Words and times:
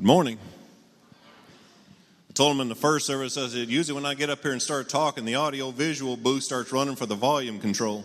Good 0.00 0.06
morning. 0.06 0.38
I 2.30 2.32
told 2.32 2.52
them 2.52 2.62
in 2.62 2.70
the 2.70 2.74
first 2.74 3.06
service, 3.06 3.36
I 3.36 3.48
said, 3.48 3.68
usually 3.68 3.94
when 3.94 4.06
I 4.06 4.14
get 4.14 4.30
up 4.30 4.40
here 4.40 4.52
and 4.52 4.62
start 4.62 4.88
talking, 4.88 5.26
the 5.26 5.34
audio 5.34 5.72
visual 5.72 6.16
booth 6.16 6.42
starts 6.42 6.72
running 6.72 6.96
for 6.96 7.04
the 7.04 7.14
volume 7.14 7.60
control. 7.60 8.02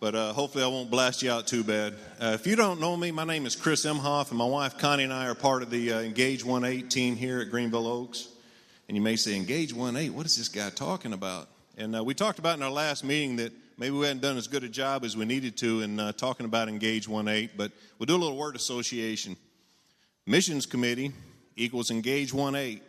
But 0.00 0.16
uh, 0.16 0.32
hopefully 0.32 0.64
I 0.64 0.66
won't 0.66 0.90
blast 0.90 1.22
you 1.22 1.30
out 1.30 1.46
too 1.46 1.62
bad. 1.62 1.94
Uh, 2.20 2.32
if 2.34 2.48
you 2.48 2.56
don't 2.56 2.80
know 2.80 2.96
me, 2.96 3.12
my 3.12 3.22
name 3.22 3.46
is 3.46 3.54
Chris 3.54 3.86
Emhoff, 3.86 4.30
and 4.30 4.38
my 4.38 4.44
wife 4.44 4.76
Connie 4.76 5.04
and 5.04 5.12
I 5.12 5.28
are 5.28 5.36
part 5.36 5.62
of 5.62 5.70
the 5.70 5.92
uh, 5.92 6.00
Engage 6.00 6.44
118 6.44 7.14
here 7.14 7.38
at 7.38 7.48
Greenville 7.48 7.86
Oaks. 7.86 8.30
And 8.88 8.96
you 8.96 9.02
may 9.04 9.14
say, 9.14 9.36
Engage 9.36 9.72
18, 9.72 10.12
what 10.12 10.26
is 10.26 10.36
this 10.36 10.48
guy 10.48 10.70
talking 10.70 11.12
about? 11.12 11.46
And 11.78 11.94
uh, 11.94 12.02
we 12.02 12.12
talked 12.12 12.40
about 12.40 12.56
in 12.56 12.64
our 12.64 12.72
last 12.72 13.04
meeting 13.04 13.36
that 13.36 13.52
maybe 13.78 13.94
we 13.94 14.06
hadn't 14.06 14.22
done 14.22 14.36
as 14.36 14.48
good 14.48 14.64
a 14.64 14.68
job 14.68 15.04
as 15.04 15.16
we 15.16 15.26
needed 15.26 15.56
to 15.58 15.82
in 15.82 16.00
uh, 16.00 16.10
talking 16.10 16.44
about 16.44 16.68
Engage 16.68 17.08
18, 17.08 17.50
but 17.56 17.70
we'll 18.00 18.06
do 18.06 18.16
a 18.16 18.18
little 18.18 18.36
word 18.36 18.56
association. 18.56 19.36
Missions 20.26 20.66
Committee 20.66 21.12
equals 21.56 21.90
Engage 21.90 22.32
1 22.32 22.54
8. 22.54 22.82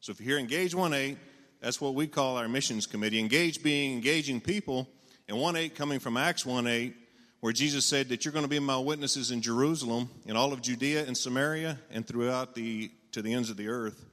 So 0.00 0.12
if 0.12 0.20
you 0.20 0.26
hear 0.26 0.38
Engage 0.38 0.74
1-8, 0.74 1.16
that's 1.60 1.80
what 1.80 1.94
we 1.94 2.06
call 2.06 2.36
our 2.36 2.48
missions 2.48 2.86
committee. 2.86 3.18
Engage 3.18 3.64
being 3.64 3.92
engaging 3.94 4.40
people, 4.40 4.88
and 5.26 5.36
1-8 5.36 5.74
coming 5.74 5.98
from 5.98 6.16
Acts 6.16 6.44
1-8, 6.44 6.94
where 7.40 7.52
Jesus 7.52 7.84
said 7.84 8.08
that 8.10 8.24
you're 8.24 8.32
going 8.32 8.44
to 8.44 8.48
be 8.48 8.60
my 8.60 8.78
witnesses 8.78 9.32
in 9.32 9.42
Jerusalem, 9.42 10.08
in 10.26 10.36
all 10.36 10.52
of 10.52 10.62
Judea 10.62 11.04
and 11.04 11.16
Samaria, 11.16 11.80
and 11.90 12.06
throughout 12.06 12.54
the 12.54 12.90
to 13.10 13.22
the 13.22 13.32
ends 13.32 13.50
of 13.50 13.56
the 13.56 13.68
earth. 13.68 14.04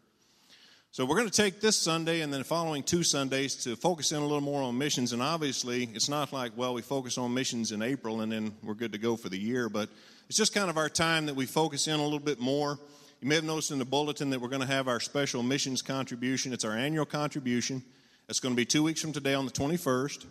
So 0.90 1.06
we're 1.06 1.18
going 1.18 1.30
to 1.30 1.42
take 1.42 1.60
this 1.60 1.76
Sunday 1.76 2.22
and 2.22 2.32
then 2.32 2.40
the 2.40 2.46
following 2.46 2.82
two 2.82 3.04
Sundays 3.04 3.56
to 3.66 3.76
focus 3.76 4.14
in 4.14 4.20
a 4.20 4.22
little 4.22 4.40
more 4.40 4.64
on 4.64 4.78
missions. 4.78 5.12
And 5.12 5.22
obviously, 5.22 5.90
it's 5.94 6.08
not 6.08 6.32
like, 6.32 6.54
well, 6.56 6.74
we 6.74 6.82
focus 6.82 7.18
on 7.18 7.34
missions 7.34 7.74
in 7.74 7.82
April 7.82 8.22
and 8.22 8.32
then 8.32 8.56
we're 8.64 8.74
good 8.74 8.94
to 8.94 8.98
go 8.98 9.18
for 9.18 9.28
the 9.28 9.38
year, 9.38 9.68
but 9.68 9.90
it's 10.28 10.38
just 10.38 10.54
kind 10.54 10.70
of 10.70 10.78
our 10.78 10.90
time 10.90 11.26
that 11.28 11.36
we 11.36 11.46
focus 11.46 11.88
in 11.88 12.00
a 12.00 12.04
little 12.04 12.20
bit 12.20 12.40
more 12.40 12.80
you 13.22 13.30
may 13.30 13.36
have 13.36 13.44
noticed 13.44 13.72
in 13.72 13.80
the 13.80 13.86
bulletin 13.86 14.30
that 14.32 14.42
we're 14.42 14.50
going 14.50 14.62
to 14.62 14.68
have 14.68 14.88
our 14.88 15.00
special 15.00 15.42
missions 15.42 15.82
contribution. 15.82 16.54
It's 16.54 16.64
our 16.64 16.74
annual 16.74 17.06
contribution. 17.06 17.84
It's 18.28 18.40
going 18.40 18.54
to 18.54 18.56
be 18.56 18.66
two 18.66 18.84
weeks 18.84 19.02
from 19.02 19.14
today 19.14 19.34
on 19.34 19.46
the 19.46 19.52
21st. 19.52 20.26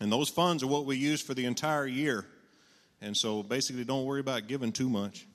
And 0.00 0.10
those 0.10 0.28
funds 0.28 0.62
are 0.62 0.66
what 0.66 0.84
we 0.84 0.96
use 0.96 1.22
for 1.22 1.34
the 1.34 1.46
entire 1.46 1.86
year. 1.86 2.26
And 3.00 3.16
so 3.16 3.42
basically, 3.42 3.84
don't 3.84 4.04
worry 4.04 4.20
about 4.20 4.46
giving 4.46 4.72
too 4.72 4.88
much. 4.90 5.26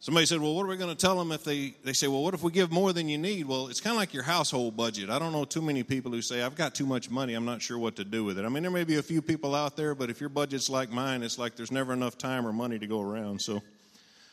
Somebody 0.00 0.26
said, 0.26 0.40
Well, 0.40 0.54
what 0.54 0.64
are 0.64 0.68
we 0.68 0.76
going 0.76 0.94
to 0.94 1.00
tell 1.00 1.16
them 1.16 1.30
if 1.30 1.44
they, 1.44 1.74
they 1.84 1.92
say, 1.92 2.08
Well, 2.08 2.22
what 2.22 2.34
if 2.34 2.42
we 2.42 2.50
give 2.50 2.72
more 2.72 2.92
than 2.92 3.08
you 3.08 3.18
need? 3.18 3.46
Well, 3.46 3.68
it's 3.68 3.80
kind 3.80 3.94
of 3.94 3.98
like 3.98 4.12
your 4.12 4.22
household 4.22 4.76
budget. 4.76 5.10
I 5.10 5.18
don't 5.18 5.32
know 5.32 5.44
too 5.44 5.62
many 5.62 5.82
people 5.82 6.10
who 6.10 6.22
say, 6.22 6.42
I've 6.42 6.56
got 6.56 6.74
too 6.74 6.86
much 6.86 7.10
money, 7.10 7.34
I'm 7.34 7.44
not 7.44 7.62
sure 7.62 7.78
what 7.78 7.96
to 7.96 8.04
do 8.04 8.24
with 8.24 8.38
it. 8.38 8.44
I 8.44 8.48
mean, 8.48 8.62
there 8.62 8.72
may 8.72 8.84
be 8.84 8.96
a 8.96 9.02
few 9.02 9.22
people 9.22 9.54
out 9.54 9.76
there, 9.76 9.94
but 9.94 10.10
if 10.10 10.20
your 10.20 10.30
budget's 10.30 10.68
like 10.68 10.90
mine, 10.90 11.22
it's 11.22 11.38
like 11.38 11.54
there's 11.54 11.72
never 11.72 11.92
enough 11.92 12.18
time 12.18 12.46
or 12.46 12.52
money 12.52 12.78
to 12.78 12.86
go 12.86 13.00
around. 13.00 13.40
So 13.40 13.62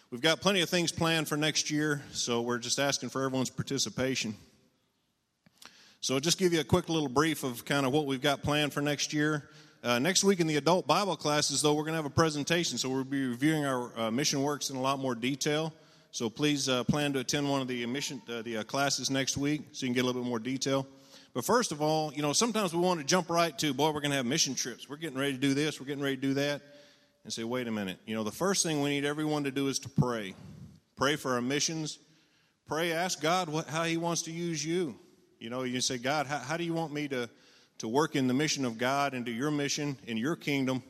We've 0.09 0.21
got 0.21 0.39
plenty 0.39 0.61
of 0.61 0.69
things 0.69 0.93
planned 0.93 1.27
for 1.27 1.35
next 1.35 1.69
year, 1.69 2.01
so 2.13 2.41
we're 2.41 2.59
just 2.59 2.79
asking 2.79 3.09
for 3.09 3.25
everyone's 3.25 3.49
participation. 3.49 4.35
So, 5.99 6.13
I'll 6.13 6.21
just 6.21 6.37
give 6.37 6.53
you 6.53 6.61
a 6.61 6.63
quick 6.63 6.87
little 6.87 7.09
brief 7.09 7.43
of 7.43 7.65
kind 7.65 7.85
of 7.85 7.91
what 7.91 8.05
we've 8.05 8.21
got 8.21 8.41
planned 8.41 8.71
for 8.71 8.79
next 8.79 9.11
year. 9.11 9.49
Uh, 9.87 9.99
next 9.99 10.21
week 10.21 10.41
in 10.41 10.47
the 10.47 10.57
adult 10.57 10.85
Bible 10.85 11.15
classes, 11.15 11.61
though, 11.61 11.73
we're 11.73 11.83
going 11.83 11.93
to 11.93 11.97
have 11.99 12.05
a 12.05 12.09
presentation, 12.09 12.77
so 12.77 12.89
we'll 12.89 13.05
be 13.05 13.25
reviewing 13.25 13.65
our 13.65 13.97
uh, 13.97 14.11
mission 14.11 14.43
works 14.43 14.69
in 14.69 14.75
a 14.75 14.81
lot 14.81 14.99
more 14.99 15.15
detail. 15.15 15.73
So 16.11 16.29
please 16.29 16.67
uh, 16.67 16.83
plan 16.83 17.13
to 17.13 17.19
attend 17.19 17.49
one 17.49 17.61
of 17.61 17.69
the 17.69 17.85
mission 17.85 18.21
uh, 18.27 18.41
the 18.41 18.57
uh, 18.57 18.63
classes 18.63 19.09
next 19.09 19.37
week, 19.37 19.61
so 19.71 19.85
you 19.85 19.87
can 19.87 19.93
get 19.93 20.03
a 20.03 20.05
little 20.05 20.21
bit 20.21 20.27
more 20.27 20.39
detail. 20.39 20.85
But 21.33 21.45
first 21.45 21.71
of 21.71 21.81
all, 21.81 22.11
you 22.13 22.21
know, 22.21 22.33
sometimes 22.33 22.73
we 22.73 22.81
want 22.81 22.99
to 22.99 23.05
jump 23.05 23.29
right 23.29 23.57
to, 23.59 23.73
boy, 23.73 23.91
we're 23.91 24.01
going 24.01 24.11
to 24.11 24.17
have 24.17 24.25
mission 24.25 24.55
trips. 24.55 24.89
We're 24.89 24.97
getting 24.97 25.17
ready 25.17 25.31
to 25.31 25.39
do 25.39 25.53
this. 25.53 25.79
We're 25.79 25.85
getting 25.85 26.03
ready 26.03 26.17
to 26.17 26.21
do 26.21 26.33
that 26.33 26.61
and 27.23 27.31
say, 27.31 27.45
wait 27.45 27.69
a 27.69 27.71
minute, 27.71 27.97
you 28.05 28.13
know, 28.13 28.25
the 28.25 28.29
first 28.29 28.63
thing 28.63 28.81
we 28.81 28.89
need 28.89 29.05
everyone 29.05 29.45
to 29.45 29.51
do 29.51 29.69
is 29.69 29.79
to 29.79 29.89
pray. 29.89 30.35
Pray 30.97 31.15
for 31.15 31.35
our 31.35 31.41
missions. 31.41 31.97
Pray, 32.67 32.91
ask 32.91 33.21
God 33.21 33.47
what, 33.47 33.69
how 33.69 33.85
He 33.85 33.95
wants 33.95 34.23
to 34.23 34.31
use 34.31 34.65
you. 34.65 34.99
You 35.39 35.49
know, 35.49 35.63
you 35.63 35.79
say, 35.79 35.97
God, 35.97 36.27
how, 36.27 36.39
how 36.39 36.57
do 36.57 36.65
you 36.65 36.73
want 36.73 36.91
me 36.91 37.07
to, 37.07 37.29
to 37.79 37.87
work 37.87 38.15
in 38.15 38.27
the 38.27 38.33
mission 38.33 38.65
of 38.65 38.77
God 38.77 39.13
and 39.13 39.25
do 39.25 39.31
your 39.31 39.51
mission 39.51 39.97
in 40.07 40.17
your 40.17 40.35
kingdom? 40.35 40.83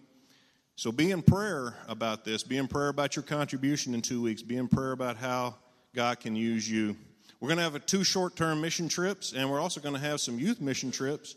So 0.75 0.91
be 0.91 1.11
in 1.11 1.21
prayer 1.21 1.75
about 1.87 2.23
this. 2.23 2.43
Be 2.43 2.57
in 2.57 2.67
prayer 2.67 2.89
about 2.89 3.15
your 3.15 3.23
contribution 3.23 3.93
in 3.93 4.01
two 4.01 4.21
weeks. 4.21 4.41
Be 4.41 4.57
in 4.57 4.67
prayer 4.67 4.91
about 4.91 5.17
how 5.17 5.55
God 5.95 6.19
can 6.19 6.35
use 6.35 6.69
you. 6.69 6.95
We're 7.39 7.47
going 7.49 7.57
to 7.57 7.63
have 7.63 7.75
a 7.75 7.79
two 7.79 8.03
short 8.03 8.35
term 8.35 8.61
mission 8.61 8.87
trips, 8.87 9.33
and 9.33 9.49
we're 9.49 9.59
also 9.59 9.81
going 9.81 9.95
to 9.95 10.01
have 10.01 10.19
some 10.21 10.39
youth 10.39 10.61
mission 10.61 10.91
trips. 10.91 11.35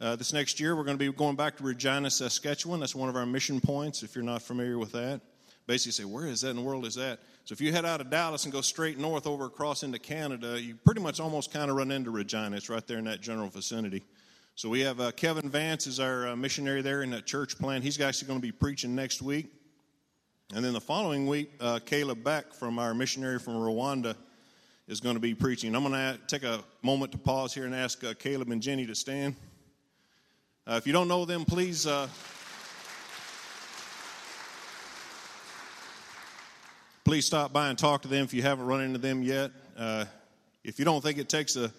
Uh, 0.00 0.14
this 0.14 0.32
next 0.32 0.60
year, 0.60 0.76
we're 0.76 0.84
going 0.84 0.96
to 0.96 1.04
be 1.04 1.12
going 1.16 1.34
back 1.34 1.56
to 1.56 1.64
Regina, 1.64 2.08
Saskatchewan. 2.08 2.78
That's 2.78 2.94
one 2.94 3.08
of 3.08 3.16
our 3.16 3.26
mission 3.26 3.60
points, 3.60 4.04
if 4.04 4.14
you're 4.14 4.24
not 4.24 4.42
familiar 4.42 4.78
with 4.78 4.92
that. 4.92 5.20
Basically, 5.66 5.92
say, 5.92 6.04
where 6.04 6.26
is 6.26 6.42
that 6.42 6.50
in 6.50 6.56
the 6.56 6.62
world 6.62 6.86
is 6.86 6.94
that? 6.94 7.18
So 7.44 7.52
if 7.52 7.60
you 7.60 7.72
head 7.72 7.84
out 7.84 8.00
of 8.00 8.10
Dallas 8.10 8.44
and 8.44 8.52
go 8.52 8.60
straight 8.60 8.98
north 8.98 9.26
over 9.26 9.46
across 9.46 9.82
into 9.82 9.98
Canada, 9.98 10.60
you 10.60 10.76
pretty 10.76 11.00
much 11.00 11.18
almost 11.18 11.52
kind 11.52 11.70
of 11.70 11.76
run 11.76 11.90
into 11.90 12.10
Regina. 12.10 12.56
It's 12.56 12.68
right 12.68 12.86
there 12.86 12.98
in 12.98 13.04
that 13.04 13.20
general 13.20 13.48
vicinity. 13.48 14.04
So 14.58 14.68
we 14.68 14.80
have 14.80 14.98
uh, 14.98 15.12
Kevin 15.12 15.48
Vance 15.48 15.86
is 15.86 16.00
our 16.00 16.26
uh, 16.26 16.34
missionary 16.34 16.82
there 16.82 17.04
in 17.04 17.10
that 17.10 17.26
church 17.26 17.56
plant. 17.60 17.84
He's 17.84 18.00
actually 18.00 18.26
going 18.26 18.40
to 18.40 18.44
be 18.44 18.50
preaching 18.50 18.92
next 18.92 19.22
week. 19.22 19.52
And 20.52 20.64
then 20.64 20.72
the 20.72 20.80
following 20.80 21.28
week, 21.28 21.52
uh, 21.60 21.78
Caleb 21.86 22.24
Beck 22.24 22.52
from 22.52 22.80
our 22.80 22.92
missionary 22.92 23.38
from 23.38 23.54
Rwanda 23.54 24.16
is 24.88 24.98
going 24.98 25.14
to 25.14 25.20
be 25.20 25.32
preaching. 25.32 25.76
I'm 25.76 25.84
going 25.84 25.92
to 25.92 26.18
take 26.26 26.42
a 26.42 26.64
moment 26.82 27.12
to 27.12 27.18
pause 27.18 27.54
here 27.54 27.66
and 27.66 27.74
ask 27.74 28.02
uh, 28.02 28.14
Caleb 28.14 28.50
and 28.50 28.60
Jenny 28.60 28.84
to 28.86 28.96
stand. 28.96 29.36
Uh, 30.66 30.74
if 30.74 30.88
you 30.88 30.92
don't 30.92 31.06
know 31.06 31.24
them, 31.24 31.44
please. 31.44 31.86
Uh, 31.86 32.08
please 37.04 37.24
stop 37.24 37.52
by 37.52 37.68
and 37.68 37.78
talk 37.78 38.02
to 38.02 38.08
them 38.08 38.24
if 38.24 38.34
you 38.34 38.42
haven't 38.42 38.66
run 38.66 38.80
into 38.80 38.98
them 38.98 39.22
yet. 39.22 39.52
If 40.64 40.80
you 40.80 40.84
don't 40.84 41.00
think 41.00 41.18
it 41.18 41.28
takes 41.28 41.54
a, 41.54 41.72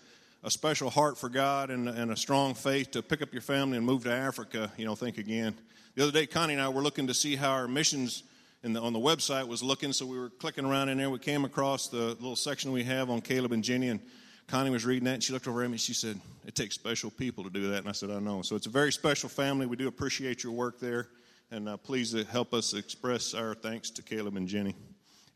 a 0.43 0.51
special 0.51 0.89
heart 0.89 1.17
for 1.17 1.29
God 1.29 1.69
and, 1.69 1.89
and, 1.89 2.11
a 2.11 2.15
strong 2.15 2.53
faith 2.53 2.91
to 2.91 3.01
pick 3.01 3.21
up 3.21 3.33
your 3.33 3.41
family 3.41 3.77
and 3.77 3.85
move 3.85 4.03
to 4.05 4.13
Africa, 4.13 4.71
you 4.77 4.85
know, 4.85 4.95
think 4.95 5.17
again. 5.17 5.53
The 5.95 6.03
other 6.03 6.11
day, 6.11 6.25
Connie 6.25 6.53
and 6.53 6.61
I 6.61 6.69
were 6.69 6.81
looking 6.81 7.07
to 7.07 7.13
see 7.13 7.35
how 7.35 7.51
our 7.51 7.67
missions 7.67 8.23
the, 8.61 8.79
on 8.79 8.93
the 8.93 8.99
website 8.99 9.47
was 9.47 9.61
looking, 9.63 9.91
so 9.93 10.05
we 10.05 10.17
were 10.17 10.29
clicking 10.29 10.65
around 10.65 10.89
in 10.89 10.97
there. 10.97 11.09
We 11.09 11.19
came 11.19 11.45
across 11.45 11.87
the 11.87 12.07
little 12.15 12.35
section 12.35 12.71
we 12.71 12.83
have 12.83 13.09
on 13.09 13.21
Caleb 13.21 13.51
and 13.51 13.63
Jenny, 13.63 13.89
and 13.89 13.99
Connie 14.47 14.69
was 14.69 14.85
reading 14.85 15.05
that, 15.05 15.15
and 15.15 15.23
she 15.23 15.33
looked 15.33 15.47
over 15.47 15.61
at 15.63 15.69
me 15.69 15.73
and 15.73 15.81
she 15.81 15.93
said, 15.93 16.19
It 16.45 16.55
takes 16.55 16.75
special 16.75 17.11
people 17.11 17.43
to 17.43 17.49
do 17.49 17.69
that. 17.69 17.79
And 17.79 17.89
I 17.89 17.91
said, 17.91 18.09
I 18.09 18.19
know. 18.19 18.41
So 18.41 18.55
it's 18.55 18.65
a 18.65 18.71
very 18.71 18.91
special 18.91 19.29
family. 19.29 19.65
We 19.65 19.75
do 19.75 19.87
appreciate 19.87 20.43
your 20.43 20.53
work 20.53 20.79
there. 20.79 21.07
And 21.51 21.67
uh, 21.67 21.77
please 21.77 22.15
help 22.29 22.53
us 22.53 22.73
express 22.73 23.33
our 23.33 23.55
thanks 23.55 23.89
to 23.91 24.03
Caleb 24.03 24.37
and 24.37 24.47
Jenny. 24.47 24.75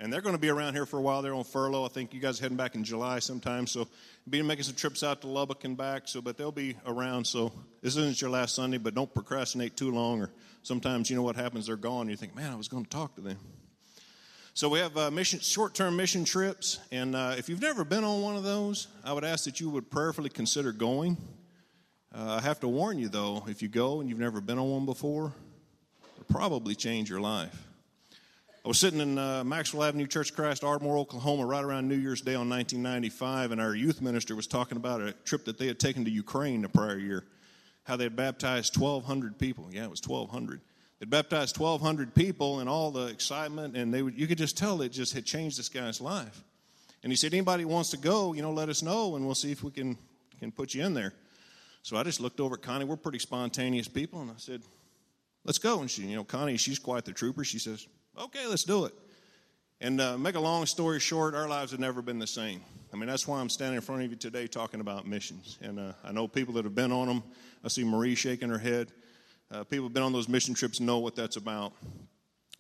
And 0.04 0.12
they're 0.12 0.20
going 0.20 0.36
to 0.36 0.42
be 0.42 0.50
around 0.50 0.74
here 0.74 0.86
for 0.86 1.00
a 1.00 1.02
while. 1.02 1.22
They're 1.22 1.34
on 1.34 1.46
furlough. 1.46 1.86
I 1.86 1.88
think 1.88 2.14
you 2.14 2.20
guys 2.20 2.38
heading 2.38 2.58
back 2.58 2.76
in 2.76 2.84
July 2.84 3.20
sometime. 3.20 3.66
So 3.66 3.88
be 4.30 4.42
making 4.42 4.66
some 4.66 4.76
trips 4.76 5.02
out 5.02 5.22
to 5.22 5.28
Lubbock 5.28 5.64
and 5.64 5.78
back. 5.78 6.10
So, 6.10 6.22
but 6.22 6.38
they'll 6.38 6.52
be 6.52 6.76
around. 6.86 7.26
So 7.26 7.54
this 7.82 7.96
isn't 7.96 8.20
your 8.20 8.30
last 8.30 8.54
Sunday, 8.54 8.78
but 8.78 8.96
don't 8.96 9.12
procrastinate 9.14 9.78
too 9.78 9.92
long. 9.92 10.22
Or 10.22 10.30
sometimes 10.62 11.10
you 11.10 11.16
know 11.16 11.22
what 11.22 11.38
happens. 11.38 11.68
They're 11.68 11.78
gone. 11.78 12.10
You 12.10 12.18
think, 12.18 12.36
man, 12.36 12.52
I 12.52 12.56
was 12.56 12.68
going 12.68 12.84
to 12.84 12.90
talk 12.90 13.16
to 13.16 13.22
them. 13.22 13.38
So 14.54 14.68
we 14.68 14.80
have 14.80 14.98
uh, 14.98 15.10
mission, 15.10 15.40
short-term 15.40 15.96
mission 15.96 16.26
trips, 16.26 16.80
and 16.92 17.16
uh, 17.16 17.36
if 17.38 17.50
you've 17.50 17.62
never 17.62 17.84
been 17.84 18.04
on 18.04 18.22
one 18.22 18.36
of 18.36 18.44
those, 18.44 18.88
I 19.04 19.12
would 19.12 19.24
ask 19.24 19.46
that 19.46 19.60
you 19.60 19.70
would 19.72 19.90
prayerfully 19.90 20.30
consider 20.30 20.72
going. 20.72 21.18
Uh, 22.14 22.40
I 22.40 22.42
have 22.42 22.60
to 22.60 22.68
warn 22.68 23.00
you, 23.00 23.08
though, 23.08 23.46
if 23.48 23.64
you 23.64 23.68
go 23.68 24.00
and 24.00 24.08
you've 24.08 24.20
never 24.20 24.42
been 24.42 24.60
on 24.60 24.70
one 24.70 24.86
before, 24.86 25.34
it'll 26.18 26.26
probably 26.26 26.76
change 26.76 27.10
your 27.10 27.20
life. 27.22 27.68
I 28.66 28.70
was 28.70 28.80
sitting 28.80 29.02
in 29.02 29.18
uh, 29.18 29.44
Maxwell 29.44 29.84
Avenue 29.84 30.08
Church 30.08 30.30
of 30.30 30.38
Christ, 30.38 30.64
Ardmore, 30.64 30.98
Oklahoma, 30.98 31.46
right 31.46 31.64
around 31.64 31.90
New 31.90 31.98
Year's 31.98 32.22
Day 32.22 32.36
on 32.36 32.50
1995, 32.50 33.52
and 33.52 33.60
our 33.60 33.76
youth 33.76 34.02
minister 34.02 34.38
was 34.38 34.48
talking 34.48 34.78
about 34.78 35.02
a 35.02 35.12
trip 35.26 35.44
that 35.46 35.58
they 35.58 35.68
had 35.68 35.80
taken 35.80 36.06
to 36.06 36.12
Ukraine 36.12 36.62
the 36.62 36.70
prior 36.70 36.98
year, 36.98 37.26
how 37.84 37.98
they 37.98 38.06
had 38.06 38.16
baptized 38.16 38.78
1,200 38.78 39.38
people. 39.38 39.68
Yeah, 39.70 39.84
it 39.84 39.90
was 39.90 40.02
1,200 40.06 40.62
it 41.04 41.10
baptized 41.10 41.58
1,200 41.58 42.16
people 42.16 42.62
and 42.62 42.70
all 42.70 42.90
the 42.90 43.08
excitement, 43.08 43.76
and 43.76 43.94
they 43.94 44.02
would, 44.02 44.18
you 44.18 44.26
could 44.26 44.38
just 44.38 44.58
tell 44.58 44.82
it 44.82 44.94
just 44.94 45.14
had 45.14 45.26
changed 45.26 45.60
this 45.60 45.68
guy's 45.68 46.00
life. 46.00 46.46
And 47.04 47.12
he 47.12 47.18
said, 47.18 47.34
anybody 47.34 47.66
wants 47.66 47.90
to 47.90 47.98
go, 47.98 48.32
you 48.32 48.42
know, 48.42 48.54
let 48.54 48.70
us 48.70 48.82
know, 48.82 49.18
and 49.18 49.26
we'll 49.26 49.36
see 49.36 49.52
if 49.52 49.64
we 49.64 49.72
can, 49.72 49.98
can 50.40 50.50
put 50.50 50.74
you 50.74 50.86
in 50.86 50.94
there. 50.94 51.12
So 51.82 51.98
I 51.98 52.04
just 52.04 52.22
looked 52.22 52.40
over 52.40 52.56
at 52.56 52.62
Connie. 52.62 52.86
We're 52.86 52.96
pretty 52.96 53.20
spontaneous 53.20 53.90
people, 53.90 54.22
and 54.22 54.32
I 54.32 54.36
said, 54.38 54.62
let's 55.44 55.58
go. 55.58 55.82
And 55.82 55.92
she, 55.92 56.04
you 56.04 56.16
know, 56.16 56.24
Connie, 56.24 56.56
she's 56.56 56.80
quite 56.80 57.04
the 57.04 57.12
trooper. 57.12 57.44
She 57.44 57.60
says, 57.60 57.86
okay, 58.18 58.46
let's 58.48 58.64
do 58.64 58.86
it. 58.86 58.94
And 59.82 60.00
uh, 60.00 60.18
make 60.18 60.36
a 60.36 60.40
long 60.40 60.66
story 60.66 61.00
short, 61.00 61.36
our 61.36 61.48
lives 61.48 61.72
have 61.72 61.80
never 61.80 62.02
been 62.02 62.20
the 62.20 62.28
same. 62.28 62.62
I 62.94 62.96
mean, 62.96 63.08
that's 63.08 63.28
why 63.28 63.40
I'm 63.40 63.50
standing 63.50 63.76
in 63.76 63.82
front 63.82 64.04
of 64.04 64.10
you 64.12 64.16
today 64.16 64.48
talking 64.48 64.80
about 64.80 65.08
missions. 65.08 65.58
And 65.62 65.80
uh, 65.80 65.94
I 66.04 66.12
know 66.12 66.28
people 66.28 66.54
that 66.56 66.64
have 66.64 66.76
been 66.76 66.92
on 66.92 67.08
them. 67.08 67.24
I 67.64 67.68
see 67.68 67.84
Marie 67.84 68.16
shaking 68.16 68.50
her 68.50 68.58
head. 68.60 68.92
Uh, 69.52 69.64
people 69.64 69.86
have 69.86 69.94
been 69.94 70.04
on 70.04 70.14
those 70.14 70.30
mission 70.30 70.54
trips 70.54 70.80
know 70.80 71.00
what 71.00 71.16
that's 71.16 71.36
about. 71.36 71.74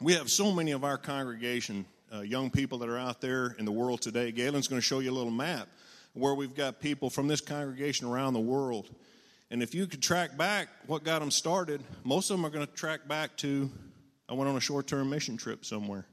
We 0.01 0.13
have 0.13 0.29
so 0.29 0.51
many 0.51 0.71
of 0.71 0.83
our 0.83 0.97
congregation, 0.97 1.85
uh, 2.13 2.21
young 2.21 2.49
people 2.49 2.79
that 2.79 2.89
are 2.89 2.97
out 2.97 3.21
there 3.21 3.55
in 3.57 3.65
the 3.65 3.71
world 3.71 4.01
today. 4.01 4.31
Galen's 4.31 4.67
going 4.67 4.81
to 4.81 4.85
show 4.85 4.99
you 4.99 5.11
a 5.11 5.13
little 5.13 5.31
map 5.31 5.69
where 6.13 6.33
we've 6.33 6.55
got 6.55 6.79
people 6.79 7.09
from 7.09 7.27
this 7.27 7.41
congregation 7.41 8.07
around 8.07 8.33
the 8.33 8.39
world. 8.39 8.89
And 9.49 9.61
if 9.63 9.73
you 9.73 9.87
could 9.87 10.01
track 10.01 10.35
back 10.35 10.67
what 10.87 11.03
got 11.03 11.19
them 11.19 11.31
started, 11.31 11.81
most 12.03 12.29
of 12.29 12.37
them 12.37 12.45
are 12.45 12.49
going 12.49 12.65
to 12.65 12.73
track 12.73 13.07
back 13.07 13.37
to 13.37 13.69
I 14.29 14.33
went 14.33 14.49
on 14.49 14.55
a 14.55 14.61
short 14.61 14.87
term 14.87 15.09
mission 15.09 15.37
trip 15.37 15.65
somewhere. 15.65 16.05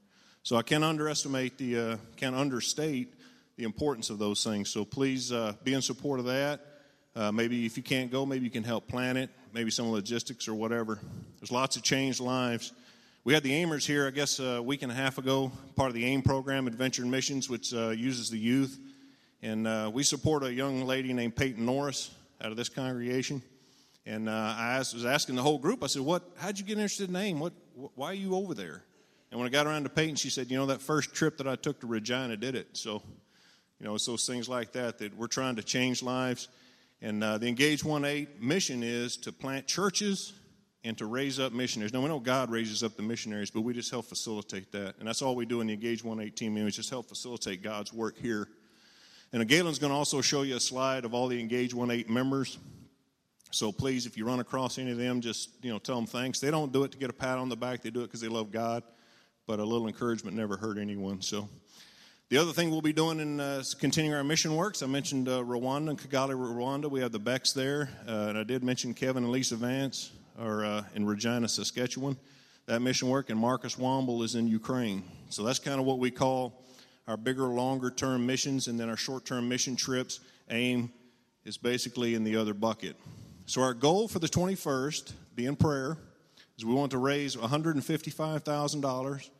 So 0.42 0.56
I 0.56 0.62
can't 0.62 0.84
underestimate 0.84 1.58
the, 1.58 1.78
uh, 1.78 1.96
can't 2.16 2.34
understate 2.34 3.14
the 3.56 3.64
importance 3.64 4.10
of 4.10 4.18
those 4.18 4.42
things. 4.42 4.70
So 4.70 4.84
please 4.84 5.32
uh, 5.32 5.52
be 5.62 5.74
in 5.74 5.82
support 5.82 6.18
of 6.18 6.26
that. 6.26 6.60
Uh, 7.14 7.30
maybe 7.30 7.66
if 7.66 7.76
you 7.76 7.82
can't 7.82 8.10
go, 8.10 8.24
maybe 8.24 8.44
you 8.44 8.50
can 8.50 8.64
help 8.64 8.88
plan 8.88 9.16
it, 9.16 9.30
maybe 9.52 9.70
some 9.70 9.90
logistics 9.90 10.48
or 10.48 10.54
whatever. 10.54 10.98
There's 11.38 11.52
lots 11.52 11.76
of 11.76 11.82
changed 11.82 12.20
lives. 12.20 12.72
We 13.22 13.34
had 13.34 13.42
the 13.42 13.50
Aimers 13.50 13.84
here, 13.84 14.06
I 14.06 14.10
guess, 14.10 14.38
a 14.40 14.62
week 14.62 14.82
and 14.82 14.90
a 14.90 14.94
half 14.94 15.18
ago, 15.18 15.52
part 15.76 15.88
of 15.88 15.94
the 15.94 16.04
AIM 16.06 16.22
program, 16.22 16.66
Adventure 16.66 17.02
in 17.02 17.10
Missions, 17.10 17.50
which 17.50 17.74
uh, 17.74 17.90
uses 17.90 18.30
the 18.30 18.38
youth. 18.38 18.78
And 19.42 19.66
uh, 19.66 19.90
we 19.92 20.02
support 20.04 20.42
a 20.42 20.52
young 20.52 20.86
lady 20.86 21.12
named 21.12 21.36
Peyton 21.36 21.66
Norris 21.66 22.10
out 22.40 22.50
of 22.50 22.56
this 22.56 22.70
congregation. 22.70 23.42
And 24.10 24.28
uh, 24.28 24.32
I 24.32 24.78
was 24.78 25.06
asking 25.06 25.36
the 25.36 25.42
whole 25.42 25.58
group, 25.58 25.84
I 25.84 25.86
said, 25.86 26.02
"What? 26.02 26.24
How'd 26.36 26.58
you 26.58 26.64
get 26.64 26.78
interested 26.78 27.08
in 27.08 27.14
AIM? 27.14 27.38
What? 27.38 27.52
Why 27.94 28.08
are 28.08 28.14
you 28.14 28.34
over 28.34 28.54
there?" 28.54 28.82
And 29.30 29.38
when 29.38 29.46
I 29.46 29.50
got 29.52 29.68
around 29.68 29.84
to 29.84 29.88
Peyton, 29.88 30.16
she 30.16 30.30
said, 30.30 30.50
"You 30.50 30.58
know, 30.58 30.66
that 30.66 30.82
first 30.82 31.14
trip 31.14 31.36
that 31.36 31.46
I 31.46 31.54
took 31.54 31.78
to 31.82 31.86
Regina 31.86 32.36
did 32.36 32.56
it." 32.56 32.76
So, 32.76 33.02
you 33.78 33.86
know, 33.86 33.94
it's 33.94 34.06
those 34.06 34.26
things 34.26 34.48
like 34.48 34.72
that 34.72 34.98
that 34.98 35.16
we're 35.16 35.28
trying 35.28 35.54
to 35.56 35.62
change 35.62 36.02
lives. 36.02 36.48
And 37.00 37.22
uh, 37.22 37.38
the 37.38 37.46
Engage 37.46 37.84
1-8 37.84 38.40
mission 38.40 38.82
is 38.82 39.16
to 39.18 39.32
plant 39.32 39.68
churches 39.68 40.32
and 40.82 40.98
to 40.98 41.06
raise 41.06 41.38
up 41.38 41.52
missionaries. 41.52 41.92
Now, 41.92 42.02
we 42.02 42.08
know 42.08 42.18
God 42.18 42.50
raises 42.50 42.82
up 42.82 42.96
the 42.96 43.02
missionaries, 43.02 43.50
but 43.50 43.60
we 43.60 43.72
just 43.72 43.92
help 43.92 44.06
facilitate 44.06 44.72
that. 44.72 44.96
And 44.98 45.06
that's 45.06 45.22
all 45.22 45.36
we 45.36 45.46
do 45.46 45.60
in 45.60 45.68
the 45.68 45.72
Engage 45.72 46.02
1-8 46.02 46.34
team, 46.34 46.56
is 46.56 46.74
just 46.76 46.90
help 46.90 47.08
facilitate 47.08 47.62
God's 47.62 47.92
work 47.92 48.18
here. 48.18 48.48
And 49.32 49.46
Galen's 49.48 49.78
going 49.78 49.92
to 49.92 49.96
also 49.96 50.20
show 50.20 50.42
you 50.42 50.56
a 50.56 50.60
slide 50.60 51.04
of 51.04 51.14
all 51.14 51.28
the 51.28 51.40
Engage 51.40 51.72
1-8 51.72 52.08
members. 52.08 52.58
So 53.50 53.72
please, 53.72 54.06
if 54.06 54.16
you 54.16 54.24
run 54.24 54.40
across 54.40 54.78
any 54.78 54.92
of 54.92 54.98
them, 54.98 55.20
just 55.20 55.50
you 55.62 55.72
know 55.72 55.78
tell 55.78 55.96
them 55.96 56.06
thanks. 56.06 56.40
They 56.40 56.50
don't 56.50 56.72
do 56.72 56.84
it 56.84 56.92
to 56.92 56.98
get 56.98 57.10
a 57.10 57.12
pat 57.12 57.38
on 57.38 57.48
the 57.48 57.56
back; 57.56 57.82
they 57.82 57.90
do 57.90 58.00
it 58.00 58.06
because 58.06 58.20
they 58.20 58.28
love 58.28 58.50
God. 58.50 58.82
But 59.46 59.58
a 59.58 59.64
little 59.64 59.88
encouragement 59.88 60.36
never 60.36 60.56
hurt 60.56 60.78
anyone. 60.78 61.20
So 61.22 61.48
the 62.28 62.38
other 62.38 62.52
thing 62.52 62.70
we'll 62.70 62.80
be 62.80 62.92
doing 62.92 63.18
in 63.18 63.40
uh, 63.40 63.64
continuing 63.80 64.16
our 64.16 64.22
mission 64.22 64.54
works, 64.54 64.84
I 64.84 64.86
mentioned 64.86 65.28
uh, 65.28 65.42
Rwanda 65.42 65.90
and 65.90 65.98
Kigali, 65.98 66.34
Rwanda. 66.34 66.88
We 66.88 67.00
have 67.00 67.10
the 67.10 67.18
Becks 67.18 67.52
there, 67.52 67.90
uh, 68.06 68.26
and 68.28 68.38
I 68.38 68.44
did 68.44 68.62
mention 68.62 68.94
Kevin 68.94 69.24
and 69.24 69.32
Lisa 69.32 69.56
Vance 69.56 70.12
are 70.38 70.64
uh, 70.64 70.84
in 70.94 71.04
Regina, 71.04 71.48
Saskatchewan. 71.48 72.16
That 72.66 72.80
mission 72.82 73.08
work, 73.08 73.30
and 73.30 73.40
Marcus 73.40 73.74
Womble 73.74 74.22
is 74.22 74.36
in 74.36 74.46
Ukraine. 74.46 75.02
So 75.28 75.42
that's 75.42 75.58
kind 75.58 75.80
of 75.80 75.86
what 75.86 75.98
we 75.98 76.12
call 76.12 76.62
our 77.08 77.16
bigger, 77.16 77.46
longer 77.46 77.90
term 77.90 78.24
missions, 78.26 78.68
and 78.68 78.78
then 78.78 78.88
our 78.88 78.96
short 78.96 79.24
term 79.24 79.48
mission 79.48 79.74
trips. 79.74 80.20
AIM 80.50 80.92
is 81.44 81.56
basically 81.56 82.14
in 82.14 82.22
the 82.22 82.36
other 82.36 82.54
bucket. 82.54 82.94
So 83.50 83.62
our 83.62 83.74
goal 83.74 84.06
for 84.06 84.20
the 84.20 84.28
21st, 84.28 85.12
be 85.34 85.44
in 85.44 85.56
prayer, 85.56 85.98
is 86.56 86.64
we 86.64 86.72
want 86.72 86.92
to 86.92 86.98
raise 86.98 87.34
$155,000. 87.34 89.30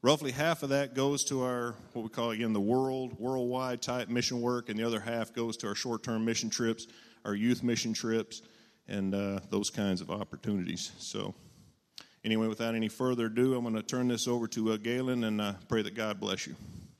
Roughly 0.00 0.30
half 0.30 0.62
of 0.62 0.68
that 0.68 0.94
goes 0.94 1.24
to 1.24 1.42
our, 1.42 1.74
what 1.92 2.02
we 2.02 2.08
call 2.08 2.30
again, 2.30 2.52
the 2.52 2.60
world, 2.60 3.18
worldwide 3.18 3.82
type 3.82 4.08
mission 4.08 4.40
work, 4.40 4.68
and 4.68 4.78
the 4.78 4.84
other 4.84 5.00
half 5.00 5.32
goes 5.32 5.56
to 5.56 5.66
our 5.66 5.74
short 5.74 6.04
term 6.04 6.24
mission 6.24 6.48
trips, 6.48 6.86
our 7.24 7.34
youth 7.34 7.64
mission 7.64 7.92
trips, 7.92 8.42
and 8.86 9.12
uh, 9.12 9.40
those 9.50 9.70
kinds 9.70 10.00
of 10.00 10.08
opportunities. 10.08 10.92
So, 10.98 11.34
anyway, 12.24 12.46
without 12.46 12.76
any 12.76 12.88
further 12.88 13.26
ado, 13.26 13.56
I'm 13.56 13.62
going 13.62 13.74
to 13.74 13.82
turn 13.82 14.06
this 14.06 14.28
over 14.28 14.46
to 14.46 14.74
uh, 14.74 14.76
Galen 14.76 15.24
and 15.24 15.40
uh, 15.40 15.54
pray 15.66 15.82
that 15.82 15.96
God 15.96 16.20
bless 16.20 16.46
you. 16.46 16.54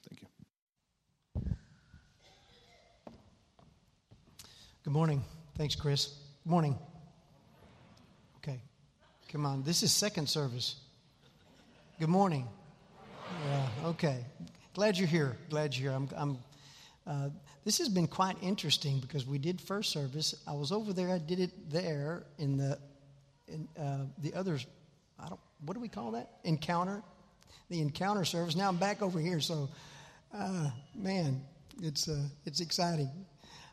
Thank 0.09 0.23
you. 0.23 1.55
Good 4.83 4.93
morning. 4.93 5.23
Thanks, 5.57 5.77
Chris. 5.77 6.28
Good 6.49 6.53
morning. 6.53 6.79
Okay. 8.39 8.59
Come 9.31 9.45
on. 9.45 9.65
This 9.65 9.83
is 9.83 9.93
second 9.93 10.31
service. 10.31 10.77
Good 12.01 12.09
morning. 12.09 12.49
Yeah, 13.47 13.69
okay. 13.85 14.25
Glad 14.73 14.97
you're 14.97 15.09
here. 15.09 15.37
Glad 15.51 15.77
you're 15.77 15.91
here. 15.91 15.95
I'm, 15.95 16.09
I'm 16.17 16.39
uh, 17.07 17.29
this 17.67 17.77
has 17.77 17.91
been 17.91 18.07
quite 18.07 18.39
interesting 18.41 18.99
because 18.99 19.27
we 19.27 19.37
did 19.37 19.61
first 19.61 19.93
service. 19.93 20.35
I 20.47 20.55
was 20.55 20.73
over 20.73 20.95
there. 20.95 21.11
I 21.11 21.19
did 21.19 21.39
it 21.39 21.71
there 21.71 22.25
in 22.39 22.57
the 22.57 22.79
in 23.47 23.69
uh, 23.79 24.07
the 24.17 24.33
others. 24.33 24.67
I 25.21 25.29
don't. 25.29 25.41
What 25.67 25.75
do 25.75 25.81
we 25.81 25.89
call 25.91 26.13
that? 26.13 26.31
Encounter. 26.45 27.03
The 27.69 27.83
encounter 27.83 28.25
service. 28.25 28.57
Now 28.57 28.69
I'm 28.69 28.79
back 28.79 29.03
over 29.03 29.21
here. 29.21 29.41
So, 29.41 29.69
uh, 30.33 30.71
man, 30.95 31.43
it's 31.83 32.09
uh, 32.09 32.23
it's 32.47 32.61
exciting. 32.61 33.11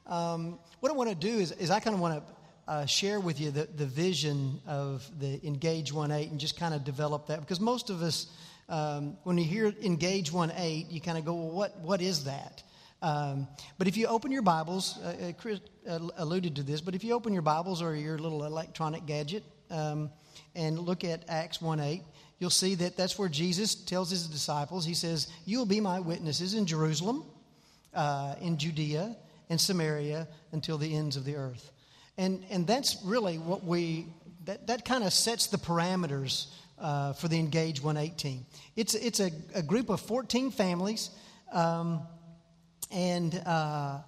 Um, 0.07 0.59
what 0.81 0.91
I 0.91 0.95
want 0.95 1.09
to 1.09 1.15
do 1.15 1.37
is, 1.39 1.53
is 1.53 1.71
I 1.71 1.79
kind 1.79 1.93
of 1.93 2.01
want 2.01 2.15
to 2.15 2.35
uh, 2.67 2.85
share 2.85 3.19
with 3.19 3.39
you 3.39 3.51
the, 3.51 3.65
the 3.75 3.85
vision 3.85 4.59
of 4.67 5.09
the 5.19 5.45
Engage 5.45 5.93
1 5.93 6.11
8 6.11 6.31
and 6.31 6.39
just 6.39 6.57
kind 6.57 6.73
of 6.73 6.83
develop 6.83 7.27
that 7.27 7.39
because 7.39 7.59
most 7.59 7.89
of 7.89 8.01
us, 8.01 8.27
um, 8.69 9.17
when 9.23 9.37
you 9.37 9.43
hear 9.43 9.73
Engage 9.83 10.31
1 10.31 10.51
8, 10.55 10.89
you 10.89 10.99
kind 10.99 11.17
of 11.17 11.25
go, 11.25 11.35
well, 11.35 11.51
what, 11.51 11.79
what 11.79 12.01
is 12.01 12.23
that? 12.23 12.63
Um, 13.01 13.47
but 13.77 13.87
if 13.87 13.97
you 13.97 14.07
open 14.07 14.31
your 14.31 14.41
Bibles, 14.41 14.97
uh, 15.03 15.27
uh, 15.29 15.31
Chris 15.33 15.59
uh, 15.87 15.99
alluded 16.17 16.55
to 16.55 16.63
this, 16.63 16.81
but 16.81 16.95
if 16.95 17.03
you 17.03 17.13
open 17.13 17.33
your 17.33 17.43
Bibles 17.43 17.81
or 17.81 17.95
your 17.95 18.17
little 18.17 18.45
electronic 18.45 19.05
gadget 19.05 19.43
um, 19.69 20.09
and 20.55 20.79
look 20.79 21.03
at 21.03 21.23
Acts 21.27 21.61
1 21.61 21.79
8, 21.79 22.01
you'll 22.39 22.49
see 22.49 22.73
that 22.75 22.97
that's 22.97 23.19
where 23.19 23.29
Jesus 23.29 23.75
tells 23.75 24.09
his 24.09 24.27
disciples, 24.27 24.85
he 24.85 24.95
says, 24.95 25.27
You 25.45 25.59
will 25.59 25.65
be 25.67 25.81
my 25.81 25.99
witnesses 25.99 26.55
in 26.55 26.65
Jerusalem, 26.65 27.25
uh, 27.93 28.35
in 28.41 28.57
Judea, 28.57 29.15
and 29.51 29.61
Samaria 29.61 30.27
until 30.51 30.79
the 30.79 30.95
ends 30.95 31.15
of 31.15 31.25
the 31.25 31.35
earth. 31.35 31.71
And, 32.17 32.45
and 32.49 32.65
that's 32.65 32.97
really 33.03 33.37
what 33.37 33.63
we, 33.63 34.07
that, 34.45 34.67
that 34.67 34.85
kind 34.85 35.03
of 35.03 35.11
sets 35.11 35.47
the 35.47 35.57
parameters 35.57 36.47
uh, 36.79 37.13
for 37.13 37.27
the 37.27 37.37
Engage 37.39 37.81
118. 37.81 38.45
It's, 38.75 38.93
it's 38.93 39.19
a, 39.19 39.31
a 39.53 39.61
group 39.61 39.89
of 39.89 39.99
14 40.01 40.51
families, 40.51 41.09
um, 41.51 42.01
and 42.91 43.35
uh, 43.45 43.99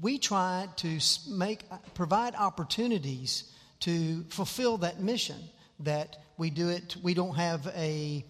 we 0.00 0.18
try 0.18 0.68
to 0.76 0.98
make, 1.28 1.64
provide 1.94 2.34
opportunities 2.36 3.44
to 3.80 4.22
fulfill 4.28 4.78
that 4.78 5.00
mission. 5.00 5.38
That 5.80 6.16
we 6.36 6.50
do 6.50 6.68
it, 6.68 6.96
we 7.02 7.14
don't 7.14 7.34
have 7.34 7.66
a, 7.74 8.24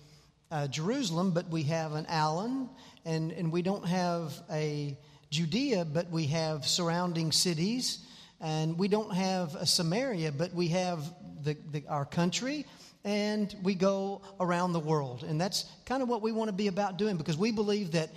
a 0.51 0.69
Jerusalem, 0.69 1.33
but 1.33 1.49
we 1.51 1.65
have 1.65 1.93
an 1.93 2.07
Allen, 2.09 2.71
and, 3.05 3.31
and 3.33 3.53
we 3.53 3.61
don't 3.61 3.87
have 3.87 4.33
a 4.51 4.97
Judea, 5.31 5.85
but 5.85 6.11
we 6.11 6.27
have 6.27 6.67
surrounding 6.67 7.31
cities 7.31 8.07
and 8.43 8.77
we 8.77 8.89
don't 8.89 9.15
have 9.15 9.55
a 9.55 9.65
Samaria, 9.65 10.33
but 10.33 10.53
we 10.53 10.69
have 10.69 11.03
the, 11.43 11.57
the, 11.71 11.85
our 11.89 12.05
country 12.05 12.67
and 13.05 13.55
we 13.63 13.75
go 13.75 14.23
around 14.41 14.73
the 14.73 14.81
world. 14.81 15.25
And 15.25 15.41
that's 15.41 15.65
kind 15.87 16.03
of 16.03 16.09
what 16.09 16.23
we 16.23 16.33
want 16.33 16.49
to 16.49 16.53
be 16.53 16.67
about 16.67 16.99
doing 16.99 17.17
because 17.17 17.37
we 17.37 17.53
believe 17.53 17.93
that, 17.93 18.11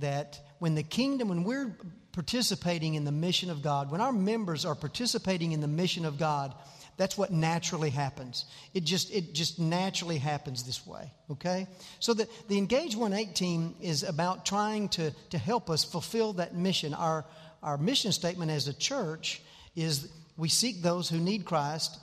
that 0.00 0.40
when 0.60 0.74
the 0.74 0.82
kingdom, 0.82 1.28
when 1.28 1.44
we're 1.44 1.76
participating 2.12 2.94
in 2.94 3.04
the 3.04 3.12
mission 3.12 3.50
of 3.50 3.62
God, 3.62 3.90
when 3.90 4.00
our 4.00 4.12
members 4.12 4.64
are 4.64 4.76
participating 4.76 5.52
in 5.52 5.60
the 5.60 5.68
mission 5.68 6.04
of 6.04 6.18
God, 6.18 6.54
that's 6.96 7.18
what 7.18 7.32
naturally 7.32 7.90
happens. 7.90 8.44
It 8.72 8.84
just 8.84 9.12
it 9.12 9.34
just 9.34 9.58
naturally 9.58 10.18
happens 10.18 10.62
this 10.62 10.86
way. 10.86 11.10
Okay? 11.28 11.66
So 11.98 12.14
the, 12.14 12.28
the 12.46 12.56
Engage 12.56 12.94
1.8 12.94 13.34
team 13.34 13.74
is 13.80 14.04
about 14.04 14.46
trying 14.46 14.88
to, 14.90 15.10
to 15.30 15.38
help 15.38 15.70
us 15.70 15.82
fulfill 15.82 16.34
that 16.34 16.54
mission. 16.54 16.94
Our 16.94 17.24
our 17.64 17.78
mission 17.78 18.12
statement 18.12 18.52
as 18.52 18.68
a 18.68 18.74
church 18.74 19.42
is 19.76 20.08
we 20.36 20.48
seek 20.48 20.82
those 20.82 21.08
who 21.08 21.18
need 21.18 21.44
Christ. 21.44 21.98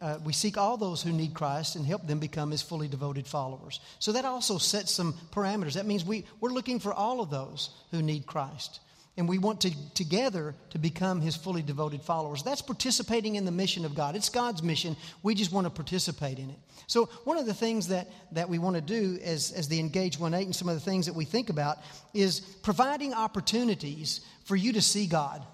Uh, 0.00 0.18
we 0.24 0.32
seek 0.32 0.58
all 0.58 0.76
those 0.76 1.02
who 1.02 1.12
need 1.12 1.34
Christ 1.34 1.76
and 1.76 1.86
help 1.86 2.06
them 2.06 2.18
become 2.18 2.50
his 2.50 2.62
fully 2.62 2.88
devoted 2.88 3.26
followers. 3.26 3.80
So 4.00 4.12
that 4.12 4.24
also 4.24 4.58
sets 4.58 4.90
some 4.90 5.14
parameters. 5.32 5.74
That 5.74 5.86
means 5.86 6.04
we, 6.04 6.24
we're 6.40 6.50
looking 6.50 6.80
for 6.80 6.92
all 6.92 7.20
of 7.20 7.30
those 7.30 7.70
who 7.90 8.02
need 8.02 8.26
Christ. 8.26 8.80
And 9.16 9.28
we 9.28 9.38
want 9.38 9.62
to 9.62 9.92
together 9.94 10.54
to 10.70 10.78
become 10.78 11.20
his 11.20 11.34
fully 11.34 11.62
devoted 11.62 12.02
followers. 12.02 12.44
That's 12.44 12.62
participating 12.62 13.34
in 13.34 13.44
the 13.44 13.50
mission 13.50 13.84
of 13.84 13.96
God. 13.96 14.14
It's 14.14 14.28
God's 14.28 14.62
mission. 14.62 14.96
We 15.24 15.34
just 15.34 15.50
want 15.50 15.66
to 15.66 15.70
participate 15.70 16.38
in 16.38 16.50
it. 16.50 16.58
So, 16.86 17.06
one 17.24 17.36
of 17.36 17.44
the 17.44 17.52
things 17.52 17.88
that, 17.88 18.08
that 18.32 18.48
we 18.48 18.60
want 18.60 18.76
to 18.76 18.80
do 18.80 19.18
as, 19.24 19.50
as 19.50 19.66
the 19.66 19.80
Engage 19.80 20.20
1 20.20 20.34
8 20.34 20.44
and 20.44 20.54
some 20.54 20.68
of 20.68 20.76
the 20.76 20.80
things 20.80 21.06
that 21.06 21.16
we 21.16 21.24
think 21.24 21.50
about 21.50 21.78
is 22.14 22.38
providing 22.62 23.12
opportunities 23.12 24.20
for 24.44 24.54
you 24.54 24.72
to 24.74 24.80
see 24.80 25.08
God. 25.08 25.44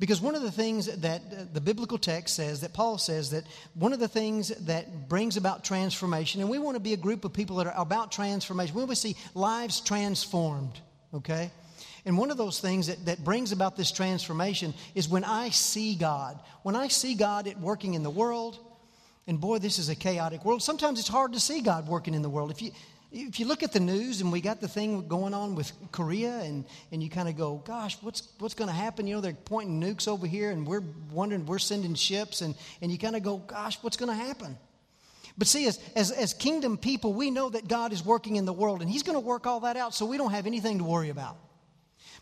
Because 0.00 0.22
one 0.22 0.34
of 0.34 0.40
the 0.40 0.50
things 0.50 0.86
that 0.86 1.20
uh, 1.20 1.44
the 1.52 1.60
biblical 1.60 1.98
text 1.98 2.34
says, 2.34 2.62
that 2.62 2.72
Paul 2.72 2.96
says, 2.96 3.30
that 3.30 3.44
one 3.74 3.92
of 3.92 4.00
the 4.00 4.08
things 4.08 4.48
that 4.48 5.08
brings 5.10 5.36
about 5.36 5.62
transformation, 5.62 6.40
and 6.40 6.48
we 6.48 6.58
want 6.58 6.74
to 6.74 6.80
be 6.80 6.94
a 6.94 6.96
group 6.96 7.26
of 7.26 7.34
people 7.34 7.56
that 7.56 7.66
are 7.66 7.74
about 7.76 8.10
transformation. 8.10 8.74
We 8.74 8.80
want 8.80 8.90
to 8.90 8.96
see 8.96 9.14
lives 9.34 9.80
transformed, 9.80 10.80
okay? 11.14 11.50
And 12.06 12.16
one 12.16 12.30
of 12.30 12.38
those 12.38 12.60
things 12.60 12.86
that, 12.86 13.04
that 13.04 13.22
brings 13.22 13.52
about 13.52 13.76
this 13.76 13.92
transformation 13.92 14.72
is 14.94 15.06
when 15.06 15.22
I 15.22 15.50
see 15.50 15.94
God. 15.94 16.40
When 16.62 16.74
I 16.74 16.88
see 16.88 17.14
God 17.14 17.46
at 17.46 17.60
working 17.60 17.92
in 17.92 18.02
the 18.02 18.10
world, 18.10 18.58
and 19.26 19.38
boy, 19.38 19.58
this 19.58 19.78
is 19.78 19.90
a 19.90 19.94
chaotic 19.94 20.46
world. 20.46 20.62
Sometimes 20.62 20.98
it's 20.98 21.08
hard 21.08 21.34
to 21.34 21.40
see 21.40 21.60
God 21.60 21.86
working 21.86 22.14
in 22.14 22.22
the 22.22 22.30
world. 22.30 22.50
If 22.50 22.62
you, 22.62 22.70
if 23.12 23.40
you 23.40 23.46
look 23.46 23.62
at 23.62 23.72
the 23.72 23.80
news 23.80 24.20
and 24.20 24.30
we 24.30 24.40
got 24.40 24.60
the 24.60 24.68
thing 24.68 25.08
going 25.08 25.34
on 25.34 25.56
with 25.56 25.72
Korea 25.90 26.38
and, 26.40 26.64
and 26.92 27.02
you 27.02 27.10
kind 27.10 27.28
of 27.28 27.36
go, 27.36 27.56
gosh, 27.56 27.98
what's, 28.02 28.28
what's 28.38 28.54
going 28.54 28.68
to 28.68 28.74
happen? 28.74 29.06
You 29.06 29.16
know, 29.16 29.20
they're 29.20 29.32
pointing 29.32 29.80
nukes 29.80 30.06
over 30.06 30.26
here 30.26 30.50
and 30.50 30.66
we're 30.66 30.82
wondering, 31.10 31.44
we're 31.44 31.58
sending 31.58 31.94
ships 31.94 32.40
and, 32.40 32.54
and 32.80 32.92
you 32.92 32.98
kind 32.98 33.16
of 33.16 33.22
go, 33.22 33.38
gosh, 33.38 33.78
what's 33.82 33.96
going 33.96 34.10
to 34.10 34.14
happen? 34.14 34.56
But 35.36 35.48
see, 35.48 35.66
as, 35.66 35.80
as, 35.96 36.10
as 36.12 36.34
kingdom 36.34 36.76
people, 36.76 37.12
we 37.12 37.30
know 37.30 37.48
that 37.48 37.66
God 37.66 37.92
is 37.92 38.04
working 38.04 38.36
in 38.36 38.44
the 38.44 38.52
world 38.52 38.80
and 38.80 38.90
He's 38.90 39.02
going 39.02 39.16
to 39.16 39.26
work 39.26 39.46
all 39.46 39.60
that 39.60 39.76
out 39.76 39.94
so 39.94 40.06
we 40.06 40.16
don't 40.16 40.32
have 40.32 40.46
anything 40.46 40.78
to 40.78 40.84
worry 40.84 41.08
about. 41.08 41.36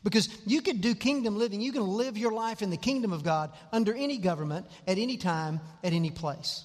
Because 0.04 0.28
you 0.46 0.62
could 0.62 0.80
do 0.80 0.94
kingdom 0.94 1.36
living, 1.36 1.60
you 1.60 1.72
can 1.72 1.82
live 1.82 2.16
your 2.16 2.32
life 2.32 2.62
in 2.62 2.70
the 2.70 2.76
kingdom 2.76 3.12
of 3.12 3.24
God 3.24 3.52
under 3.72 3.92
any 3.94 4.18
government, 4.18 4.66
at 4.86 4.96
any 4.96 5.16
time, 5.16 5.60
at 5.82 5.92
any 5.92 6.10
place. 6.10 6.64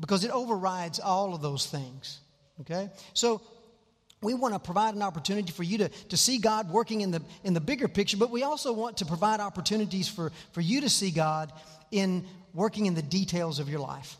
Because 0.00 0.24
it 0.24 0.30
overrides 0.32 0.98
all 0.98 1.34
of 1.34 1.42
those 1.42 1.66
things. 1.66 2.20
Okay? 2.60 2.90
So 3.12 3.40
we 4.22 4.34
want 4.34 4.54
to 4.54 4.60
provide 4.60 4.94
an 4.94 5.02
opportunity 5.02 5.52
for 5.52 5.62
you 5.62 5.78
to, 5.78 5.88
to 5.88 6.16
see 6.16 6.38
God 6.38 6.70
working 6.70 7.02
in 7.02 7.10
the, 7.10 7.22
in 7.44 7.54
the 7.54 7.60
bigger 7.60 7.88
picture, 7.88 8.16
but 8.16 8.30
we 8.30 8.42
also 8.42 8.72
want 8.72 8.98
to 8.98 9.06
provide 9.06 9.40
opportunities 9.40 10.08
for, 10.08 10.32
for 10.52 10.60
you 10.60 10.80
to 10.80 10.88
see 10.88 11.10
God 11.10 11.52
in 11.90 12.24
working 12.54 12.86
in 12.86 12.94
the 12.94 13.02
details 13.02 13.58
of 13.58 13.68
your 13.68 13.80
life. 13.80 14.16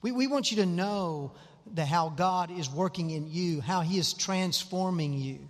We, 0.00 0.12
we 0.12 0.26
want 0.26 0.50
you 0.50 0.58
to 0.58 0.66
know 0.66 1.32
the, 1.72 1.84
how 1.84 2.08
God 2.10 2.50
is 2.50 2.70
working 2.70 3.10
in 3.10 3.30
you, 3.30 3.60
how 3.60 3.80
He 3.80 3.98
is 3.98 4.12
transforming 4.12 5.14
you. 5.14 5.48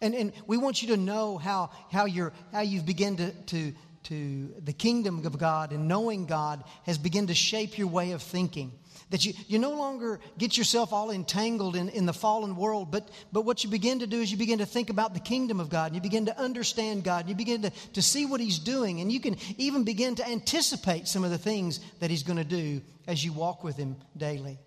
And, 0.00 0.14
and 0.14 0.32
we 0.46 0.56
want 0.56 0.82
you 0.82 0.88
to 0.88 0.96
know 0.96 1.38
how, 1.38 1.70
how, 1.90 2.04
you're, 2.06 2.32
how 2.52 2.60
you've 2.60 2.86
begun 2.86 3.16
to, 3.16 3.30
to, 3.30 3.72
to 4.04 4.54
the 4.62 4.72
kingdom 4.72 5.24
of 5.24 5.38
God 5.38 5.72
and 5.72 5.88
knowing 5.88 6.26
God 6.26 6.62
has 6.84 6.98
begun 6.98 7.28
to 7.28 7.34
shape 7.34 7.78
your 7.78 7.88
way 7.88 8.12
of 8.12 8.22
thinking. 8.22 8.72
That 9.10 9.24
you, 9.24 9.34
you 9.46 9.58
no 9.58 9.72
longer 9.72 10.18
get 10.38 10.56
yourself 10.56 10.92
all 10.92 11.10
entangled 11.10 11.76
in, 11.76 11.88
in 11.90 12.06
the 12.06 12.12
fallen 12.12 12.56
world, 12.56 12.90
but, 12.90 13.08
but 13.32 13.44
what 13.44 13.62
you 13.62 13.70
begin 13.70 14.00
to 14.00 14.06
do 14.06 14.20
is 14.20 14.32
you 14.32 14.38
begin 14.38 14.58
to 14.58 14.66
think 14.66 14.90
about 14.90 15.14
the 15.14 15.20
kingdom 15.20 15.60
of 15.60 15.68
God, 15.68 15.86
and 15.86 15.94
you 15.94 16.00
begin 16.00 16.26
to 16.26 16.38
understand 16.38 17.04
God, 17.04 17.20
and 17.20 17.28
you 17.28 17.34
begin 17.34 17.62
to, 17.62 17.70
to 17.92 18.02
see 18.02 18.26
what 18.26 18.40
He's 18.40 18.58
doing, 18.58 19.00
and 19.00 19.12
you 19.12 19.20
can 19.20 19.36
even 19.58 19.84
begin 19.84 20.14
to 20.16 20.28
anticipate 20.28 21.06
some 21.06 21.22
of 21.22 21.30
the 21.30 21.38
things 21.38 21.80
that 22.00 22.10
He's 22.10 22.22
going 22.22 22.38
to 22.38 22.44
do 22.44 22.80
as 23.06 23.24
you 23.24 23.32
walk 23.32 23.62
with 23.62 23.76
Him 23.76 23.96
daily. 24.16 24.58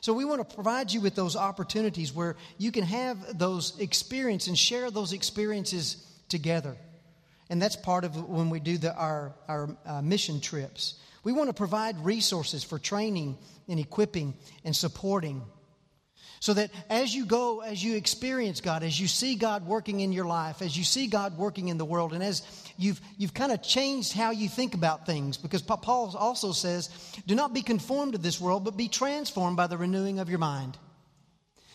So, 0.00 0.12
we 0.12 0.24
want 0.24 0.48
to 0.48 0.54
provide 0.54 0.92
you 0.92 1.00
with 1.00 1.14
those 1.14 1.36
opportunities 1.36 2.14
where 2.14 2.36
you 2.56 2.70
can 2.70 2.84
have 2.84 3.38
those 3.38 3.78
experiences 3.80 4.48
and 4.48 4.58
share 4.58 4.90
those 4.90 5.12
experiences 5.12 6.06
together. 6.28 6.76
And 7.50 7.60
that's 7.60 7.76
part 7.76 8.04
of 8.04 8.16
when 8.28 8.48
we 8.48 8.60
do 8.60 8.78
the, 8.78 8.94
our, 8.94 9.34
our 9.46 9.76
uh, 9.84 10.00
mission 10.00 10.40
trips. 10.40 10.94
We 11.22 11.32
want 11.32 11.50
to 11.50 11.54
provide 11.54 12.02
resources 12.04 12.64
for 12.64 12.78
training 12.78 13.36
and 13.68 13.80
equipping 13.80 14.34
and 14.64 14.74
supporting. 14.74 15.42
So 16.40 16.54
that 16.54 16.72
as 16.90 17.14
you 17.14 17.24
go, 17.24 17.60
as 17.60 17.84
you 17.84 17.94
experience 17.94 18.60
God, 18.60 18.82
as 18.82 19.00
you 19.00 19.06
see 19.06 19.36
God 19.36 19.64
working 19.64 20.00
in 20.00 20.12
your 20.12 20.24
life, 20.24 20.60
as 20.60 20.76
you 20.76 20.82
see 20.82 21.06
God 21.06 21.38
working 21.38 21.68
in 21.68 21.78
the 21.78 21.84
world, 21.84 22.12
and 22.12 22.22
as 22.22 22.42
you've, 22.76 23.00
you've 23.16 23.32
kind 23.32 23.52
of 23.52 23.62
changed 23.62 24.12
how 24.12 24.32
you 24.32 24.48
think 24.48 24.74
about 24.74 25.06
things, 25.06 25.36
because 25.36 25.62
Paul 25.62 26.16
also 26.18 26.50
says, 26.50 26.90
do 27.28 27.36
not 27.36 27.54
be 27.54 27.62
conformed 27.62 28.14
to 28.14 28.18
this 28.18 28.40
world, 28.40 28.64
but 28.64 28.76
be 28.76 28.88
transformed 28.88 29.56
by 29.56 29.68
the 29.68 29.76
renewing 29.76 30.18
of 30.18 30.28
your 30.28 30.40
mind. 30.40 30.76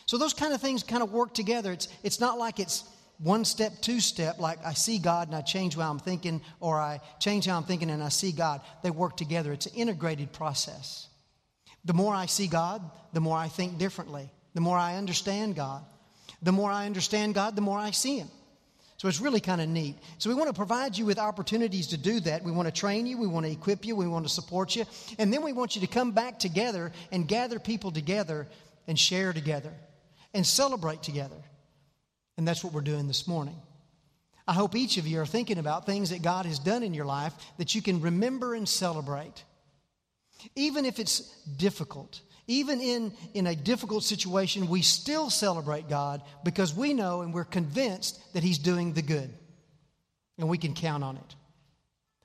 So 0.05 0.17
those 0.17 0.33
kind 0.33 0.53
of 0.53 0.59
things 0.59 0.83
kind 0.83 1.01
of 1.01 1.13
work 1.13 1.33
together. 1.33 1.71
It's, 1.71 1.87
it's 2.03 2.19
not 2.19 2.37
like 2.37 2.59
it's 2.59 2.83
one 3.19 3.45
step, 3.45 3.81
two 3.81 4.01
step, 4.01 4.37
like 4.39 4.65
I 4.65 4.73
see 4.73 4.99
God 4.99 5.27
and 5.27 5.35
I 5.35 5.41
change 5.41 5.75
how 5.77 5.89
I'm 5.89 5.99
thinking, 5.99 6.41
or 6.59 6.77
I 6.77 6.99
change 7.19 7.45
how 7.45 7.55
I'm 7.55 7.63
thinking 7.63 7.89
and 7.89 8.03
I 8.03 8.09
see 8.09 8.33
God. 8.33 8.59
They 8.83 8.91
work 8.91 9.15
together. 9.15 9.53
It's 9.53 9.65
an 9.65 9.75
integrated 9.75 10.33
process. 10.33 11.07
The 11.87 11.93
more 11.93 12.13
I 12.13 12.25
see 12.25 12.47
God, 12.47 12.81
the 13.13 13.21
more 13.21 13.37
I 13.37 13.47
think 13.47 13.77
differently. 13.77 14.29
The 14.53 14.61
more 14.61 14.77
I 14.77 14.95
understand 14.95 15.55
God. 15.55 15.83
The 16.41 16.51
more 16.51 16.69
I 16.69 16.85
understand 16.85 17.33
God, 17.33 17.55
the 17.55 17.61
more 17.61 17.79
I 17.79 17.91
see 17.91 18.19
Him. 18.19 18.27
So 18.97 19.07
it's 19.07 19.21
really 19.21 19.39
kind 19.39 19.61
of 19.61 19.69
neat. 19.69 19.95
So 20.17 20.29
we 20.29 20.35
want 20.35 20.49
to 20.49 20.53
provide 20.53 20.97
you 20.97 21.05
with 21.05 21.17
opportunities 21.17 21.87
to 21.87 21.97
do 21.97 22.19
that. 22.21 22.43
We 22.43 22.51
want 22.51 22.67
to 22.67 22.73
train 22.73 23.05
you, 23.05 23.17
we 23.17 23.27
want 23.27 23.45
to 23.45 23.51
equip 23.51 23.85
you, 23.85 23.95
we 23.95 24.07
want 24.07 24.25
to 24.25 24.31
support 24.31 24.75
you. 24.75 24.85
And 25.17 25.31
then 25.31 25.43
we 25.43 25.53
want 25.53 25.75
you 25.75 25.81
to 25.81 25.87
come 25.87 26.11
back 26.11 26.39
together 26.39 26.91
and 27.11 27.27
gather 27.27 27.57
people 27.57 27.91
together 27.91 28.47
and 28.85 28.99
share 28.99 29.31
together 29.31 29.73
and 30.33 30.45
celebrate 30.45 31.03
together. 31.03 31.41
And 32.37 32.45
that's 32.45 32.63
what 32.63 32.73
we're 32.73 32.81
doing 32.81 33.07
this 33.07 33.27
morning. 33.27 33.55
I 34.45 34.53
hope 34.53 34.75
each 34.75 34.97
of 34.97 35.07
you 35.07 35.21
are 35.21 35.25
thinking 35.25 35.57
about 35.57 35.85
things 35.85 36.09
that 36.09 36.21
God 36.21 36.45
has 36.45 36.59
done 36.59 36.83
in 36.83 36.93
your 36.93 37.05
life 37.05 37.33
that 37.57 37.75
you 37.75 37.81
can 37.81 38.01
remember 38.01 38.55
and 38.55 38.67
celebrate. 38.67 39.43
Even 40.55 40.85
if 40.85 40.99
it's 40.99 41.21
difficult, 41.57 42.21
even 42.47 42.79
in, 42.79 43.13
in 43.33 43.47
a 43.47 43.55
difficult 43.55 44.03
situation, 44.03 44.67
we 44.67 44.81
still 44.81 45.29
celebrate 45.29 45.89
God 45.89 46.21
because 46.43 46.73
we 46.73 46.93
know 46.93 47.21
and 47.21 47.33
we're 47.33 47.43
convinced 47.43 48.33
that 48.33 48.43
He's 48.43 48.57
doing 48.57 48.93
the 48.93 49.01
good. 49.01 49.29
And 50.37 50.47
we 50.47 50.57
can 50.57 50.73
count 50.73 51.03
on 51.03 51.17
it. 51.17 51.35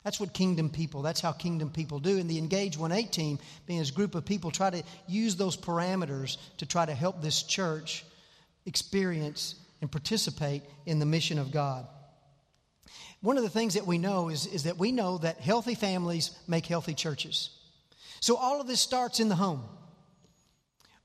That's 0.04 0.18
what 0.18 0.32
kingdom 0.32 0.68
people, 0.68 1.02
that's 1.02 1.20
how 1.20 1.32
kingdom 1.32 1.70
people 1.70 1.98
do. 1.98 2.18
And 2.18 2.28
the 2.28 2.38
Engage 2.38 2.76
18 2.76 3.08
team, 3.08 3.38
being 3.66 3.78
this 3.78 3.90
group 3.90 4.14
of 4.14 4.24
people, 4.24 4.50
try 4.50 4.70
to 4.70 4.82
use 5.06 5.36
those 5.36 5.56
parameters 5.56 6.38
to 6.58 6.66
try 6.66 6.84
to 6.84 6.94
help 6.94 7.22
this 7.22 7.42
church 7.42 8.04
experience 8.66 9.54
and 9.80 9.90
participate 9.90 10.62
in 10.86 10.98
the 10.98 11.06
mission 11.06 11.38
of 11.38 11.52
God. 11.52 11.86
One 13.20 13.36
of 13.36 13.44
the 13.44 13.50
things 13.50 13.74
that 13.74 13.86
we 13.86 13.98
know 13.98 14.28
is, 14.28 14.46
is 14.46 14.64
that 14.64 14.78
we 14.78 14.90
know 14.90 15.18
that 15.18 15.40
healthy 15.40 15.76
families 15.76 16.36
make 16.48 16.66
healthy 16.66 16.94
churches. 16.94 17.50
So 18.22 18.36
all 18.36 18.60
of 18.60 18.68
this 18.68 18.80
starts 18.80 19.18
in 19.18 19.28
the 19.28 19.34
home. 19.34 19.64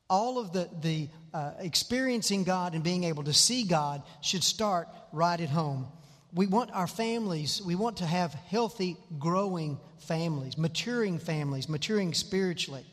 All 0.07 0.37
of 0.37 0.53
the, 0.53 0.69
the 0.81 1.09
uh, 1.33 1.53
experiencing 1.57 2.43
God 2.43 2.75
and 2.75 2.83
being 2.83 3.05
able 3.05 3.23
to 3.23 3.33
see 3.33 3.63
God 3.63 4.03
should 4.21 4.43
start 4.43 4.87
right 5.11 5.41
at 5.41 5.49
home. 5.49 5.87
We 6.31 6.45
want 6.45 6.69
our 6.73 6.85
families, 6.85 7.59
we 7.65 7.73
want 7.73 7.97
to 7.97 8.05
have 8.05 8.35
healthy, 8.35 8.97
growing 9.17 9.79
families, 9.97 10.59
maturing 10.59 11.17
families, 11.17 11.67
maturing 11.67 12.13
spiritually. 12.13 12.85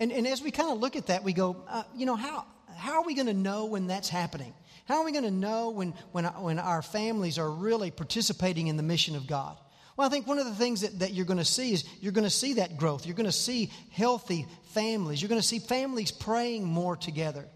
And, 0.00 0.12
and 0.12 0.26
as 0.26 0.40
we 0.40 0.50
kind 0.50 0.72
of 0.72 0.78
look 0.78 0.96
at 0.96 1.08
that, 1.08 1.22
we 1.22 1.34
go, 1.34 1.62
uh, 1.68 1.82
you 1.94 2.06
know, 2.06 2.16
how, 2.16 2.46
how 2.74 2.94
are 2.94 3.04
we 3.04 3.14
going 3.14 3.26
to 3.26 3.34
know 3.34 3.66
when 3.66 3.86
that's 3.86 4.08
happening? 4.08 4.54
How 4.86 5.00
are 5.00 5.04
we 5.04 5.12
going 5.12 5.24
to 5.24 5.30
know 5.30 5.68
when, 5.68 5.92
when, 6.12 6.24
when 6.24 6.58
our 6.58 6.80
families 6.80 7.38
are 7.38 7.50
really 7.50 7.90
participating 7.90 8.68
in 8.68 8.78
the 8.78 8.82
mission 8.82 9.14
of 9.14 9.26
God? 9.26 9.58
Well, 9.96 10.06
I 10.06 10.10
think 10.10 10.26
one 10.26 10.38
of 10.38 10.46
the 10.46 10.54
things 10.54 10.80
that, 10.80 11.00
that 11.00 11.12
you're 11.12 11.26
going 11.26 11.38
to 11.38 11.44
see 11.44 11.72
is 11.72 11.84
you're 12.00 12.12
going 12.12 12.24
to 12.24 12.30
see 12.30 12.54
that 12.54 12.76
growth. 12.76 13.06
You're 13.06 13.16
going 13.16 13.26
to 13.26 13.32
see 13.32 13.70
healthy 13.90 14.46
families. 14.72 15.20
You're 15.20 15.28
going 15.28 15.40
to 15.40 15.46
see 15.46 15.58
families 15.58 16.10
praying 16.10 16.64
more 16.64 16.96
together. 16.96 17.46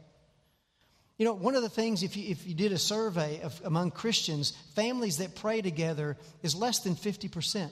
You 1.19 1.25
know, 1.25 1.33
one 1.33 1.55
of 1.55 1.63
the 1.63 1.71
things, 1.71 2.03
if 2.03 2.15
you, 2.15 2.29
if 2.29 2.47
you 2.47 2.55
did 2.55 2.73
a 2.73 2.79
survey 2.79 3.41
of, 3.41 3.59
among 3.65 3.91
Christians, 3.93 4.53
families 4.75 5.17
that 5.19 5.35
pray 5.35 5.63
together 5.63 6.19
is 6.43 6.55
less 6.55 6.81
than 6.81 6.95
50%. 6.95 7.71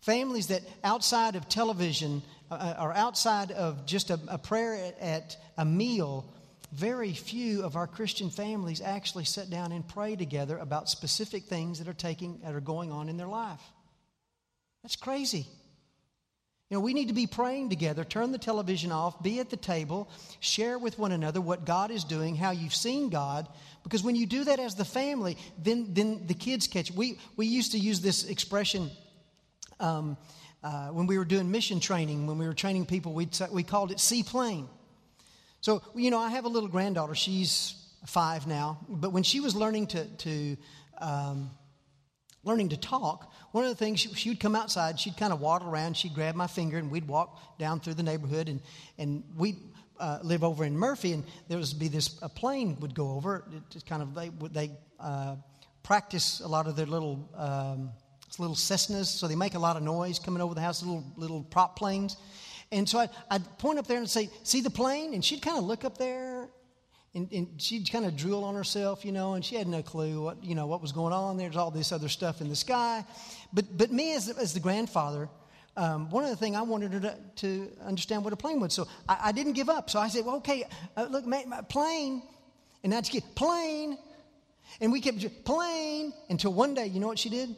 Families 0.00 0.48
that 0.48 0.62
outside 0.82 1.36
of 1.36 1.48
television 1.48 2.22
uh, 2.50 2.74
or 2.80 2.92
outside 2.92 3.52
of 3.52 3.86
just 3.86 4.10
a, 4.10 4.18
a 4.26 4.38
prayer 4.38 4.74
at, 4.74 4.98
at 4.98 5.36
a 5.56 5.64
meal 5.64 6.28
very 6.74 7.12
few 7.12 7.62
of 7.62 7.76
our 7.76 7.86
Christian 7.86 8.30
families 8.30 8.80
actually 8.80 9.24
sit 9.24 9.48
down 9.48 9.70
and 9.72 9.86
pray 9.86 10.16
together 10.16 10.58
about 10.58 10.88
specific 10.88 11.44
things 11.44 11.78
that 11.78 11.88
are 11.88 11.92
taking 11.92 12.40
that 12.42 12.54
are 12.54 12.60
going 12.60 12.90
on 12.90 13.08
in 13.08 13.16
their 13.16 13.28
life. 13.28 13.60
That's 14.82 14.96
crazy. 14.96 15.46
You 16.70 16.76
know, 16.76 16.80
we 16.80 16.94
need 16.94 17.08
to 17.08 17.14
be 17.14 17.26
praying 17.26 17.68
together, 17.68 18.04
turn 18.04 18.32
the 18.32 18.38
television 18.38 18.90
off, 18.90 19.22
be 19.22 19.38
at 19.38 19.50
the 19.50 19.56
table, 19.56 20.10
share 20.40 20.78
with 20.78 20.98
one 20.98 21.12
another 21.12 21.40
what 21.40 21.64
God 21.64 21.90
is 21.90 22.04
doing, 22.04 22.34
how 22.34 22.50
you've 22.50 22.74
seen 22.74 23.10
God, 23.10 23.46
because 23.82 24.02
when 24.02 24.16
you 24.16 24.26
do 24.26 24.44
that 24.44 24.58
as 24.58 24.74
the 24.74 24.84
family, 24.84 25.36
then, 25.62 25.92
then 25.92 26.26
the 26.26 26.34
kids 26.34 26.66
catch. 26.66 26.90
We, 26.90 27.18
we 27.36 27.46
used 27.46 27.72
to 27.72 27.78
use 27.78 28.00
this 28.00 28.24
expression 28.24 28.90
um, 29.78 30.16
uh, 30.64 30.88
when 30.88 31.06
we 31.06 31.18
were 31.18 31.26
doing 31.26 31.50
mission 31.50 31.78
training, 31.78 32.26
when 32.26 32.38
we 32.38 32.46
were 32.46 32.54
training 32.54 32.86
people, 32.86 33.12
we 33.12 33.28
we 33.52 33.62
called 33.62 33.92
it 33.92 34.00
seaplane. 34.00 34.66
So, 35.64 35.80
you 35.94 36.10
know, 36.10 36.18
I 36.18 36.28
have 36.28 36.44
a 36.44 36.48
little 36.48 36.68
granddaughter. 36.68 37.14
She's 37.14 37.74
five 38.04 38.46
now. 38.46 38.80
But 38.86 39.14
when 39.14 39.22
she 39.22 39.40
was 39.40 39.56
learning 39.56 39.86
to, 39.86 40.04
to 40.04 40.56
um, 41.00 41.50
learning 42.42 42.68
to 42.68 42.76
talk, 42.76 43.32
one 43.52 43.64
of 43.64 43.70
the 43.70 43.76
things 43.76 44.00
she, 44.00 44.12
she, 44.12 44.28
would 44.28 44.40
come 44.40 44.54
outside, 44.54 45.00
she'd 45.00 45.16
kind 45.16 45.32
of 45.32 45.40
waddle 45.40 45.70
around, 45.70 45.96
she'd 45.96 46.12
grab 46.12 46.34
my 46.34 46.48
finger, 46.48 46.76
and 46.76 46.90
we'd 46.90 47.08
walk 47.08 47.58
down 47.58 47.80
through 47.80 47.94
the 47.94 48.02
neighborhood, 48.02 48.50
and 48.50 48.60
and 48.98 49.24
we 49.38 49.56
uh, 49.98 50.18
live 50.22 50.44
over 50.44 50.66
in 50.66 50.76
Murphy, 50.76 51.12
and 51.12 51.24
there 51.48 51.56
would 51.56 51.78
be 51.78 51.88
this 51.88 52.18
a 52.20 52.28
plane 52.28 52.76
would 52.80 52.94
go 52.94 53.12
over. 53.12 53.42
It 53.74 53.86
kind 53.86 54.02
of 54.02 54.14
they 54.14 54.28
they 54.52 54.70
uh, 55.00 55.36
practice 55.82 56.40
a 56.40 56.46
lot 56.46 56.66
of 56.66 56.76
their 56.76 56.84
little 56.84 57.26
um, 57.38 57.90
little 58.38 58.54
Cessnas, 58.54 59.06
so 59.06 59.26
they 59.26 59.34
make 59.34 59.54
a 59.54 59.58
lot 59.58 59.78
of 59.78 59.82
noise 59.82 60.18
coming 60.18 60.42
over 60.42 60.54
the 60.54 60.60
house, 60.60 60.82
little 60.82 61.10
little 61.16 61.42
prop 61.42 61.74
planes. 61.74 62.18
And 62.74 62.88
so 62.88 62.98
I, 62.98 63.08
would 63.30 63.58
point 63.58 63.78
up 63.78 63.86
there 63.86 63.98
and 63.98 64.10
say, 64.10 64.28
See 64.42 64.60
the 64.60 64.70
plane? 64.70 65.14
And 65.14 65.24
she'd 65.24 65.40
kind 65.40 65.56
of 65.56 65.64
look 65.64 65.84
up 65.84 65.96
there 65.96 66.48
and, 67.14 67.32
and, 67.32 67.62
she'd 67.62 67.88
kind 67.90 68.04
of 68.04 68.16
drool 68.16 68.42
on 68.42 68.56
herself, 68.56 69.04
you 69.04 69.12
know, 69.12 69.34
and 69.34 69.44
she 69.44 69.54
had 69.54 69.68
no 69.68 69.80
clue 69.80 70.20
what, 70.20 70.42
you 70.42 70.56
know, 70.56 70.66
what 70.66 70.82
was 70.82 70.90
going 70.90 71.12
on. 71.12 71.36
There's 71.36 71.56
all 71.56 71.70
this 71.70 71.92
other 71.92 72.08
stuff 72.08 72.40
in 72.40 72.48
the 72.48 72.56
sky. 72.56 73.04
But, 73.52 73.78
but 73.78 73.92
me, 73.92 74.16
as, 74.16 74.28
as 74.28 74.52
the 74.52 74.58
grandfather, 74.58 75.28
um, 75.76 76.10
one 76.10 76.24
of 76.24 76.30
the 76.30 76.36
things 76.36 76.56
I 76.56 76.62
wanted 76.62 76.94
her 76.94 77.00
to, 77.00 77.16
to, 77.36 77.70
understand 77.84 78.24
what 78.24 78.32
a 78.32 78.36
plane 78.36 78.58
was. 78.58 78.74
So 78.74 78.88
I, 79.08 79.18
I, 79.26 79.32
didn't 79.32 79.52
give 79.52 79.68
up. 79.68 79.88
So 79.88 80.00
I 80.00 80.08
said, 80.08 80.24
well, 80.24 80.36
okay, 80.36 80.64
uh, 80.96 81.06
look, 81.08 81.24
my, 81.24 81.44
plane. 81.68 82.24
And 82.82 82.92
I'd 82.92 83.08
get 83.08 83.22
plane. 83.36 83.96
And 84.80 84.90
we 84.90 85.00
kept 85.00 85.44
plane 85.44 86.12
until 86.28 86.52
one 86.52 86.74
day, 86.74 86.86
you 86.86 86.98
know 86.98 87.06
what 87.06 87.20
she 87.20 87.28
did? 87.28 87.54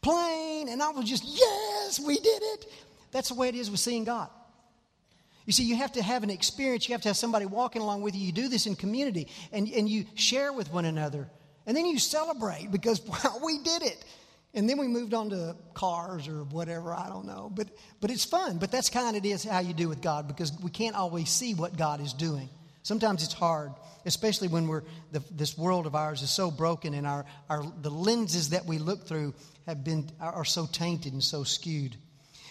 Plane. 0.00 0.68
And 0.68 0.80
I 0.80 0.90
was 0.90 1.08
just, 1.08 1.24
yes, 1.24 1.98
we 1.98 2.14
did 2.14 2.42
it 2.42 2.66
That's 3.10 3.28
the 3.28 3.34
way 3.34 3.48
it 3.48 3.54
is 3.54 3.70
with 3.70 3.80
seeing 3.80 4.04
God. 4.04 4.30
You 5.48 5.52
see, 5.52 5.64
you 5.64 5.76
have 5.76 5.92
to 5.92 6.02
have 6.02 6.22
an 6.22 6.30
experience. 6.30 6.88
You 6.88 6.92
have 6.92 7.00
to 7.02 7.08
have 7.08 7.16
somebody 7.16 7.46
walking 7.46 7.80
along 7.80 8.02
with 8.02 8.14
you. 8.14 8.20
You 8.20 8.32
do 8.32 8.48
this 8.48 8.66
in 8.66 8.76
community 8.76 9.28
and, 9.50 9.66
and 9.68 9.88
you 9.88 10.04
share 10.14 10.52
with 10.52 10.70
one 10.70 10.84
another. 10.84 11.26
And 11.66 11.74
then 11.74 11.86
you 11.86 11.98
celebrate 11.98 12.70
because, 12.70 13.00
wow, 13.06 13.40
we 13.42 13.58
did 13.58 13.82
it. 13.82 14.04
And 14.52 14.68
then 14.68 14.78
we 14.78 14.88
moved 14.88 15.14
on 15.14 15.30
to 15.30 15.56
cars 15.72 16.28
or 16.28 16.44
whatever, 16.44 16.92
I 16.92 17.08
don't 17.08 17.26
know. 17.26 17.50
But, 17.54 17.68
but 18.00 18.10
it's 18.10 18.24
fun. 18.24 18.58
But 18.58 18.70
that's 18.70 18.90
kind 18.90 19.16
of 19.16 19.24
it 19.24 19.26
is 19.26 19.44
how 19.44 19.60
you 19.60 19.72
do 19.72 19.88
with 19.88 20.02
God 20.02 20.28
because 20.28 20.52
we 20.62 20.70
can't 20.70 20.96
always 20.96 21.30
see 21.30 21.54
what 21.54 21.76
God 21.76 22.02
is 22.02 22.12
doing. 22.12 22.50
Sometimes 22.82 23.22
it's 23.22 23.34
hard, 23.34 23.72
especially 24.04 24.48
when 24.48 24.68
we're, 24.68 24.82
the, 25.12 25.22
this 25.30 25.56
world 25.56 25.86
of 25.86 25.94
ours 25.94 26.20
is 26.22 26.30
so 26.30 26.50
broken 26.50 26.94
and 26.94 27.06
our, 27.06 27.24
our, 27.48 27.62
the 27.82 27.90
lenses 27.90 28.50
that 28.50 28.66
we 28.66 28.78
look 28.78 29.06
through 29.06 29.34
have 29.66 29.84
been, 29.84 30.10
are 30.20 30.44
so 30.44 30.66
tainted 30.66 31.12
and 31.12 31.22
so 31.22 31.44
skewed. 31.44 31.96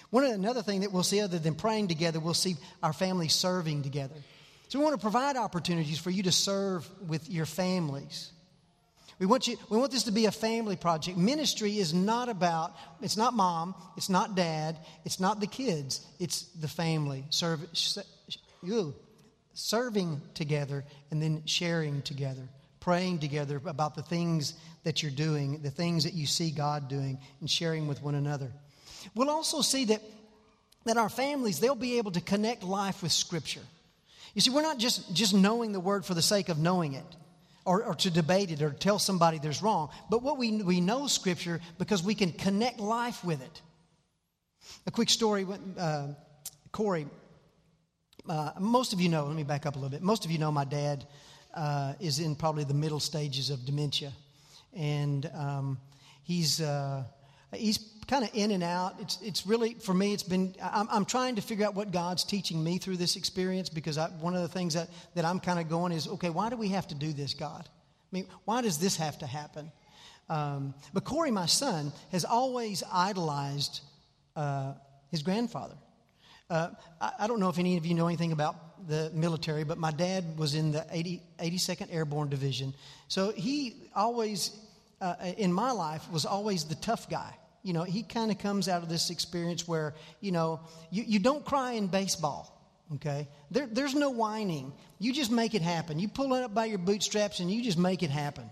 One 0.09 0.23
another 0.23 0.61
thing 0.61 0.81
that 0.81 0.91
we'll 0.91 1.03
see 1.03 1.19
other 1.21 1.39
than 1.39 1.55
praying 1.55 1.89
together, 1.89 2.19
we'll 2.19 2.33
see 2.33 2.55
our 2.81 2.93
family 2.93 3.27
serving 3.27 3.83
together. 3.83 4.15
So 4.69 4.79
we 4.79 4.85
want 4.85 4.95
to 4.95 5.01
provide 5.01 5.35
opportunities 5.35 5.99
for 5.99 6.09
you 6.09 6.23
to 6.23 6.31
serve 6.31 6.89
with 7.07 7.29
your 7.29 7.45
families. 7.45 8.31
We 9.19 9.25
want, 9.25 9.47
you, 9.47 9.57
we 9.69 9.77
want 9.77 9.91
this 9.91 10.03
to 10.03 10.11
be 10.11 10.25
a 10.25 10.31
family 10.31 10.75
project. 10.75 11.17
Ministry 11.17 11.79
is 11.79 11.93
not 11.93 12.29
about, 12.29 12.75
it's 13.01 13.17
not 13.17 13.33
mom, 13.33 13.73
it's 13.95 14.09
not 14.09 14.35
dad, 14.35 14.77
it's 15.05 15.19
not 15.19 15.39
the 15.39 15.47
kids, 15.47 16.05
it's 16.19 16.43
the 16.59 16.67
family. 16.67 17.25
Serve, 17.29 17.61
you, 18.61 18.93
serving 19.53 20.21
together 20.35 20.85
and 21.09 21.21
then 21.21 21.41
sharing 21.45 22.03
together, 22.03 22.47
praying 22.79 23.19
together 23.19 23.59
about 23.65 23.95
the 23.95 24.03
things 24.03 24.53
that 24.83 25.01
you're 25.01 25.11
doing, 25.11 25.61
the 25.63 25.71
things 25.71 26.03
that 26.03 26.13
you 26.13 26.27
see 26.27 26.51
God 26.51 26.87
doing, 26.87 27.17
and 27.39 27.49
sharing 27.49 27.87
with 27.87 28.03
one 28.03 28.15
another. 28.15 28.51
We'll 29.15 29.29
also 29.29 29.61
see 29.61 29.85
that, 29.85 30.01
that 30.85 30.97
our 30.97 31.09
families, 31.09 31.59
they'll 31.59 31.75
be 31.75 31.97
able 31.97 32.11
to 32.11 32.21
connect 32.21 32.63
life 32.63 33.03
with 33.03 33.11
Scripture. 33.11 33.61
You 34.33 34.41
see, 34.41 34.51
we're 34.51 34.61
not 34.61 34.77
just, 34.77 35.13
just 35.13 35.33
knowing 35.33 35.71
the 35.71 35.79
Word 35.79 36.05
for 36.05 36.13
the 36.13 36.21
sake 36.21 36.49
of 36.49 36.57
knowing 36.57 36.93
it 36.93 37.15
or, 37.65 37.83
or 37.83 37.95
to 37.95 38.09
debate 38.09 38.51
it 38.51 38.61
or 38.61 38.71
tell 38.71 38.99
somebody 38.99 39.39
there's 39.39 39.61
wrong. 39.61 39.89
But 40.09 40.23
what 40.23 40.37
we, 40.37 40.61
we 40.61 40.79
know 40.79 41.07
Scripture 41.07 41.59
because 41.77 42.01
we 42.01 42.15
can 42.15 42.31
connect 42.31 42.79
life 42.79 43.23
with 43.23 43.41
it. 43.41 43.61
A 44.85 44.91
quick 44.91 45.09
story 45.09 45.45
uh, 45.77 46.07
Corey, 46.71 47.07
uh, 48.29 48.51
most 48.59 48.93
of 48.93 49.01
you 49.01 49.09
know, 49.09 49.25
let 49.25 49.35
me 49.35 49.43
back 49.43 49.65
up 49.65 49.75
a 49.75 49.79
little 49.79 49.89
bit. 49.89 50.01
Most 50.01 50.23
of 50.23 50.31
you 50.31 50.37
know 50.37 50.51
my 50.51 50.65
dad 50.65 51.05
uh, 51.53 51.93
is 51.99 52.19
in 52.19 52.35
probably 52.35 52.63
the 52.63 52.73
middle 52.73 52.99
stages 52.99 53.49
of 53.49 53.65
dementia. 53.65 54.13
And 54.73 55.29
um, 55.33 55.79
he's, 56.23 56.61
uh, 56.61 57.03
he's 57.53 57.79
kind 58.07 58.23
of 58.23 58.31
in 58.33 58.51
and 58.51 58.63
out. 58.63 58.95
It's, 58.99 59.19
it's 59.21 59.45
really, 59.45 59.73
for 59.75 59.93
me, 59.93 60.13
it's 60.13 60.23
been, 60.23 60.55
I'm, 60.61 60.87
I'm 60.89 61.05
trying 61.05 61.35
to 61.35 61.41
figure 61.41 61.65
out 61.65 61.75
what 61.75 61.91
God's 61.91 62.23
teaching 62.23 62.63
me 62.63 62.77
through 62.77 62.97
this 62.97 63.15
experience 63.15 63.69
because 63.69 63.97
I, 63.97 64.07
one 64.07 64.35
of 64.35 64.41
the 64.41 64.47
things 64.47 64.73
that, 64.73 64.89
that 65.15 65.25
I'm 65.25 65.39
kind 65.39 65.59
of 65.59 65.69
going 65.69 65.91
is, 65.91 66.07
okay, 66.07 66.29
why 66.29 66.49
do 66.49 66.55
we 66.55 66.69
have 66.69 66.87
to 66.87 66.95
do 66.95 67.11
this, 67.13 67.33
God? 67.33 67.63
I 67.65 68.09
mean, 68.11 68.27
why 68.45 68.61
does 68.61 68.77
this 68.77 68.97
have 68.97 69.19
to 69.19 69.27
happen? 69.27 69.71
Um, 70.29 70.73
but 70.93 71.03
Corey, 71.03 71.31
my 71.31 71.45
son, 71.45 71.91
has 72.11 72.25
always 72.25 72.83
idolized 72.91 73.81
uh, 74.35 74.73
his 75.09 75.23
grandfather. 75.23 75.75
Uh, 76.49 76.69
I, 77.01 77.11
I, 77.19 77.27
don't 77.27 77.39
know 77.39 77.49
if 77.49 77.59
any 77.59 77.77
of 77.77 77.85
you 77.85 77.93
know 77.93 78.07
anything 78.07 78.31
about 78.31 78.87
the 78.87 79.11
military, 79.13 79.63
but 79.63 79.77
my 79.77 79.91
dad 79.91 80.37
was 80.37 80.55
in 80.55 80.71
the 80.71 80.85
80, 80.89 81.21
82nd 81.39 81.93
Airborne 81.93 82.29
Division. 82.29 82.73
So 83.09 83.31
he 83.31 83.89
always, 83.95 84.51
uh, 85.01 85.15
in 85.37 85.53
my 85.53 85.71
life, 85.71 86.09
was 86.11 86.25
always 86.25 86.65
the 86.65 86.75
tough 86.75 87.09
guy 87.09 87.33
you 87.67 87.73
know, 87.73 87.83
he 87.83 88.01
kind 88.01 88.31
of 88.31 88.37
comes 88.37 88.69
out 88.69 88.81
of 88.81 88.87
this 88.87 89.09
experience 89.09 89.67
where, 89.67 89.93
you 90.21 90.31
know, 90.31 90.61
you, 90.89 91.03
you 91.05 91.19
don't 91.19 91.43
cry 91.43 91.73
in 91.73 91.87
baseball, 91.87 92.57
okay? 92.95 93.27
There, 93.51 93.67
there's 93.67 93.93
no 93.93 94.09
whining. 94.09 94.71
You 94.99 95.11
just 95.11 95.31
make 95.31 95.53
it 95.53 95.61
happen. 95.61 95.99
You 95.99 96.07
pull 96.07 96.33
it 96.35 96.43
up 96.43 96.53
by 96.53 96.63
your 96.63 96.77
bootstraps 96.77 97.41
and 97.41 97.51
you 97.51 97.61
just 97.61 97.77
make 97.77 98.03
it 98.03 98.09
happen. 98.09 98.49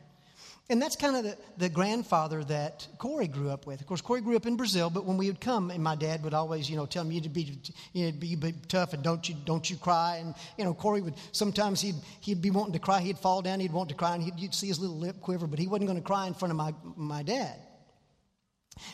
And 0.67 0.82
that's 0.82 0.95
kind 0.95 1.15
of 1.15 1.23
the, 1.23 1.38
the 1.58 1.69
grandfather 1.69 2.43
that 2.45 2.88
Corey 2.97 3.28
grew 3.28 3.51
up 3.51 3.67
with. 3.67 3.82
Of 3.82 3.88
course, 3.88 4.01
Corey 4.01 4.21
grew 4.21 4.36
up 4.36 4.47
in 4.47 4.56
Brazil, 4.56 4.89
but 4.89 5.06
when 5.06 5.15
we 5.15 5.28
would 5.28 5.39
come, 5.39 5.69
and 5.69 5.84
my 5.84 5.95
dad 5.95 6.23
would 6.23 6.34
always, 6.34 6.67
you 6.67 6.75
know, 6.75 6.88
tell 6.88 7.04
me 7.04 7.21
to 7.21 7.30
be, 7.30 7.60
you 7.93 8.06
know, 8.08 8.12
be, 8.13 8.36
be 8.36 8.51
tough 8.67 8.93
and 8.93 9.04
don't 9.04 9.30
you, 9.30 9.36
don't 9.45 9.69
you 9.69 9.78
cry. 9.78 10.17
And, 10.17 10.34
you 10.58 10.63
know, 10.63 10.73
Corey 10.73 11.01
would, 11.01 11.13
sometimes 11.34 11.82
he'd, 11.82 11.95
he'd 12.21 12.41
be 12.41 12.49
wanting 12.49 12.73
to 12.73 12.80
cry. 12.80 13.01
He'd 13.01 13.19
fall 13.19 13.43
down, 13.43 13.60
he'd 13.60 13.71
want 13.71 13.89
to 13.89 13.95
cry, 13.95 14.15
and 14.15 14.23
he'd, 14.23 14.39
you'd 14.39 14.56
see 14.56 14.67
his 14.67 14.80
little 14.80 14.97
lip 14.97 15.21
quiver, 15.21 15.45
but 15.45 15.60
he 15.60 15.67
wasn't 15.67 15.88
going 15.88 15.99
to 15.99 16.04
cry 16.04 16.25
in 16.25 16.34
front 16.34 16.51
of 16.51 16.58
my, 16.58 16.73
my 16.95 17.21
dad. 17.21 17.60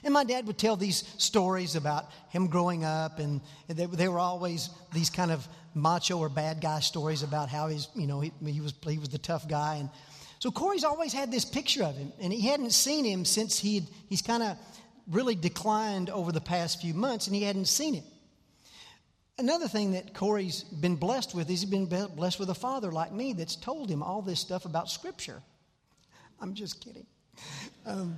And 0.03 0.13
my 0.13 0.25
dad 0.25 0.45
would 0.47 0.57
tell 0.57 0.75
these 0.75 1.03
stories 1.17 1.75
about 1.75 2.11
him 2.29 2.47
growing 2.47 2.83
up, 2.83 3.19
and 3.19 3.39
they, 3.67 3.85
they, 3.85 4.07
were 4.09 4.19
always 4.19 4.69
these 4.93 5.09
kind 5.09 5.31
of 5.31 5.47
macho 5.73 6.19
or 6.19 6.29
bad 6.29 6.61
guy 6.61 6.81
stories 6.81 7.23
about 7.23 7.49
how 7.49 7.67
he's, 7.67 7.87
you 7.95 8.07
know, 8.07 8.19
he, 8.19 8.31
he, 8.45 8.61
was, 8.61 8.73
he 8.87 8.97
was 8.97 9.09
the 9.09 9.17
tough 9.17 9.47
guy. 9.47 9.75
And 9.75 9.89
so 10.41 10.49
Corey's 10.49 10.83
always 10.83 11.13
had 11.13 11.31
this 11.31 11.45
picture 11.45 11.83
of 11.83 11.95
him, 11.95 12.11
and 12.19 12.33
he 12.33 12.47
hadn't 12.47 12.71
seen 12.71 13.05
him 13.05 13.25
since 13.25 13.59
he'd, 13.59 13.87
he's 14.09 14.23
kind 14.23 14.41
of 14.41 14.57
really 15.07 15.35
declined 15.35 16.09
over 16.09 16.31
the 16.31 16.41
past 16.41 16.81
few 16.81 16.95
months, 16.95 17.27
and 17.27 17.35
he 17.35 17.43
hadn't 17.43 17.67
seen 17.67 17.93
him. 17.93 18.03
Another 19.37 19.67
thing 19.67 19.91
that 19.91 20.15
Corey's 20.15 20.63
been 20.63 20.95
blessed 20.95 21.35
with 21.35 21.47
is 21.51 21.61
he's 21.61 21.69
been 21.69 21.85
blessed 21.85 22.39
with 22.39 22.49
a 22.49 22.55
father 22.55 22.91
like 22.91 23.11
me 23.11 23.33
that's 23.33 23.55
told 23.55 23.87
him 23.87 24.01
all 24.01 24.23
this 24.23 24.39
stuff 24.39 24.65
about 24.65 24.89
Scripture. 24.89 25.43
I'm 26.39 26.55
just 26.55 26.83
kidding. 26.83 27.05
Um, 27.85 28.17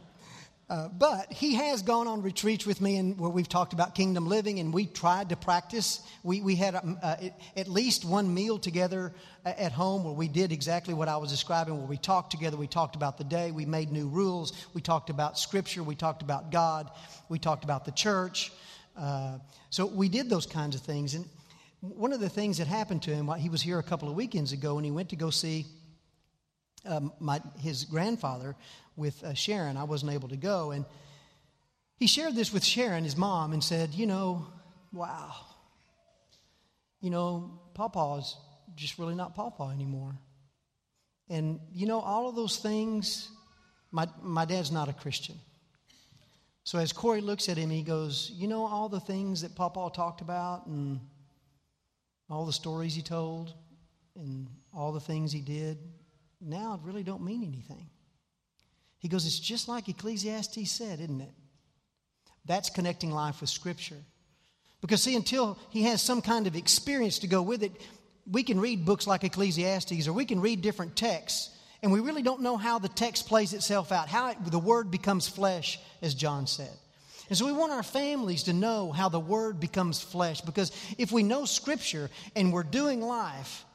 uh, 0.74 0.88
but 0.88 1.32
he 1.32 1.54
has 1.54 1.84
gone 1.84 2.08
on 2.08 2.24
retreats 2.24 2.66
with 2.66 2.82
me 2.82 2.98
and 2.98 3.20
where 3.20 3.30
we've 3.30 3.48
talked 3.48 3.74
about 3.74 3.94
kingdom 3.94 4.26
living 4.26 4.58
and 4.58 4.74
we 4.74 4.88
tried 4.88 5.30
to 5.30 5.36
practice. 5.36 6.02
We, 6.24 6.42
we 6.42 6.56
had 6.56 6.74
um, 6.74 6.98
uh, 7.04 7.16
at 7.56 7.68
least 7.68 8.04
one 8.04 8.34
meal 8.34 8.58
together 8.58 9.14
uh, 9.46 9.50
at 9.56 9.72
home 9.72 10.04
where 10.04 10.16
we 10.16 10.28
did 10.28 10.52
exactly 10.52 10.96
what 10.96 11.08
I 11.08 11.18
was 11.18 11.30
describing, 11.30 11.78
where 11.78 11.86
we 11.86 11.98
talked 11.98 12.32
together. 12.32 12.58
We 12.58 12.66
talked 12.66 12.96
about 12.96 13.20
the 13.20 13.24
day. 13.24 13.52
We 13.52 13.68
made 13.68 13.92
new 13.92 14.08
rules. 14.08 14.52
We 14.74 14.82
talked 14.82 15.12
about 15.12 15.38
scripture. 15.38 15.84
We 15.84 15.94
talked 15.94 16.24
about 16.24 16.52
God. 16.52 16.90
We 17.30 17.38
talked 17.38 17.64
about 17.64 17.86
the 17.86 17.92
church. 17.92 18.52
Uh, 18.98 19.38
so 19.70 19.86
we 19.86 20.10
did 20.10 20.28
those 20.28 20.48
kinds 20.48 20.76
of 20.76 20.82
things. 20.82 21.14
And 21.14 21.30
one 21.82 22.14
of 22.14 22.20
the 22.20 22.30
things 22.30 22.58
that 22.58 22.66
happened 22.66 23.04
to 23.04 23.12
him, 23.12 23.28
while 23.28 23.38
he 23.38 23.50
was 23.50 23.62
here 23.62 23.78
a 23.78 23.84
couple 23.84 24.10
of 24.10 24.16
weekends 24.16 24.54
ago 24.54 24.78
and 24.78 24.86
he 24.86 24.92
went 24.92 25.10
to 25.10 25.16
go 25.16 25.30
see 25.30 25.68
um, 26.86 27.14
my, 27.20 27.42
his 27.60 27.86
grandfather 27.86 28.56
with 28.96 29.24
uh, 29.24 29.34
Sharon. 29.34 29.78
I 29.78 29.84
wasn't 29.84 30.12
able 30.12 30.30
to 30.30 30.38
go. 30.38 30.72
And 30.72 30.86
he 31.98 32.08
shared 32.08 32.36
this 32.36 32.52
with 32.52 32.64
Sharon, 32.64 33.04
his 33.04 33.18
mom, 33.18 33.54
and 33.54 33.64
said, 33.64 33.94
You 33.94 34.08
know, 34.08 34.48
wow. 34.92 35.34
You 37.02 37.10
know, 37.10 37.60
Papa 37.74 38.18
is 38.20 38.38
just 38.76 38.98
really 38.98 39.16
not 39.16 39.36
Papa 39.36 39.72
anymore. 39.74 40.16
And, 41.30 41.60
you 41.74 41.88
know, 41.88 42.00
all 42.00 42.30
of 42.30 42.36
those 42.36 42.58
things, 42.58 43.30
my, 43.92 44.08
my 44.22 44.46
dad's 44.46 44.72
not 44.72 44.90
a 44.90 44.94
Christian. 44.94 45.36
So 46.64 46.80
as 46.80 46.94
Corey 46.94 47.22
looks 47.22 47.50
at 47.50 47.58
him, 47.58 47.70
he 47.70 47.84
goes, 47.84 48.32
You 48.34 48.48
know, 48.48 48.66
all 48.66 48.90
the 48.90 49.00
things 49.00 49.42
that 49.42 49.56
Papa 49.56 49.92
talked 49.94 50.22
about 50.22 50.66
and 50.68 51.00
all 52.30 52.46
the 52.46 52.54
stories 52.54 52.96
he 52.96 53.02
told 53.02 53.54
and 54.16 54.48
all 54.74 54.92
the 54.92 55.00
things 55.00 55.32
he 55.32 55.42
did, 55.42 55.78
now 56.46 56.80
really 56.84 57.04
don't 57.04 57.24
mean 57.24 57.44
anything. 57.44 57.88
He 59.00 59.10
goes, 59.10 59.26
It's 59.26 59.40
just 59.40 59.68
like 59.68 59.90
Ecclesiastes 59.90 60.72
said, 60.72 61.00
isn't 61.00 61.22
it? 61.22 61.34
That's 62.46 62.70
connecting 62.70 63.12
life 63.12 63.42
with 63.42 63.50
Scripture. 63.50 64.00
Because, 64.82 65.04
see, 65.04 65.16
until 65.16 65.58
he 65.70 65.84
has 65.84 66.02
some 66.02 66.22
kind 66.22 66.48
of 66.48 66.56
experience 66.56 67.20
to 67.20 67.28
go 67.28 67.42
with 67.42 67.64
it, 67.64 67.72
we 68.30 68.44
can 68.44 68.60
read 68.60 68.86
books 68.86 69.08
like 69.08 69.24
Ecclesiastes 69.24 70.08
or 70.08 70.14
we 70.14 70.26
can 70.26 70.42
read 70.42 70.62
different 70.62 70.96
texts, 70.96 71.50
and 71.82 71.92
we 71.92 72.00
really 72.00 72.22
don't 72.22 72.42
know 72.42 72.58
how 72.58 72.80
the 72.80 72.90
text 72.90 73.28
plays 73.28 73.54
itself 73.54 73.92
out, 73.92 74.08
how 74.08 74.30
it, 74.30 74.38
the 74.46 74.60
Word 74.60 74.92
becomes 74.92 75.28
flesh, 75.28 75.80
as 76.02 76.14
John 76.14 76.48
said. 76.48 76.72
And 77.30 77.38
so 77.38 77.46
we 77.46 77.54
want 77.54 77.72
our 77.72 77.84
families 77.84 78.44
to 78.44 78.54
know 78.54 78.92
how 78.92 79.10
the 79.10 79.20
Word 79.20 79.60
becomes 79.60 80.02
flesh, 80.02 80.42
because 80.42 80.72
if 80.98 81.12
we 81.12 81.24
know 81.24 81.46
Scripture 81.46 82.10
and 82.36 82.54
we're 82.54 82.64
doing 82.64 83.02
life, 83.02 83.66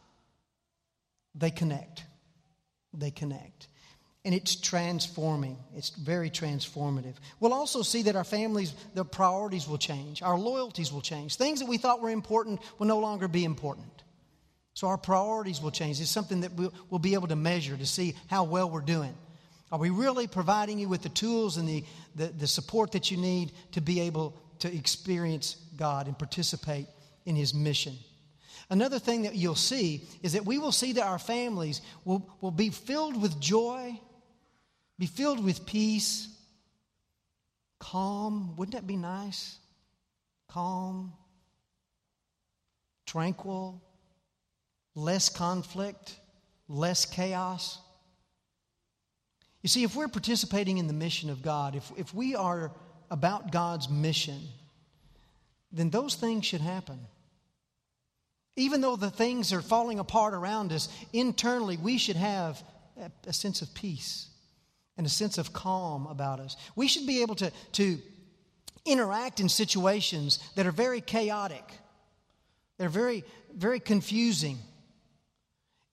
they 1.35 1.51
connect 1.51 2.05
they 2.93 3.11
connect. 3.11 3.69
And 4.25 4.35
it's 4.35 4.57
transforming. 4.57 5.57
It's 5.75 5.91
very 5.91 6.29
transformative. 6.29 7.15
We'll 7.41 7.55
also 7.55 7.83
see 7.83 8.03
that 8.03 8.17
our 8.17 8.25
families, 8.25 8.75
their 8.95 9.05
priorities 9.05 9.67
will 9.69 9.79
change. 9.79 10.23
Our 10.23 10.39
loyalties 10.39 10.93
will 10.93 11.01
change. 11.01 11.37
Things 11.37 11.61
that 11.61 11.69
we 11.69 11.79
thought 11.79 12.03
were 12.03 12.11
important 12.11 12.61
will 12.79 12.87
no 12.87 12.99
longer 12.99 13.29
be 13.29 13.45
important. 13.45 14.03
So 14.75 14.89
our 14.89 14.99
priorities 14.99 15.61
will 15.61 15.71
change. 15.71 16.01
It's 16.01 16.11
something 16.11 16.43
that 16.43 16.53
we'll, 16.53 16.73
we'll 16.91 16.99
be 16.99 17.15
able 17.15 17.29
to 17.29 17.37
measure 17.37 17.77
to 17.77 17.87
see 17.87 18.15
how 18.29 18.45
well 18.45 18.71
we're 18.71 18.81
doing. 18.81 19.15
Are 19.71 19.79
we 19.79 19.91
really 19.91 20.27
providing 20.27 20.79
you 20.79 20.89
with 20.89 21.03
the 21.03 21.09
tools 21.09 21.57
and 21.57 21.69
the, 21.69 21.85
the, 22.15 22.27
the 22.27 22.47
support 22.47 22.93
that 22.93 23.11
you 23.11 23.17
need 23.17 23.53
to 23.73 23.81
be 23.81 24.01
able 24.01 24.35
to 24.61 24.75
experience 24.75 25.57
God 25.77 26.07
and 26.07 26.19
participate 26.19 26.87
in 27.27 27.37
His 27.37 27.53
mission? 27.53 27.95
Another 28.71 28.99
thing 28.99 29.23
that 29.23 29.35
you'll 29.35 29.55
see 29.55 30.03
is 30.23 30.35
that 30.35 30.45
we 30.45 30.59
will 30.59 30.73
see 30.73 30.93
that 30.93 31.07
our 31.07 31.19
families 31.19 31.81
will, 32.05 32.29
will 32.41 32.51
be 32.51 32.71
filled 32.71 33.21
with 33.21 33.41
joy, 33.41 33.99
be 34.99 35.07
filled 35.07 35.43
with 35.43 35.65
peace, 35.65 36.29
calm. 37.79 38.57
Wouldn't 38.57 38.75
that 38.75 38.87
be 38.87 38.97
nice? 38.97 39.59
calm, 40.49 41.13
tranquil, 43.07 43.81
less 44.95 45.29
conflict, 45.29 46.17
less 46.69 47.05
chaos. 47.05 47.79
You 49.63 49.69
see, 49.69 49.85
if 49.85 49.95
we're 49.95 50.09
participating 50.09 50.79
in 50.79 50.87
the 50.87 50.93
mission 50.93 51.31
of 51.31 51.43
God, 51.43 51.77
if, 51.77 51.91
if 51.97 52.15
we 52.15 52.35
are 52.35 52.73
about 53.11 53.53
God's 53.53 53.89
mission, 53.89 54.41
then 55.71 55.91
those 55.91 56.15
things 56.15 56.47
should 56.47 56.61
happen. 56.61 56.99
Even 58.59 58.81
though 58.81 58.97
the 58.97 59.11
things 59.11 59.53
are 59.53 59.63
falling 59.63 60.01
apart 60.01 60.35
around 60.35 60.73
us, 60.73 60.89
internally 61.13 61.77
we 61.77 61.97
should 61.97 62.17
have 62.17 62.61
a, 63.25 63.33
sense 63.33 63.63
of 63.63 63.73
peace 63.73 64.29
and 64.97 65.07
a 65.07 65.11
sense 65.11 65.39
of 65.39 65.53
calm 65.53 66.09
about 66.09 66.41
us. 66.41 66.57
We 66.75 66.89
should 66.89 67.07
be 67.07 67.23
able 67.23 67.37
to, 67.37 67.53
to 67.73 67.99
interact 68.85 69.39
in 69.39 69.49
situations 69.49 70.41
that 70.57 70.67
are 70.67 70.73
very 70.73 71.01
chaotic, 71.01 71.65
they're 72.79 72.89
very, 72.89 73.25
very 73.55 73.81
confusing. 73.81 74.59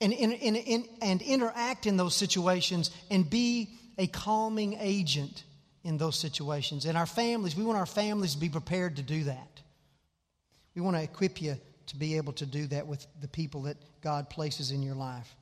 And, 0.01 0.13
and 0.13 1.21
interact 1.21 1.86
in 1.86 1.97
those 1.97 2.15
situations 2.15 2.91
and 3.10 3.28
be 3.28 3.69
a 3.97 4.08
calming 4.08 4.78
agent 4.80 5.43
in 5.84 5.97
those 5.97 6.19
situations. 6.19 6.86
And 6.86 6.97
our 6.97 7.06
families, 7.06 7.56
we 7.56 7.63
want 7.63 7.78
our 7.80 7.86
families 7.86 8.34
to 8.34 8.39
be 8.39 8.49
prepared 8.49 8.97
to 8.97 9.01
do 9.01 9.23
that. 9.23 9.62
We 10.75 10.82
want 10.82 10.97
to 10.97 11.01
equip 11.01 11.41
you 11.41 11.56
to 11.88 11.95
be 11.95 12.17
able 12.17 12.34
to 12.34 12.45
do 12.45 12.67
that 12.67 12.88
with 12.88 13.06
the 13.21 13.28
people 13.28 13.63
that 13.63 13.78
God 14.02 14.30
places 14.30 14.71
in 14.71 14.84
your 14.84 14.95
life. 14.95 15.36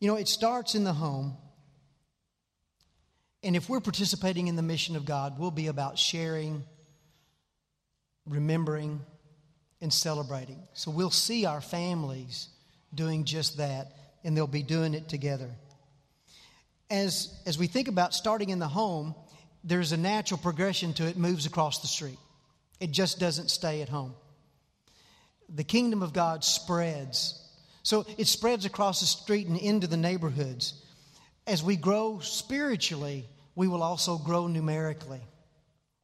You 0.00 0.08
know, 0.08 0.16
it 0.16 0.28
starts 0.28 0.74
in 0.74 0.84
the 0.84 0.92
home. 0.92 1.36
And 3.42 3.56
if 3.56 3.68
we're 3.68 3.80
participating 3.80 4.48
in 4.48 4.56
the 4.56 4.62
mission 4.62 4.96
of 4.96 5.04
God, 5.04 5.38
we'll 5.38 5.50
be 5.50 5.66
about 5.66 5.98
sharing, 5.98 6.64
remembering, 8.26 9.00
and 9.80 9.92
celebrating. 9.92 10.60
So 10.74 10.90
we'll 10.90 11.10
see 11.10 11.44
our 11.44 11.60
families 11.60 12.48
doing 12.94 13.24
just 13.24 13.58
that, 13.58 13.92
and 14.24 14.36
they'll 14.36 14.46
be 14.46 14.62
doing 14.62 14.94
it 14.94 15.08
together. 15.08 15.50
As, 16.90 17.32
as 17.46 17.58
we 17.58 17.66
think 17.66 17.88
about 17.88 18.14
starting 18.14 18.50
in 18.50 18.58
the 18.58 18.68
home, 18.68 19.14
there's 19.64 19.92
a 19.92 19.96
natural 19.96 20.38
progression 20.38 20.92
to 20.94 21.06
it, 21.06 21.16
moves 21.16 21.46
across 21.46 21.80
the 21.80 21.88
street. 21.88 22.18
It 22.80 22.90
just 22.90 23.18
doesn't 23.18 23.50
stay 23.50 23.82
at 23.82 23.88
home. 23.88 24.14
The 25.54 25.64
kingdom 25.64 26.02
of 26.02 26.12
God 26.12 26.44
spreads. 26.44 27.38
So 27.82 28.06
it 28.16 28.26
spreads 28.26 28.64
across 28.64 29.00
the 29.00 29.06
street 29.06 29.46
and 29.48 29.58
into 29.58 29.86
the 29.86 29.96
neighborhoods. 29.96 30.74
As 31.46 31.62
we 31.62 31.76
grow 31.76 32.20
spiritually, 32.20 33.26
we 33.54 33.68
will 33.68 33.82
also 33.82 34.18
grow 34.18 34.46
numerically. 34.46 35.20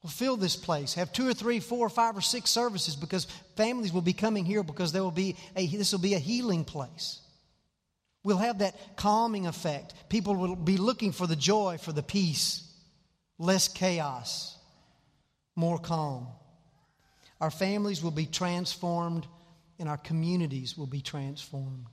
We'll 0.03 0.11
fill 0.11 0.37
this 0.37 0.57
place, 0.57 0.95
have 0.95 1.13
two 1.13 1.29
or 1.29 1.35
three, 1.35 1.61
four, 1.61 1.89
five, 1.89 2.17
or 2.17 2.21
six 2.21 2.51
services 2.51 2.95
because 2.95 3.27
families 3.57 3.93
will 3.93 4.03
be 4.03 4.13
coming 4.13 4.45
here 4.45 4.63
because 4.63 4.93
there 4.93 5.03
will 5.03 5.11
be 5.11 5.37
a, 5.57 5.67
this 5.67 5.93
will 5.93 5.99
be 5.99 6.15
a 6.15 6.21
healing 6.21 6.65
place. 6.65 7.21
We'll 8.23 8.37
have 8.37 8.59
that 8.59 8.97
calming 8.97 9.47
effect. 9.47 9.95
People 10.09 10.35
will 10.35 10.57
be 10.57 10.77
looking 10.77 11.13
for 11.13 11.27
the 11.27 11.37
joy, 11.37 11.79
for 11.79 11.93
the 11.93 12.03
peace, 12.03 12.63
less 13.39 13.69
chaos, 13.69 14.57
more 15.57 15.79
calm. 15.79 16.29
Our 17.41 17.51
families 17.51 18.03
will 18.03 18.11
be 18.11 18.27
transformed 18.27 19.27
and 19.79 19.89
our 19.89 19.97
communities 19.97 20.77
will 20.77 20.87
be 20.87 21.01
transformed. 21.01 21.87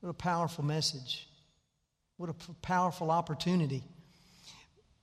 What 0.00 0.10
a 0.10 0.14
powerful 0.14 0.64
message. 0.64 1.28
What 2.16 2.30
a 2.30 2.34
powerful 2.62 3.10
opportunity. 3.10 3.82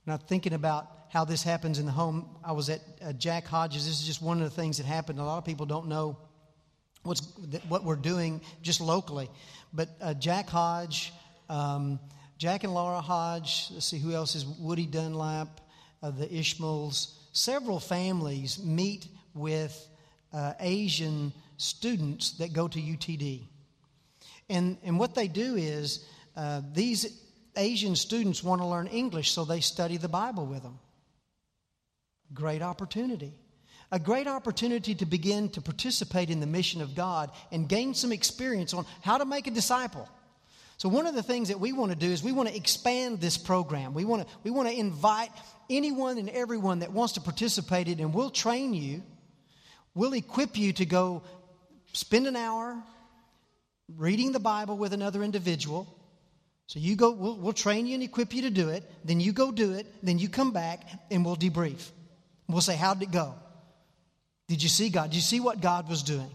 Now, 0.05 0.17
thinking 0.17 0.53
about 0.53 0.87
how 1.09 1.25
this 1.25 1.43
happens 1.43 1.79
in 1.79 1.85
the 1.85 1.91
home, 1.91 2.37
I 2.43 2.51
was 2.51 2.69
at 2.69 2.81
uh, 3.01 3.13
Jack 3.13 3.45
Hodges. 3.45 3.85
This 3.85 4.01
is 4.01 4.05
just 4.05 4.21
one 4.21 4.41
of 4.41 4.43
the 4.43 4.55
things 4.61 4.77
that 4.77 4.85
happened. 4.85 5.19
A 5.19 5.23
lot 5.23 5.37
of 5.37 5.45
people 5.45 5.65
don't 5.65 5.87
know 5.87 6.17
what's, 7.03 7.21
what 7.67 7.83
we're 7.83 7.95
doing 7.95 8.41
just 8.61 8.81
locally. 8.81 9.29
But 9.73 9.89
uh, 10.01 10.13
Jack 10.13 10.49
Hodge, 10.49 11.13
um, 11.49 11.99
Jack 12.37 12.63
and 12.63 12.73
Laura 12.73 13.01
Hodge, 13.01 13.69
let's 13.71 13.85
see 13.85 13.97
who 13.99 14.13
else 14.13 14.35
is 14.35 14.45
Woody 14.45 14.85
Dunlap, 14.85 15.61
uh, 16.03 16.11
the 16.11 16.31
Ishmaels, 16.33 17.17
several 17.31 17.79
families 17.79 18.63
meet 18.63 19.07
with 19.33 19.87
uh, 20.35 20.53
Asian 20.59 21.31
students 21.57 22.31
that 22.33 22.51
go 22.51 22.67
to 22.67 22.79
UTD. 22.79 23.47
And, 24.49 24.77
and 24.83 24.99
what 24.99 25.15
they 25.15 25.27
do 25.27 25.55
is 25.55 26.05
uh, 26.35 26.61
these 26.73 27.21
Asian 27.55 27.95
students 27.95 28.43
want 28.43 28.61
to 28.61 28.67
learn 28.67 28.87
English, 28.87 29.31
so 29.31 29.45
they 29.45 29.61
study 29.61 29.97
the 29.97 30.09
Bible 30.09 30.45
with 30.45 30.61
them. 30.61 30.77
Great 32.33 32.61
opportunity. 32.61 33.33
A 33.91 33.99
great 33.99 34.27
opportunity 34.27 34.93
to 34.95 35.05
begin 35.05 35.49
to 35.49 35.61
participate 35.61 36.29
in 36.29 36.41
the 36.41 36.47
mission 36.47 36.81
of 36.81 36.95
God 36.95 37.31
and 37.51 37.69
gain 37.69 37.93
some 37.93 38.11
experience 38.11 38.73
on 38.73 38.85
how 39.01 39.17
to 39.17 39.25
make 39.25 39.47
a 39.47 39.51
disciple. 39.51 40.09
So, 40.77 40.89
one 40.89 41.07
of 41.07 41.15
the 41.15 41.23
things 41.23 41.47
that 41.47 41.59
we 41.59 41.71
want 41.71 41.91
to 41.93 41.97
do 41.97 42.07
is 42.07 42.21
we 42.21 42.33
want 42.33 42.49
to 42.49 42.55
expand 42.55 43.21
this 43.21 43.37
program. 43.37 43.93
We 43.93 44.03
want 44.03 44.27
to, 44.27 44.33
we 44.43 44.51
want 44.51 44.67
to 44.67 44.77
invite 44.77 45.29
anyone 45.69 46.17
and 46.17 46.29
everyone 46.29 46.79
that 46.79 46.91
wants 46.91 47.13
to 47.13 47.21
participate 47.21 47.87
in 47.87 47.99
it, 47.99 48.03
and 48.03 48.13
we'll 48.13 48.31
train 48.31 48.73
you. 48.73 49.01
We'll 49.95 50.13
equip 50.13 50.57
you 50.57 50.73
to 50.73 50.85
go 50.85 51.23
spend 51.93 52.27
an 52.27 52.35
hour 52.35 52.77
reading 53.95 54.33
the 54.33 54.39
Bible 54.39 54.77
with 54.77 54.93
another 54.93 55.23
individual. 55.23 55.87
So 56.67 56.79
you 56.79 56.95
go, 56.95 57.11
we'll, 57.11 57.37
we'll 57.37 57.53
train 57.53 57.87
you 57.87 57.93
and 57.93 58.03
equip 58.03 58.33
you 58.33 58.43
to 58.43 58.49
do 58.49 58.69
it. 58.69 58.83
Then 59.05 59.19
you 59.19 59.31
go 59.31 59.51
do 59.51 59.73
it. 59.73 59.87
Then 60.03 60.19
you 60.19 60.27
come 60.27 60.51
back 60.51 60.83
and 61.09 61.23
we'll 61.23 61.37
debrief. 61.37 61.89
We'll 62.47 62.61
say, 62.61 62.75
How 62.75 62.93
did 62.93 63.03
it 63.03 63.11
go? 63.11 63.35
Did 64.47 64.61
you 64.61 64.69
see 64.69 64.89
God? 64.89 65.11
Did 65.11 65.15
you 65.15 65.21
see 65.21 65.39
what 65.39 65.61
God 65.61 65.89
was 65.89 66.03
doing? 66.03 66.29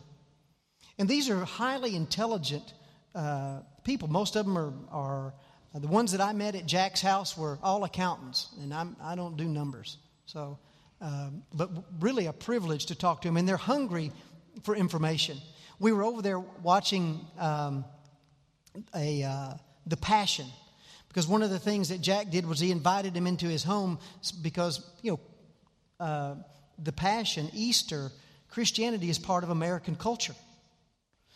And 0.99 1.09
these 1.09 1.31
are 1.31 1.45
highly 1.45 1.95
intelligent 1.95 2.73
uh, 3.15 3.61
people. 3.85 4.09
Most 4.09 4.37
of 4.37 4.47
them 4.47 4.57
are, 4.57 4.73
are 4.91 5.35
the 5.75 5.89
ones 5.89 6.13
that 6.13 6.21
I 6.21 6.33
met 6.33 6.55
at 6.55 6.67
Jack's 6.67 7.01
house 7.01 7.37
were 7.37 7.59
all 7.63 7.85
accountants, 7.85 8.49
and 8.61 8.75
I'm, 8.75 8.97
I 9.01 9.15
don't 9.15 9.37
do 9.37 9.45
numbers. 9.45 9.99
So, 10.27 10.59
um, 11.01 11.43
but 11.55 11.71
really 12.01 12.27
a 12.27 12.33
privilege 12.33 12.87
to 12.87 12.95
talk 12.95 13.23
to 13.23 13.29
them, 13.29 13.37
and 13.37 13.49
they're 13.49 13.57
hungry 13.57 14.13
for 14.63 14.77
information. 14.77 15.39
We 15.79 15.93
were 15.93 16.05
over 16.05 16.23
there 16.23 16.39
watching 16.39 17.21
um, 17.39 17.85
a 18.95 19.23
uh, 19.23 19.55
the 19.87 19.97
Passion, 19.97 20.47
because 21.09 21.27
one 21.27 21.43
of 21.43 21.51
the 21.51 21.59
things 21.59 21.89
that 21.89 22.01
Jack 22.01 22.31
did 22.31 22.47
was 22.47 22.61
he 22.61 22.71
invited 22.71 23.17
him 23.17 23.27
into 23.27 23.47
his 23.47 23.65
home 23.65 23.99
because 24.43 24.85
you 25.03 25.13
know 25.13 25.21
uh, 26.05 26.35
the 26.79 26.93
Passion, 26.93 27.51
Easter, 27.55 28.11
Christianity 28.49 29.09
is 29.09 29.19
part 29.19 29.45
of 29.45 29.51
American 29.51 29.97
culture. 29.97 30.35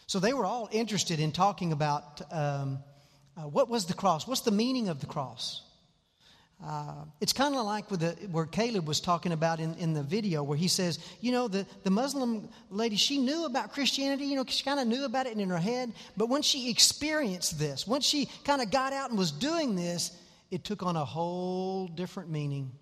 So 0.06 0.20
they 0.20 0.34
were 0.34 0.44
all 0.44 0.68
interested 0.72 1.20
in 1.20 1.32
talking 1.32 1.72
about. 1.72 2.20
Um, 2.32 2.78
uh, 3.36 3.42
what 3.42 3.68
was 3.68 3.86
the 3.86 3.94
cross? 3.94 4.28
What's 4.28 4.42
the 4.42 4.52
meaning 4.52 4.88
of 4.88 5.00
the 5.00 5.06
cross? 5.06 5.62
Uh, 6.66 7.04
it's 7.20 7.34
kind 7.34 7.54
of 7.54 7.66
like 7.66 7.90
with 7.90 8.00
the, 8.00 8.12
where 8.30 8.46
Caleb 8.46 8.88
was 8.88 8.98
talking 8.98 9.32
about 9.32 9.60
in, 9.60 9.74
in 9.74 9.92
the 9.92 10.02
video, 10.02 10.42
where 10.42 10.56
he 10.56 10.68
says, 10.68 10.98
you 11.20 11.30
know, 11.30 11.46
the, 11.46 11.66
the 11.82 11.90
Muslim 11.90 12.48
lady, 12.70 12.96
she 12.96 13.18
knew 13.18 13.44
about 13.44 13.72
Christianity, 13.72 14.24
you 14.24 14.36
know, 14.36 14.44
she 14.46 14.64
kind 14.64 14.80
of 14.80 14.86
knew 14.86 15.04
about 15.04 15.26
it 15.26 15.36
in 15.36 15.50
her 15.50 15.58
head, 15.58 15.92
but 16.16 16.30
when 16.30 16.40
she 16.40 16.70
experienced 16.70 17.58
this, 17.58 17.86
once 17.86 18.06
she 18.06 18.30
kind 18.44 18.62
of 18.62 18.70
got 18.70 18.94
out 18.94 19.10
and 19.10 19.18
was 19.18 19.30
doing 19.30 19.76
this, 19.76 20.16
it 20.50 20.64
took 20.64 20.82
on 20.82 20.96
a 20.96 21.04
whole 21.04 21.86
different 21.88 22.30
meaning. 22.30 22.72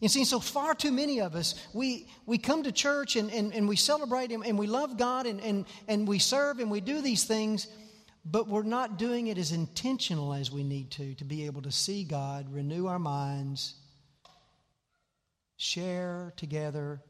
You 0.00 0.08
see, 0.08 0.24
so 0.24 0.38
far 0.38 0.74
too 0.74 0.92
many 0.92 1.20
of 1.20 1.34
us, 1.34 1.54
we, 1.72 2.06
we 2.24 2.38
come 2.38 2.62
to 2.64 2.72
church 2.72 3.16
and, 3.16 3.32
and, 3.32 3.52
and 3.52 3.66
we 3.66 3.76
celebrate 3.76 4.30
Him 4.30 4.44
and 4.46 4.58
we 4.58 4.66
love 4.66 4.96
God 4.96 5.26
and, 5.26 5.40
and, 5.40 5.64
and 5.88 6.06
we 6.06 6.18
serve 6.20 6.60
and 6.60 6.70
we 6.70 6.80
do 6.80 7.00
these 7.00 7.24
things 7.24 7.66
but 8.30 8.48
we're 8.48 8.62
not 8.62 8.98
doing 8.98 9.28
it 9.28 9.38
as 9.38 9.52
intentional 9.52 10.34
as 10.34 10.50
we 10.50 10.64
need 10.64 10.90
to 10.92 11.14
to 11.14 11.24
be 11.24 11.46
able 11.46 11.62
to 11.62 11.70
see 11.70 12.02
God, 12.02 12.52
renew 12.52 12.86
our 12.86 12.98
minds, 12.98 13.74
share 15.56 16.32
together, 16.36 17.00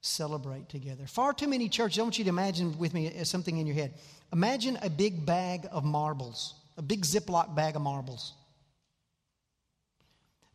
celebrate 0.00 0.68
together. 0.68 1.06
Far 1.06 1.34
too 1.34 1.48
many 1.48 1.68
churches, 1.68 1.98
I 1.98 2.02
want 2.02 2.18
you 2.18 2.24
to 2.24 2.30
imagine 2.30 2.78
with 2.78 2.94
me 2.94 3.18
uh, 3.18 3.24
something 3.24 3.56
in 3.58 3.66
your 3.66 3.76
head. 3.76 3.94
Imagine 4.32 4.78
a 4.82 4.88
big 4.88 5.26
bag 5.26 5.66
of 5.70 5.84
marbles, 5.84 6.54
a 6.78 6.82
big 6.82 7.02
Ziploc 7.02 7.54
bag 7.54 7.76
of 7.76 7.82
marbles. 7.82 8.32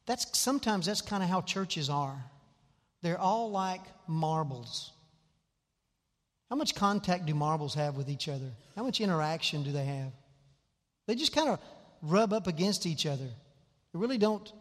That's 0.08 0.38
sometimes 0.38 0.88
that's 0.88 1.02
kind 1.02 1.22
of 1.22 1.30
how 1.30 1.42
churches 1.42 1.90
are. 1.90 2.24
They're 3.04 3.20
all 3.20 3.52
like 3.52 3.82
marbles. 4.08 4.92
How 6.50 6.56
much 6.56 6.74
contact 6.76 7.26
do 7.26 7.36
marbles 7.36 7.76
have 7.76 7.96
with 7.96 8.10
each 8.10 8.28
other? 8.28 8.52
How 8.76 8.84
much 8.84 9.02
interaction 9.02 9.64
do 9.64 9.72
they 9.72 9.86
have? 9.86 10.12
They 11.08 11.16
just 11.16 11.34
kind 11.34 11.50
of 11.50 11.60
rub 12.02 12.34
up 12.34 12.48
against 12.48 12.86
each 12.86 13.06
other. 13.06 13.28
They 13.94 14.00
really 14.00 14.18
don't, 14.18 14.52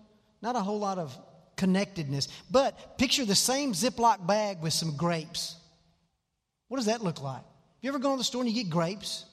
not 0.42 0.56
a 0.56 0.60
whole 0.60 0.78
lot 0.78 0.98
of 0.98 1.16
connectedness. 1.56 2.28
But 2.50 2.98
picture 2.98 3.24
the 3.24 3.34
same 3.34 3.72
Ziploc 3.72 4.26
bag 4.26 4.60
with 4.60 4.72
some 4.72 4.96
grapes. 4.96 5.56
What 6.68 6.76
does 6.76 6.86
that 6.86 7.02
look 7.02 7.22
like? 7.22 7.36
Have 7.36 7.44
You 7.80 7.90
ever 7.90 7.98
go 7.98 8.12
to 8.12 8.18
the 8.18 8.24
store 8.24 8.42
and 8.42 8.50
you 8.50 8.62
get 8.62 8.70
grapes? 8.70 9.24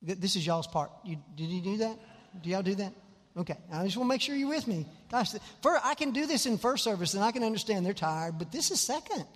This 0.00 0.34
is 0.36 0.46
y'all's 0.46 0.66
part. 0.66 0.90
You, 1.04 1.16
did 1.36 1.48
you 1.48 1.60
do 1.60 1.76
that? 1.78 1.96
Do 2.42 2.50
y'all 2.50 2.62
do 2.62 2.74
that? 2.76 2.92
Okay, 3.36 3.56
I 3.72 3.84
just 3.84 3.96
want 3.96 4.08
to 4.08 4.14
make 4.14 4.20
sure 4.20 4.34
you're 4.34 4.48
with 4.48 4.66
me. 4.66 4.86
Gosh, 5.10 5.30
for, 5.62 5.78
I 5.82 5.94
can 5.94 6.10
do 6.10 6.26
this 6.26 6.46
in 6.46 6.58
first 6.58 6.84
service 6.84 7.14
and 7.14 7.22
I 7.22 7.32
can 7.32 7.42
understand 7.42 7.86
they're 7.86 7.94
tired, 7.94 8.38
but 8.38 8.52
this 8.52 8.70
is 8.70 8.80
second. 8.80 9.26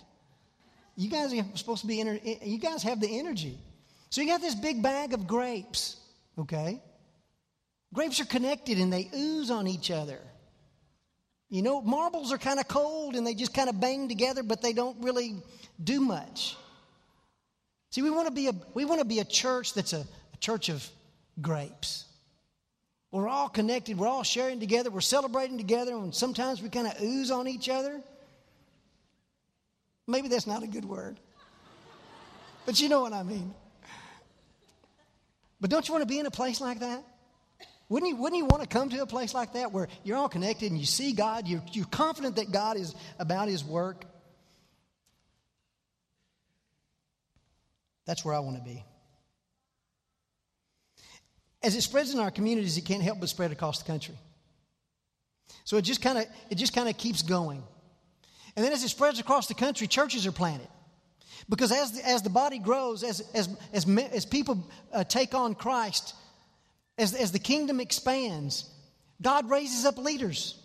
You 0.97 1.09
guys 1.09 1.31
are 1.31 1.45
supposed 1.53 1.81
to 1.81 1.87
be, 1.87 2.01
eh, 2.01 2.37
you 2.43 2.57
guys 2.57 2.81
have 2.83 2.99
the 2.99 3.19
energy. 3.19 3.57
So 4.09 4.19
you 4.19 4.27
got 4.27 4.41
this 4.41 4.55
big 4.55 4.81
bag 4.81 5.13
of 5.13 5.27
grapes, 5.27 5.97
okay? 6.39 6.81
Grapes 7.93 8.19
are 8.19 8.25
connected 8.25 8.79
and 8.79 8.91
they 8.91 9.09
ooze 9.15 9.51
on 9.51 9.67
each 9.67 9.91
other. 9.91 10.19
You 11.49 11.61
know, 11.61 11.81
marbles 11.81 12.33
are 12.33 12.37
kind 12.39 12.59
of 12.59 12.67
cold 12.67 13.15
and 13.15 13.25
they 13.25 13.35
just 13.35 13.53
kind 13.53 13.69
of 13.69 13.79
bang 13.79 14.09
together, 14.09 14.41
but 14.41 14.61
they 14.61 14.73
don't 14.73 15.01
really 15.01 15.35
do 15.81 16.01
much. 16.01 16.57
See, 17.91 18.01
we 18.01 18.09
want 18.09 18.27
to 18.27 18.33
be 18.33 18.47
a, 18.47 18.53
we 18.73 18.83
want 18.83 18.99
to 18.99 19.05
be 19.05 19.19
a 19.19 19.25
church 19.25 19.75
that's 19.75 19.93
a, 19.93 19.99
a 20.33 20.37
church 20.39 20.69
of 20.69 20.85
grapes. 21.39 22.05
We're 23.11 23.29
all 23.29 23.49
connected, 23.49 23.97
we're 23.97 24.07
all 24.07 24.23
sharing 24.23 24.59
together, 24.59 24.89
we're 24.89 25.01
celebrating 25.01 25.57
together, 25.57 25.95
and 25.95 26.13
sometimes 26.13 26.61
we 26.61 26.69
kind 26.69 26.87
of 26.87 27.01
ooze 27.01 27.31
on 27.31 27.47
each 27.47 27.69
other. 27.69 28.01
Maybe 30.07 30.29
that's 30.29 30.47
not 30.47 30.63
a 30.63 30.67
good 30.67 30.85
word, 30.85 31.19
but 32.65 32.79
you 32.79 32.87
know 32.87 33.01
what 33.01 33.13
I 33.13 33.23
mean. 33.23 33.53
But 35.59 35.69
don't 35.69 35.87
you 35.87 35.93
want 35.93 36.03
to 36.03 36.07
be 36.07 36.19
in 36.19 36.25
a 36.25 36.31
place 36.31 36.61
like 36.61 36.79
that? 36.79 37.03
Wouldn't 37.89 38.09
you, 38.09 38.15
wouldn't 38.17 38.37
you 38.37 38.45
want 38.45 38.63
to 38.63 38.69
come 38.69 38.89
to 38.89 39.01
a 39.01 39.05
place 39.05 39.33
like 39.33 39.53
that 39.53 39.71
where 39.71 39.87
you're 40.03 40.17
all 40.17 40.29
connected 40.29 40.71
and 40.71 40.79
you 40.79 40.85
see 40.85 41.13
God, 41.13 41.47
you're, 41.47 41.63
you're 41.71 41.85
confident 41.85 42.35
that 42.35 42.51
God 42.51 42.77
is 42.77 42.93
about 43.17 43.47
His 43.47 43.63
work? 43.63 44.05
That's 48.05 48.23
where 48.23 48.33
I 48.33 48.39
want 48.39 48.57
to 48.57 48.63
be. 48.63 48.83
As 51.63 51.75
it 51.75 51.81
spreads 51.81 52.13
in 52.13 52.19
our 52.19 52.31
communities, 52.31 52.77
it 52.77 52.85
can't 52.85 53.01
help 53.01 53.19
but 53.19 53.29
spread 53.29 53.51
across 53.51 53.79
the 53.79 53.85
country. 53.85 54.15
So 55.63 55.77
it 55.77 55.81
just 55.81 56.01
kind 56.01 56.17
of 56.17 56.25
it 56.49 56.55
just 56.55 56.73
kind 56.73 56.87
of 56.87 56.97
keeps 56.97 57.21
going. 57.21 57.63
And 58.57 58.65
then 58.65 58.73
as 58.73 58.83
it 58.83 58.89
spreads 58.89 59.19
across 59.19 59.47
the 59.47 59.53
country, 59.53 59.87
churches 59.87 60.25
are 60.25 60.31
planted. 60.33 60.67
Because 61.47 61.71
as 61.71 61.93
the, 61.93 62.05
as 62.05 62.23
the 62.23 62.29
body 62.29 62.57
grows, 62.57 63.03
as, 63.03 63.21
as, 63.33 63.47
as, 63.71 63.87
as 63.87 64.25
people 64.25 64.67
uh, 64.91 65.03
take 65.05 65.33
on 65.35 65.55
Christ, 65.55 66.15
as, 66.97 67.13
as 67.13 67.31
the 67.31 67.39
kingdom 67.39 67.79
expands, 67.79 68.69
God 69.21 69.49
raises 69.49 69.85
up 69.85 69.97
leaders. 69.97 70.59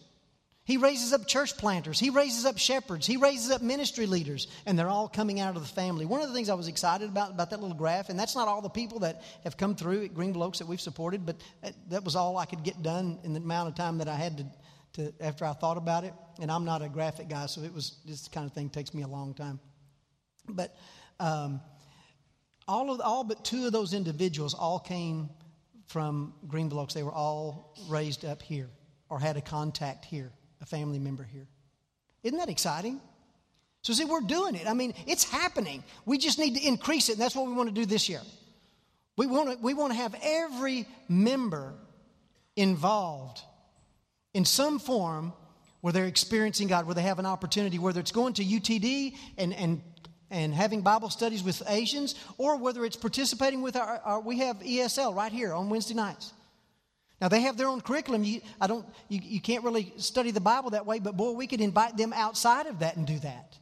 He 0.64 0.76
raises 0.76 1.12
up 1.12 1.26
church 1.26 1.56
planters. 1.56 1.98
He 1.98 2.10
raises 2.10 2.46
up 2.46 2.56
shepherds. 2.56 3.06
He 3.06 3.16
raises 3.16 3.50
up 3.50 3.62
ministry 3.62 4.06
leaders, 4.06 4.46
and 4.64 4.78
they're 4.78 4.88
all 4.88 5.08
coming 5.08 5.40
out 5.40 5.56
of 5.56 5.62
the 5.62 5.68
family. 5.68 6.06
One 6.06 6.22
of 6.22 6.28
the 6.28 6.34
things 6.34 6.48
I 6.48 6.54
was 6.54 6.68
excited 6.68 7.08
about 7.08 7.32
about 7.32 7.50
that 7.50 7.60
little 7.60 7.76
graph, 7.76 8.08
and 8.08 8.18
that's 8.18 8.36
not 8.36 8.46
all 8.46 8.62
the 8.62 8.68
people 8.68 9.00
that 9.00 9.22
have 9.42 9.56
come 9.56 9.74
through 9.74 10.04
at 10.04 10.14
Greenville 10.14 10.44
Oaks 10.44 10.60
that 10.60 10.68
we've 10.68 10.80
supported, 10.80 11.26
but 11.26 11.36
that 11.90 12.04
was 12.04 12.14
all 12.14 12.38
I 12.38 12.46
could 12.46 12.62
get 12.62 12.80
done 12.80 13.18
in 13.24 13.34
the 13.34 13.40
amount 13.40 13.70
of 13.70 13.74
time 13.74 13.98
that 13.98 14.08
I 14.08 14.14
had 14.14 14.38
to, 14.38 14.46
to 14.94 15.12
after 15.20 15.44
I 15.44 15.52
thought 15.52 15.76
about 15.76 16.04
it. 16.04 16.14
And 16.40 16.50
I'm 16.50 16.64
not 16.64 16.82
a 16.82 16.88
graphic 16.88 17.28
guy, 17.28 17.46
so 17.46 17.62
it 17.62 17.72
was 17.72 17.98
this 18.04 18.28
kind 18.28 18.46
of 18.46 18.52
thing 18.52 18.70
takes 18.70 18.94
me 18.94 19.02
a 19.02 19.08
long 19.08 19.34
time. 19.34 19.60
But 20.48 20.76
um, 21.20 21.60
all 22.66 22.92
of 22.92 23.00
all 23.00 23.24
but 23.24 23.44
two 23.44 23.66
of 23.66 23.72
those 23.72 23.94
individuals 23.94 24.54
all 24.54 24.78
came 24.78 25.30
from 25.86 26.34
Greenville 26.48 26.80
Oaks. 26.80 26.94
They 26.94 27.02
were 27.02 27.12
all 27.12 27.76
raised 27.88 28.24
up 28.24 28.42
here 28.42 28.70
or 29.08 29.18
had 29.18 29.36
a 29.36 29.42
contact 29.42 30.04
here 30.04 30.32
a 30.62 30.66
family 30.66 30.98
member 30.98 31.24
here. 31.24 31.46
Isn't 32.22 32.38
that 32.38 32.48
exciting? 32.48 33.00
So, 33.82 33.92
see, 33.92 34.04
we're 34.04 34.20
doing 34.20 34.54
it. 34.54 34.68
I 34.68 34.74
mean, 34.74 34.94
it's 35.06 35.24
happening. 35.24 35.82
We 36.06 36.16
just 36.16 36.38
need 36.38 36.54
to 36.54 36.66
increase 36.66 37.08
it, 37.08 37.12
and 37.12 37.20
that's 37.20 37.34
what 37.34 37.46
we 37.46 37.52
want 37.52 37.68
to 37.68 37.74
do 37.74 37.84
this 37.84 38.08
year. 38.08 38.20
We 39.16 39.26
want 39.26 39.50
to, 39.50 39.58
we 39.58 39.74
want 39.74 39.92
to 39.92 39.98
have 39.98 40.14
every 40.22 40.86
member 41.08 41.74
involved 42.54 43.42
in 44.34 44.44
some 44.44 44.78
form 44.78 45.32
where 45.80 45.92
they're 45.92 46.06
experiencing 46.06 46.68
God, 46.68 46.86
where 46.86 46.94
they 46.94 47.02
have 47.02 47.18
an 47.18 47.26
opportunity, 47.26 47.78
whether 47.78 48.00
it's 48.00 48.12
going 48.12 48.34
to 48.34 48.44
UTD 48.44 49.16
and, 49.36 49.52
and, 49.52 49.82
and 50.30 50.54
having 50.54 50.80
Bible 50.80 51.10
studies 51.10 51.42
with 51.42 51.62
Asians, 51.68 52.14
or 52.38 52.56
whether 52.56 52.84
it's 52.84 52.96
participating 52.96 53.62
with 53.62 53.76
our, 53.76 54.00
our 54.04 54.20
we 54.20 54.38
have 54.38 54.58
ESL 54.60 55.14
right 55.14 55.32
here 55.32 55.52
on 55.52 55.68
Wednesday 55.68 55.94
nights. 55.94 56.32
Now 57.20 57.28
they 57.28 57.40
have 57.42 57.56
their 57.56 57.68
own 57.68 57.80
curriculum. 57.80 58.24
You, 58.24 58.40
I 58.60 58.66
don't, 58.68 58.86
you, 59.08 59.20
you 59.22 59.40
can't 59.40 59.64
really 59.64 59.92
study 59.96 60.30
the 60.30 60.40
Bible 60.40 60.70
that 60.70 60.86
way, 60.86 60.98
but 60.98 61.16
boy, 61.16 61.32
we 61.32 61.46
could 61.46 61.60
invite 61.60 61.96
them 61.96 62.12
outside 62.12 62.66
of 62.66 62.78
that 62.78 62.96
and 62.96 63.06
do 63.06 63.18
that. 63.20 63.58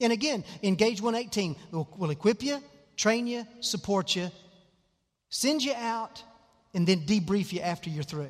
And 0.00 0.12
again, 0.12 0.44
Engage 0.62 1.00
118 1.00 1.56
will, 1.70 1.88
will 1.96 2.10
equip 2.10 2.42
you, 2.42 2.62
train 2.96 3.26
you, 3.26 3.46
support 3.60 4.14
you, 4.14 4.30
send 5.30 5.62
you 5.62 5.74
out, 5.74 6.22
and 6.74 6.86
then 6.86 7.00
debrief 7.00 7.52
you 7.52 7.60
after 7.60 7.88
you're 7.88 8.02
through 8.02 8.28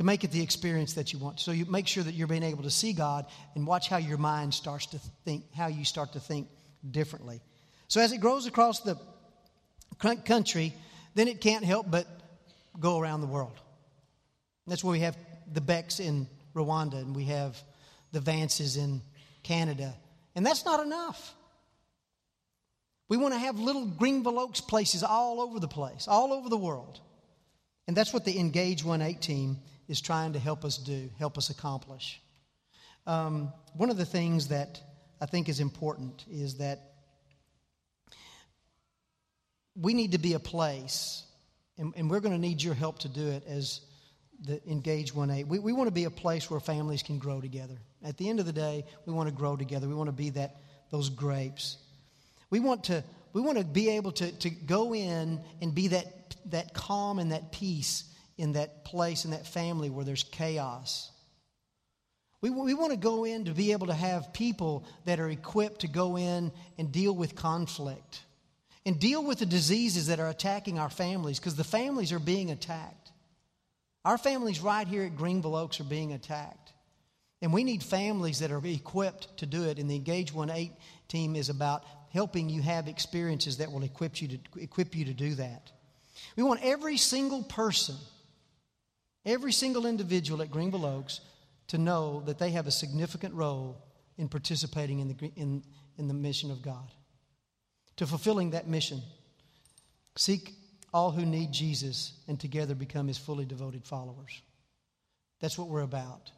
to 0.00 0.04
make 0.04 0.24
it 0.24 0.30
the 0.30 0.40
experience 0.40 0.94
that 0.94 1.12
you 1.12 1.18
want. 1.18 1.38
So 1.40 1.50
you 1.50 1.66
make 1.66 1.86
sure 1.86 2.02
that 2.02 2.14
you're 2.14 2.26
being 2.26 2.42
able 2.42 2.62
to 2.62 2.70
see 2.70 2.94
God 2.94 3.26
and 3.54 3.66
watch 3.66 3.90
how 3.90 3.98
your 3.98 4.16
mind 4.16 4.54
starts 4.54 4.86
to 4.86 4.98
think, 5.26 5.52
how 5.52 5.66
you 5.66 5.84
start 5.84 6.14
to 6.14 6.20
think 6.20 6.48
differently. 6.90 7.42
So 7.86 8.00
as 8.00 8.10
it 8.10 8.16
grows 8.16 8.46
across 8.46 8.80
the 8.80 8.98
country, 9.98 10.72
then 11.14 11.28
it 11.28 11.42
can't 11.42 11.66
help 11.66 11.90
but 11.90 12.06
go 12.80 12.98
around 12.98 13.20
the 13.20 13.26
world. 13.26 13.60
That's 14.66 14.82
where 14.82 14.92
we 14.92 15.00
have 15.00 15.18
the 15.52 15.60
Becks 15.60 16.00
in 16.00 16.26
Rwanda 16.54 16.94
and 16.94 17.14
we 17.14 17.24
have 17.24 17.62
the 18.12 18.20
Vances 18.20 18.78
in 18.78 19.02
Canada. 19.42 19.94
And 20.34 20.46
that's 20.46 20.64
not 20.64 20.80
enough. 20.80 21.34
We 23.10 23.18
want 23.18 23.34
to 23.34 23.38
have 23.38 23.58
little 23.58 23.84
Greenville 23.84 24.38
Oaks 24.38 24.62
places 24.62 25.02
all 25.02 25.42
over 25.42 25.60
the 25.60 25.68
place, 25.68 26.08
all 26.08 26.32
over 26.32 26.48
the 26.48 26.56
world. 26.56 27.00
And 27.86 27.94
that's 27.94 28.14
what 28.14 28.24
the 28.24 28.38
Engage 28.38 28.86
18 28.86 29.18
team 29.18 29.58
is 29.90 30.00
trying 30.00 30.34
to 30.34 30.38
help 30.38 30.64
us 30.64 30.78
do, 30.78 31.10
help 31.18 31.36
us 31.36 31.50
accomplish. 31.50 32.22
Um, 33.08 33.52
one 33.74 33.90
of 33.90 33.96
the 33.96 34.06
things 34.06 34.46
that 34.48 34.80
I 35.20 35.26
think 35.26 35.48
is 35.48 35.58
important 35.58 36.24
is 36.30 36.58
that 36.58 36.92
we 39.74 39.92
need 39.92 40.12
to 40.12 40.18
be 40.18 40.34
a 40.34 40.38
place 40.38 41.24
and, 41.76 41.92
and 41.96 42.08
we're 42.08 42.20
going 42.20 42.34
to 42.34 42.40
need 42.40 42.62
your 42.62 42.74
help 42.74 43.00
to 43.00 43.08
do 43.08 43.26
it 43.30 43.42
as 43.48 43.80
the 44.44 44.60
Engage 44.70 45.12
1-8. 45.12 45.48
We, 45.48 45.58
we 45.58 45.72
want 45.72 45.88
to 45.88 45.92
be 45.92 46.04
a 46.04 46.10
place 46.10 46.48
where 46.48 46.60
families 46.60 47.02
can 47.02 47.18
grow 47.18 47.40
together. 47.40 47.76
At 48.04 48.16
the 48.16 48.28
end 48.28 48.38
of 48.38 48.46
the 48.46 48.52
day, 48.52 48.84
we 49.06 49.12
want 49.12 49.28
to 49.28 49.34
grow 49.34 49.56
together. 49.56 49.88
We 49.88 49.94
want 49.94 50.08
to 50.08 50.12
be 50.12 50.30
that 50.30 50.54
those 50.92 51.08
grapes. 51.08 51.78
We 52.48 52.60
want 52.60 52.84
to 52.84 53.02
we 53.32 53.40
want 53.40 53.58
to 53.58 53.64
be 53.64 53.90
able 53.90 54.12
to, 54.12 54.30
to 54.38 54.50
go 54.50 54.94
in 54.94 55.40
and 55.60 55.74
be 55.74 55.88
that 55.88 56.36
that 56.46 56.74
calm 56.74 57.18
and 57.18 57.32
that 57.32 57.52
peace 57.52 58.09
in 58.40 58.52
that 58.52 58.84
place 58.84 59.24
in 59.24 59.32
that 59.32 59.46
family 59.46 59.90
where 59.90 60.04
there's 60.04 60.22
chaos. 60.22 61.10
We, 62.40 62.48
we 62.48 62.72
want 62.72 62.92
to 62.92 62.98
go 62.98 63.24
in 63.24 63.44
to 63.44 63.52
be 63.52 63.72
able 63.72 63.88
to 63.88 63.94
have 63.94 64.32
people 64.32 64.86
that 65.04 65.20
are 65.20 65.28
equipped 65.28 65.82
to 65.82 65.88
go 65.88 66.16
in 66.16 66.50
and 66.78 66.90
deal 66.90 67.14
with 67.14 67.34
conflict 67.34 68.22
and 68.86 68.98
deal 68.98 69.22
with 69.22 69.40
the 69.40 69.46
diseases 69.46 70.06
that 70.06 70.20
are 70.20 70.28
attacking 70.28 70.78
our 70.78 70.88
families 70.88 71.38
because 71.38 71.54
the 71.54 71.64
families 71.64 72.12
are 72.12 72.18
being 72.18 72.50
attacked. 72.50 73.12
Our 74.06 74.16
families 74.16 74.60
right 74.60 74.88
here 74.88 75.04
at 75.04 75.16
Greenville 75.16 75.54
Oaks 75.54 75.78
are 75.80 75.84
being 75.84 76.12
attacked. 76.12 76.72
And 77.42 77.52
we 77.52 77.62
need 77.62 77.82
families 77.82 78.38
that 78.38 78.50
are 78.50 78.66
equipped 78.66 79.36
to 79.38 79.46
do 79.46 79.64
it. 79.64 79.78
And 79.78 79.90
the 79.90 79.96
Engage 79.96 80.32
1-8 80.32 80.72
team 81.08 81.36
is 81.36 81.50
about 81.50 81.84
helping 82.10 82.48
you 82.48 82.62
have 82.62 82.88
experiences 82.88 83.58
that 83.58 83.70
will 83.70 83.82
equip 83.82 84.20
you 84.22 84.28
to, 84.28 84.38
equip 84.58 84.94
you 84.94 85.04
to 85.06 85.14
do 85.14 85.34
that. 85.34 85.70
We 86.36 86.42
want 86.42 86.60
every 86.62 86.96
single 86.96 87.42
person, 87.42 87.96
every 89.24 89.52
single 89.52 89.86
individual 89.86 90.42
at 90.42 90.50
Greenville 90.50 90.86
Oaks 90.86 91.20
to 91.68 91.78
know 91.78 92.22
that 92.26 92.38
they 92.38 92.50
have 92.50 92.66
a 92.66 92.70
significant 92.70 93.34
role 93.34 93.84
in 94.18 94.28
participating 94.28 95.00
in 95.00 95.08
the, 95.08 95.32
in, 95.36 95.62
in 95.96 96.08
the 96.08 96.14
mission 96.14 96.50
of 96.50 96.62
God 96.62 96.90
to 97.96 98.06
fulfilling 98.06 98.50
that 98.50 98.66
mission. 98.66 99.02
Seek 100.16 100.54
all 100.92 101.10
who 101.10 101.24
need 101.24 101.52
Jesus 101.52 102.12
and 102.28 102.38
together 102.38 102.74
become 102.74 103.06
his 103.06 103.18
fully 103.18 103.44
devoted 103.44 103.84
followers. 103.84 104.40
That's 105.40 105.56
what 105.56 105.68
we're 105.68 105.82
about. 105.82 106.30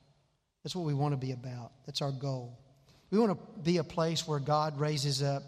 That's 0.63 0.77
what 0.77 0.85
we 0.85 0.95
want 0.95 1.13
to 1.13 1.17
be 1.17 1.33
about. 1.33 1.73
That's 1.87 2.03
our 2.03 2.13
goal. 2.13 2.59
We 3.11 3.19
want 3.19 3.33
to 3.33 3.61
be 3.63 3.79
a 3.79 3.85
place 3.85 4.27
where 4.27 4.39
God 4.39 4.79
raises 4.79 5.23
up 5.23 5.43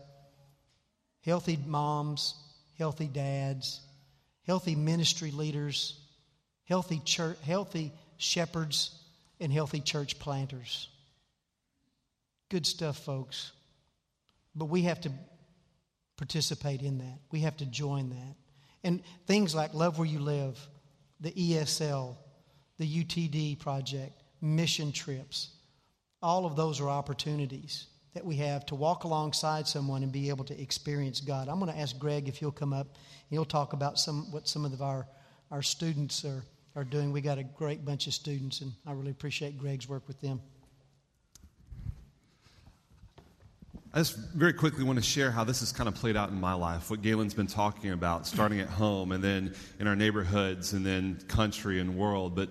healthy 1.25 1.59
moms, 1.67 2.35
healthy 2.79 3.07
dads, 3.07 3.81
healthy 4.47 4.75
ministry 4.75 5.31
leaders, 5.31 5.99
healthy 6.65 7.01
church, 7.05 7.39
healthy 7.43 7.93
shepherds, 8.17 8.99
and 9.41 9.53
healthy 9.53 9.81
church 9.81 10.19
planters. 10.19 10.89
Good 12.51 12.67
stuff, 12.67 12.99
folks. 12.99 13.53
But 14.55 14.67
we 14.67 14.83
have 14.83 15.01
to 15.03 15.13
participate 16.17 16.83
in 16.83 16.99
that. 16.99 17.19
We 17.31 17.41
have 17.41 17.57
to 17.59 17.67
join 17.67 18.11
that. 18.11 18.37
And 18.85 19.03
things 19.27 19.55
like 19.55 19.75
Love 19.75 19.99
Where 19.99 20.07
You 20.07 20.21
Live, 20.21 20.59
the 21.21 21.33
ESL, 21.33 22.17
the 22.79 23.05
UTD 23.05 23.59
project, 23.59 24.23
mission 24.41 24.93
trips, 24.93 25.51
all 26.23 26.47
of 26.47 26.57
those 26.57 26.81
are 26.81 26.89
opportunities 26.89 27.87
that 28.15 28.25
we 28.25 28.37
have 28.37 28.65
to 28.67 28.75
walk 28.75 29.05
alongside 29.05 29.67
someone 29.67 30.03
and 30.03 30.13
be 30.13 30.29
able 30.29 30.45
to 30.45 30.61
experience 30.61 31.21
God. 31.21 31.49
I'm 31.49 31.59
going 31.59 31.73
to 31.73 31.79
ask 31.79 31.99
Greg 31.99 32.29
if 32.29 32.37
he'll 32.37 32.53
come 32.53 32.73
up. 32.73 32.87
He'll 33.29 33.45
talk 33.45 33.73
about 33.73 33.99
some 33.99 34.31
what 34.31 34.49
some 34.49 34.65
of 34.65 34.81
our, 34.81 35.07
our 35.51 35.63
students 35.63 36.25
are 36.25 36.45
are 36.77 36.85
doing. 36.85 37.13
We 37.13 37.21
got 37.21 37.39
a 37.39 37.45
great 37.45 37.85
bunch 37.85 38.07
of 38.07 38.15
students, 38.15 38.61
and 38.61 38.73
I 38.87 38.93
really 38.93 39.11
appreciate 39.11 39.59
Greg's 39.59 39.89
work 39.89 40.07
with 40.09 40.21
them. 40.21 40.41
I 43.93 43.99
just 43.99 44.17
very 44.17 44.53
quickly 44.53 44.83
want 44.83 44.99
to 44.99 45.05
share 45.05 45.31
how 45.31 45.45
this 45.45 45.61
has 45.61 45.71
kind 45.71 45.89
of 45.89 45.95
played 45.95 46.17
out 46.17 46.31
in 46.31 46.41
my 46.41 46.55
life. 46.55 46.91
What 46.91 47.01
Galen's 47.01 47.33
been 47.33 47.47
talking 47.47 47.93
about, 47.93 48.27
starting 48.27 48.59
at 48.59 48.69
home 48.69 49.13
and 49.13 49.23
then 49.23 49.55
in 49.79 49.87
our 49.87 49.95
neighborhoods 49.95 50.73
and 50.73 50.85
then 50.85 51.21
country 51.29 51.79
and 51.79 51.97
world. 51.97 52.35
But 52.35 52.49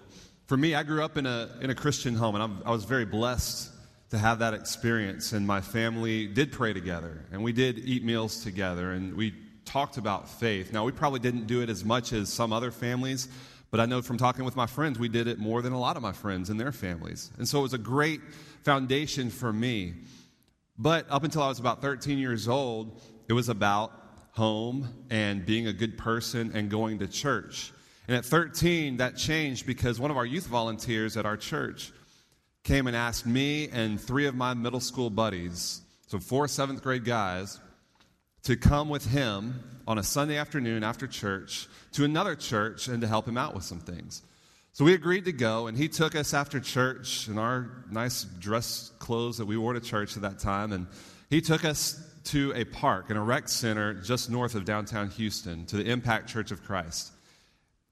for 0.48 0.56
me, 0.56 0.74
I 0.74 0.84
grew 0.84 1.04
up 1.04 1.18
in 1.18 1.26
a, 1.26 1.50
in 1.60 1.70
a 1.70 1.76
Christian 1.76 2.16
home, 2.16 2.36
and 2.36 2.44
I'm, 2.44 2.64
i 2.66 2.72
was 2.72 2.86
very 2.86 3.04
blessed 3.04 3.72
to 4.12 4.18
have 4.18 4.40
that 4.40 4.54
experience. 4.54 5.34
And 5.34 5.46
my 5.46 5.60
family 5.60 6.28
did 6.28 6.54
pray 6.54 6.72
together, 6.72 7.26
and 7.34 7.44
we 7.44 7.52
did 7.52 7.78
eat 7.80 8.06
meals 8.06 8.42
together, 8.42 8.94
and 8.94 9.14
we 9.14 9.34
talked 9.66 9.98
about 9.98 10.30
faith. 10.30 10.72
Now, 10.72 10.86
we 10.86 10.94
probably 10.94 11.20
didn't 11.20 11.48
do 11.48 11.62
it 11.62 11.70
as 11.70 11.84
much 11.84 12.14
as 12.14 12.32
some 12.32 12.54
other 12.54 12.72
families, 12.72 13.28
but 13.74 13.80
I 13.80 13.88
know 13.88 14.04
from 14.04 14.20
talking 14.20 14.46
with 14.46 14.56
my 14.56 14.68
friends, 14.68 15.00
we 15.00 15.10
did 15.10 15.28
it 15.28 15.40
more 15.40 15.64
than 15.64 15.74
a 15.74 15.80
lot 15.80 15.98
of 15.98 16.04
my 16.04 16.12
friends 16.12 16.52
and 16.52 16.60
their 16.60 16.72
families. 16.72 17.32
And 17.40 17.48
so 17.48 17.58
it 17.58 17.62
was 17.64 17.74
a 17.74 17.80
great 17.80 18.22
foundation 18.62 19.32
for 19.32 19.52
me. 19.52 19.96
But 20.78 21.08
up 21.10 21.24
until 21.24 21.42
I 21.42 21.48
was 21.48 21.58
about 21.58 21.82
13 21.82 22.20
years 22.20 22.48
old, 22.48 23.02
it 23.28 23.34
was 23.34 23.50
about 23.50 23.92
home 24.34 24.94
and 25.10 25.44
being 25.44 25.66
a 25.66 25.74
good 25.74 25.98
person 25.98 26.52
and 26.54 26.70
going 26.70 27.00
to 27.00 27.08
church. 27.08 27.74
And 28.08 28.16
at 28.16 28.26
13, 28.26 28.98
that 28.98 29.18
changed 29.18 29.66
because 29.66 30.00
one 30.00 30.12
of 30.12 30.18
our 30.18 30.26
youth 30.28 30.46
volunteers 30.46 31.18
at 31.18 31.26
our 31.26 31.36
church 31.36 31.92
came 32.64 32.86
and 32.86 32.96
asked 32.96 33.26
me 33.26 33.70
and 33.70 34.00
three 34.00 34.28
of 34.28 34.36
my 34.36 34.54
middle 34.54 34.82
school 34.82 35.10
buddies, 35.10 35.82
so 36.06 36.20
four 36.20 36.48
seventh 36.48 36.84
grade 36.84 37.06
guys, 37.06 37.60
to 38.44 38.56
come 38.56 38.90
with 38.90 39.06
him 39.06 39.64
on 39.88 39.98
a 39.98 40.04
Sunday 40.04 40.38
afternoon 40.38 40.84
after 40.84 41.08
church 41.08 41.68
to 41.94 42.04
another 42.04 42.36
church 42.36 42.88
and 42.88 43.02
to 43.02 43.08
help 43.08 43.28
him 43.28 43.38
out 43.38 43.54
with 43.54 43.64
some 43.64 43.80
things. 43.80 44.22
So 44.74 44.84
we 44.84 44.94
agreed 44.94 45.26
to 45.26 45.32
go, 45.32 45.68
and 45.68 45.78
he 45.78 45.88
took 45.88 46.16
us 46.16 46.34
after 46.34 46.60
church 46.60 47.28
in 47.28 47.38
our 47.38 47.86
nice 47.92 48.24
dress 48.24 48.92
clothes 48.98 49.38
that 49.38 49.46
we 49.46 49.56
wore 49.56 49.74
to 49.74 49.80
church 49.80 50.16
at 50.16 50.24
that 50.24 50.40
time, 50.40 50.72
and 50.72 50.88
he 51.30 51.42
took 51.42 51.64
us 51.64 52.04
to 52.26 52.54
a 52.56 52.64
park, 52.66 53.12
in 53.12 53.18
a 53.18 53.24
rec 53.24 53.50
center 53.50 53.94
just 53.94 54.32
north 54.32 54.56
of 54.56 54.66
downtown 54.66 55.10
Houston, 55.12 55.66
to 55.68 55.78
the 55.78 55.90
Impact 55.92 56.28
Church 56.28 56.52
of 56.52 56.64
Christ. 56.64 57.12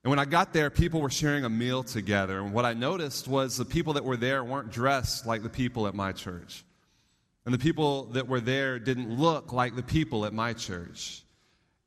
And 0.03 0.09
when 0.09 0.17
I 0.17 0.25
got 0.25 0.53
there, 0.53 0.71
people 0.71 1.01
were 1.01 1.11
sharing 1.11 1.45
a 1.45 1.49
meal 1.49 1.83
together, 1.83 2.39
and 2.39 2.51
what 2.51 2.65
I 2.65 2.73
noticed 2.73 3.27
was 3.27 3.57
the 3.57 3.65
people 3.65 3.93
that 3.93 4.03
were 4.03 4.17
there 4.17 4.43
weren't 4.43 4.71
dressed 4.71 5.27
like 5.27 5.43
the 5.43 5.49
people 5.49 5.85
at 5.85 5.93
my 5.93 6.11
church. 6.11 6.63
And 7.45 7.53
the 7.53 7.59
people 7.59 8.05
that 8.13 8.27
were 8.27 8.39
there 8.39 8.77
didn't 8.77 9.17
look 9.17 9.51
like 9.51 9.75
the 9.75 9.83
people 9.83 10.25
at 10.25 10.33
my 10.33 10.53
church. 10.53 11.23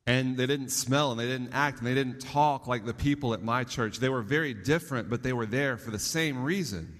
And 0.07 0.37
they 0.37 0.45
didn't 0.45 0.69
smell 0.69 1.11
and 1.11 1.19
they 1.19 1.25
didn't 1.25 1.53
act 1.53 1.79
and 1.79 1.87
they 1.87 1.95
didn't 1.95 2.19
talk 2.19 2.67
like 2.67 2.85
the 2.85 2.93
people 2.93 3.33
at 3.33 3.41
my 3.41 3.63
church. 3.63 3.99
They 3.99 4.09
were 4.09 4.21
very 4.21 4.53
different, 4.53 5.09
but 5.09 5.23
they 5.23 5.33
were 5.33 5.45
there 5.47 5.77
for 5.77 5.91
the 5.91 5.99
same 5.99 6.43
reason. 6.43 6.99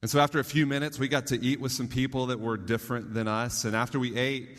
And 0.00 0.10
so 0.10 0.20
after 0.20 0.38
a 0.38 0.44
few 0.44 0.64
minutes, 0.64 0.98
we 0.98 1.08
got 1.08 1.26
to 1.26 1.44
eat 1.44 1.60
with 1.60 1.72
some 1.72 1.88
people 1.88 2.26
that 2.26 2.40
were 2.40 2.56
different 2.56 3.12
than 3.12 3.26
us. 3.26 3.64
And 3.64 3.74
after 3.74 3.98
we 3.98 4.16
ate, 4.16 4.58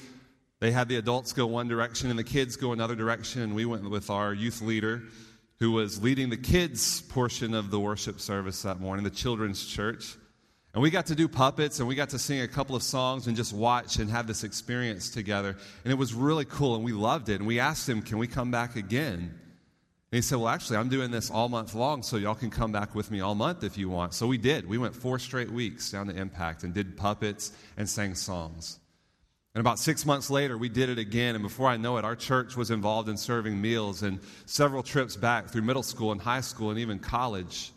they 0.59 0.71
had 0.71 0.89
the 0.89 0.97
adults 0.97 1.31
go 1.31 1.47
one 1.47 1.69
direction 1.69 2.09
and 2.09 2.19
the 2.19 2.25
kids 2.25 2.57
go 2.57 2.73
another 2.73 2.95
direction. 2.95 3.41
And 3.41 3.55
we 3.55 3.65
went 3.65 3.89
with 3.89 4.09
our 4.09 4.33
youth 4.33 4.61
leader 4.61 5.03
who 5.59 5.71
was 5.71 6.01
leading 6.01 6.29
the 6.29 6.37
kids' 6.37 7.01
portion 7.01 7.53
of 7.53 7.71
the 7.71 7.79
worship 7.79 8.19
service 8.19 8.61
that 8.63 8.79
morning, 8.79 9.03
the 9.03 9.09
children's 9.09 9.65
church. 9.65 10.15
And 10.73 10.83
we 10.83 10.91
got 10.91 11.07
to 11.07 11.15
do 11.15 11.27
puppets 11.27 11.79
and 11.79 11.87
we 11.87 11.95
got 11.95 12.09
to 12.09 12.19
sing 12.19 12.41
a 12.41 12.47
couple 12.47 12.75
of 12.75 12.83
songs 12.83 13.25
and 13.25 13.35
just 13.35 13.53
watch 13.53 13.97
and 13.97 14.09
have 14.11 14.27
this 14.27 14.43
experience 14.43 15.09
together. 15.09 15.57
And 15.83 15.91
it 15.91 15.95
was 15.95 16.13
really 16.13 16.45
cool 16.45 16.75
and 16.75 16.83
we 16.83 16.91
loved 16.91 17.29
it. 17.29 17.39
And 17.39 17.47
we 17.47 17.59
asked 17.59 17.89
him, 17.89 18.01
Can 18.01 18.19
we 18.19 18.27
come 18.27 18.51
back 18.51 18.75
again? 18.75 19.33
And 20.11 20.17
he 20.17 20.21
said, 20.21 20.37
Well, 20.37 20.47
actually, 20.47 20.77
I'm 20.77 20.89
doing 20.89 21.09
this 21.09 21.31
all 21.31 21.49
month 21.49 21.73
long, 21.73 22.03
so 22.03 22.17
y'all 22.17 22.35
can 22.35 22.51
come 22.51 22.71
back 22.71 22.93
with 22.93 23.09
me 23.09 23.19
all 23.19 23.33
month 23.33 23.63
if 23.63 23.77
you 23.77 23.89
want. 23.89 24.13
So 24.13 24.27
we 24.27 24.37
did. 24.37 24.67
We 24.67 24.77
went 24.77 24.95
four 24.95 25.17
straight 25.17 25.49
weeks 25.49 25.89
down 25.91 26.07
to 26.07 26.15
Impact 26.15 26.63
and 26.63 26.73
did 26.73 26.97
puppets 26.97 27.51
and 27.75 27.89
sang 27.89 28.13
songs. 28.13 28.79
And 29.55 29.61
about 29.61 29.79
six 29.79 30.05
months 30.05 30.29
later, 30.29 30.55
we 30.57 30.69
did 30.69 30.89
it 30.89 30.99
again. 30.99 31.33
And 31.33 31.43
before 31.43 31.67
I 31.67 31.77
know 31.77 31.97
it, 31.97 32.05
our 32.05 32.15
church 32.15 32.55
was 32.55 32.69
involved 32.69 33.09
in 33.09 33.17
serving 33.17 33.59
meals 33.59 34.03
and 34.03 34.19
several 34.45 34.83
trips 34.83 35.15
back 35.15 35.49
through 35.49 35.63
middle 35.63 35.81
school 35.81 36.11
and 36.11 36.21
high 36.21 36.41
school 36.41 36.69
and 36.69 36.77
even 36.77 36.99
college. 36.99 37.71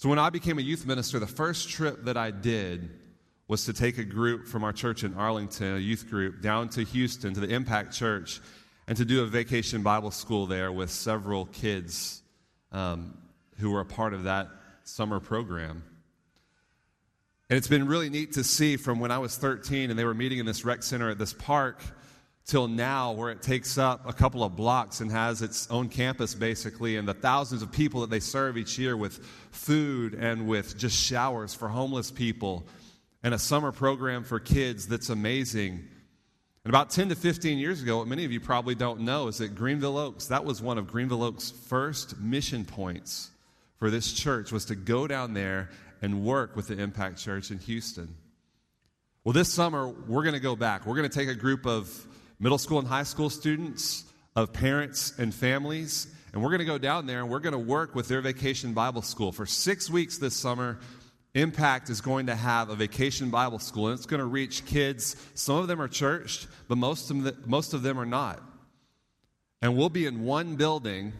So 0.00 0.08
when 0.08 0.18
I 0.18 0.30
became 0.30 0.58
a 0.58 0.62
youth 0.62 0.86
minister, 0.86 1.18
the 1.18 1.26
first 1.26 1.68
trip 1.68 2.04
that 2.04 2.16
I 2.16 2.30
did 2.30 2.88
was 3.48 3.66
to 3.66 3.74
take 3.74 3.98
a 3.98 4.02
group 4.02 4.46
from 4.48 4.64
our 4.64 4.72
church 4.72 5.04
in 5.04 5.12
Arlington, 5.12 5.76
a 5.76 5.78
youth 5.78 6.08
group, 6.08 6.40
down 6.40 6.70
to 6.70 6.84
Houston 6.84 7.34
to 7.34 7.40
the 7.40 7.54
Impact 7.54 7.92
Church 7.92 8.40
and 8.88 8.96
to 8.96 9.04
do 9.04 9.22
a 9.22 9.26
vacation 9.26 9.82
Bible 9.82 10.10
school 10.10 10.46
there 10.46 10.72
with 10.72 10.88
several 10.88 11.44
kids 11.44 12.22
um, 12.72 13.18
who 13.58 13.72
were 13.72 13.80
a 13.80 13.84
part 13.84 14.14
of 14.14 14.24
that 14.24 14.48
summer 14.84 15.20
program. 15.20 15.84
And 17.50 17.58
it's 17.58 17.68
been 17.68 17.86
really 17.86 18.08
neat 18.08 18.32
to 18.32 18.42
see 18.42 18.78
from 18.78 19.00
when 19.00 19.10
I 19.10 19.18
was 19.18 19.36
13 19.36 19.90
and 19.90 19.98
they 19.98 20.06
were 20.06 20.14
meeting 20.14 20.38
in 20.38 20.46
this 20.46 20.64
rec 20.64 20.82
center 20.82 21.10
at 21.10 21.18
this 21.18 21.34
park 21.34 21.82
till 22.50 22.66
now, 22.66 23.12
where 23.12 23.30
it 23.30 23.42
takes 23.42 23.78
up 23.78 24.08
a 24.08 24.12
couple 24.12 24.42
of 24.42 24.56
blocks 24.56 25.00
and 25.00 25.10
has 25.12 25.40
its 25.40 25.70
own 25.70 25.88
campus 25.88 26.34
basically, 26.34 26.96
and 26.96 27.06
the 27.06 27.14
thousands 27.14 27.62
of 27.62 27.70
people 27.70 28.00
that 28.00 28.10
they 28.10 28.18
serve 28.18 28.58
each 28.58 28.76
year 28.76 28.96
with 28.96 29.24
food 29.52 30.14
and 30.14 30.48
with 30.48 30.76
just 30.76 30.96
showers 30.96 31.54
for 31.54 31.68
homeless 31.68 32.10
people, 32.10 32.66
and 33.22 33.32
a 33.34 33.38
summer 33.38 33.70
program 33.70 34.24
for 34.24 34.40
kids 34.40 34.88
that's 34.88 35.10
amazing. 35.10 35.74
And 36.64 36.70
about 36.70 36.90
10 36.90 37.10
to 37.10 37.14
15 37.14 37.56
years 37.56 37.82
ago, 37.82 37.98
what 37.98 38.08
many 38.08 38.24
of 38.24 38.32
you 38.32 38.40
probably 38.40 38.74
don't 38.74 39.02
know 39.02 39.28
is 39.28 39.38
that 39.38 39.54
Greenville 39.54 39.96
Oaks, 39.96 40.26
that 40.26 40.44
was 40.44 40.60
one 40.60 40.76
of 40.76 40.88
Greenville 40.88 41.22
Oaks' 41.22 41.52
first 41.52 42.18
mission 42.18 42.64
points 42.64 43.30
for 43.78 43.90
this 43.90 44.12
church, 44.12 44.50
was 44.50 44.64
to 44.64 44.74
go 44.74 45.06
down 45.06 45.34
there 45.34 45.70
and 46.02 46.24
work 46.24 46.56
with 46.56 46.66
the 46.66 46.78
Impact 46.78 47.16
Church 47.16 47.52
in 47.52 47.58
Houston. 47.60 48.12
Well, 49.22 49.34
this 49.34 49.52
summer, 49.52 49.86
we're 49.86 50.24
going 50.24 50.34
to 50.34 50.40
go 50.40 50.56
back. 50.56 50.84
We're 50.84 50.96
going 50.96 51.08
to 51.08 51.16
take 51.16 51.28
a 51.28 51.34
group 51.34 51.64
of 51.64 52.06
middle 52.40 52.58
school 52.58 52.80
and 52.80 52.88
high 52.88 53.04
school 53.04 53.30
students, 53.30 54.04
of 54.34 54.52
parents 54.52 55.12
and 55.18 55.32
families. 55.32 56.08
And 56.32 56.42
we're 56.42 56.50
going 56.50 56.60
to 56.60 56.64
go 56.64 56.78
down 56.78 57.06
there 57.06 57.20
and 57.20 57.28
we're 57.28 57.40
going 57.40 57.52
to 57.52 57.58
work 57.58 57.94
with 57.94 58.08
their 58.08 58.20
vacation 58.20 58.72
Bible 58.72 59.02
school. 59.02 59.30
For 59.30 59.46
six 59.46 59.90
weeks 59.90 60.18
this 60.18 60.34
summer, 60.34 60.78
Impact 61.34 61.90
is 61.90 62.00
going 62.00 62.26
to 62.26 62.34
have 62.34 62.70
a 62.70 62.74
vacation 62.74 63.30
Bible 63.30 63.60
school, 63.60 63.86
and 63.86 63.96
it's 63.96 64.06
going 64.06 64.18
to 64.18 64.26
reach 64.26 64.66
kids. 64.66 65.14
Some 65.34 65.56
of 65.56 65.68
them 65.68 65.80
are 65.80 65.86
churched, 65.86 66.48
but 66.66 66.76
most 66.76 67.08
of 67.10 67.46
most 67.46 67.72
of 67.72 67.82
them 67.82 68.00
are 68.00 68.06
not. 68.06 68.42
And 69.62 69.76
we'll 69.76 69.90
be 69.90 70.06
in 70.06 70.24
one 70.24 70.56
building 70.56 71.12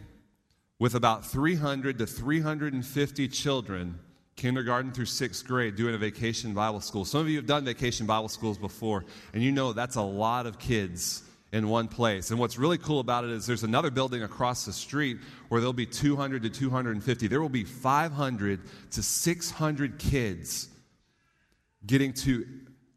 with 0.81 0.97
about 0.97 1.27
300 1.27 1.99
to 1.99 2.07
350 2.07 3.29
children 3.29 4.01
kindergarten 4.41 4.91
through 4.91 5.05
sixth 5.05 5.47
grade 5.47 5.77
doing 5.77 5.95
a 5.95 5.99
vacation 5.99 6.55
Bible 6.55 6.81
school. 6.81 7.05
Some 7.05 7.21
of 7.21 7.29
you 7.29 7.37
have 7.37 7.47
done 7.47 7.65
vacation 7.65 8.07
Bible 8.07 8.29
schools 8.29 8.57
before, 8.57 9.05
and 9.35 9.43
you 9.43 9.53
know 9.53 9.75
that's 9.75 9.97
a 9.97 10.03
lot 10.03 10.47
of 10.47 10.59
kids 10.59 11.23
in 11.53 11.69
one 11.69 11.89
place. 11.89 12.31
And 12.31 12.41
what's 12.41 12.59
really 12.59 12.79
cool 12.79 13.01
about 13.01 13.25
it 13.25 13.31
is 13.31 13.47
there's 13.47 13.65
another 13.65 13.91
building 13.91 14.23
across 14.23 14.65
the 14.65 14.73
street 14.73 15.19
where 15.49 15.61
there'll 15.61 15.75
be 15.75 15.85
200 15.85 16.43
to 16.45 16.49
250. 16.49 17.29
There 17.29 17.41
will 17.43 17.51
be 17.51 17.65
500 17.65 18.61
to 18.93 19.03
600 19.03 19.99
kids 19.99 20.69
getting 21.85 22.15
to 22.15 22.47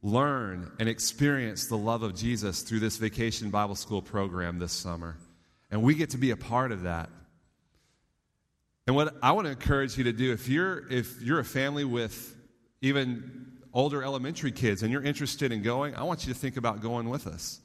learn 0.01 0.71
and 0.79 0.87
experience 0.87 1.67
the 1.67 1.77
love 1.77 2.03
of 2.03 2.15
Jesus 2.15 2.61
through 2.61 2.79
this 2.79 2.97
vacation 2.97 3.49
Bible 3.49 3.75
school 3.75 4.01
program 4.01 4.59
this 4.59 4.71
summer. 4.71 5.17
And 5.71 5.83
we 5.83 5.95
get 5.95 6.11
to 6.11 6.17
be 6.17 6.31
a 6.31 6.37
part 6.37 6.71
of 6.71 6.83
that. 6.83 7.09
And 8.85 8.95
what 8.95 9.15
I 9.21 9.31
want 9.31 9.45
to 9.45 9.51
encourage 9.51 9.97
you 9.97 10.03
to 10.05 10.13
do, 10.13 10.33
if 10.33 10.49
you're, 10.49 10.87
if 10.91 11.21
you're 11.21 11.39
a 11.39 11.45
family 11.45 11.85
with 11.85 12.35
even 12.81 13.53
older 13.73 14.03
elementary 14.03 14.51
kids 14.51 14.83
and 14.83 14.91
you're 14.91 15.03
interested 15.03 15.51
in 15.51 15.61
going, 15.61 15.95
I 15.95 16.03
want 16.03 16.27
you 16.27 16.33
to 16.33 16.39
think 16.39 16.57
about 16.57 16.81
going 16.81 17.09
with 17.09 17.27
us. 17.27 17.59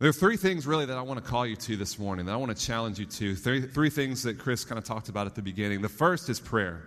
There 0.00 0.08
are 0.08 0.12
three 0.12 0.36
things 0.36 0.66
really 0.66 0.86
that 0.86 0.98
I 0.98 1.02
want 1.02 1.24
to 1.24 1.30
call 1.30 1.46
you 1.46 1.54
to 1.56 1.76
this 1.76 1.98
morning, 1.98 2.26
that 2.26 2.32
I 2.32 2.36
want 2.36 2.56
to 2.56 2.62
challenge 2.62 2.98
you 2.98 3.06
to. 3.06 3.36
Three, 3.36 3.62
three 3.62 3.90
things 3.90 4.24
that 4.24 4.38
Chris 4.38 4.64
kind 4.64 4.76
of 4.76 4.84
talked 4.84 5.08
about 5.08 5.26
at 5.26 5.36
the 5.36 5.42
beginning. 5.42 5.82
The 5.82 5.88
first 5.88 6.28
is 6.28 6.40
prayer. 6.40 6.82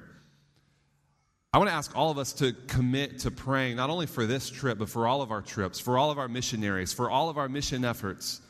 I 1.53 1.57
want 1.57 1.69
to 1.69 1.73
ask 1.73 1.95
all 1.95 2.11
of 2.11 2.17
us 2.17 2.33
to 2.33 2.51
commit 2.67 3.19
to 3.19 3.31
praying, 3.31 3.77
not 3.77 3.89
only 3.89 4.05
for 4.05 4.25
this 4.25 4.49
trip, 4.49 4.77
but 4.77 4.89
for 4.89 5.07
all 5.07 5.21
of 5.21 5.31
our 5.31 5.41
trips, 5.41 5.79
for 5.79 5.97
all 5.97 6.11
of 6.11 6.19
our 6.19 6.27
missionaries, 6.27 6.91
for 6.91 7.09
all 7.09 7.29
of 7.29 7.37
our 7.37 7.47
mission 7.47 7.85
efforts, 7.85 8.41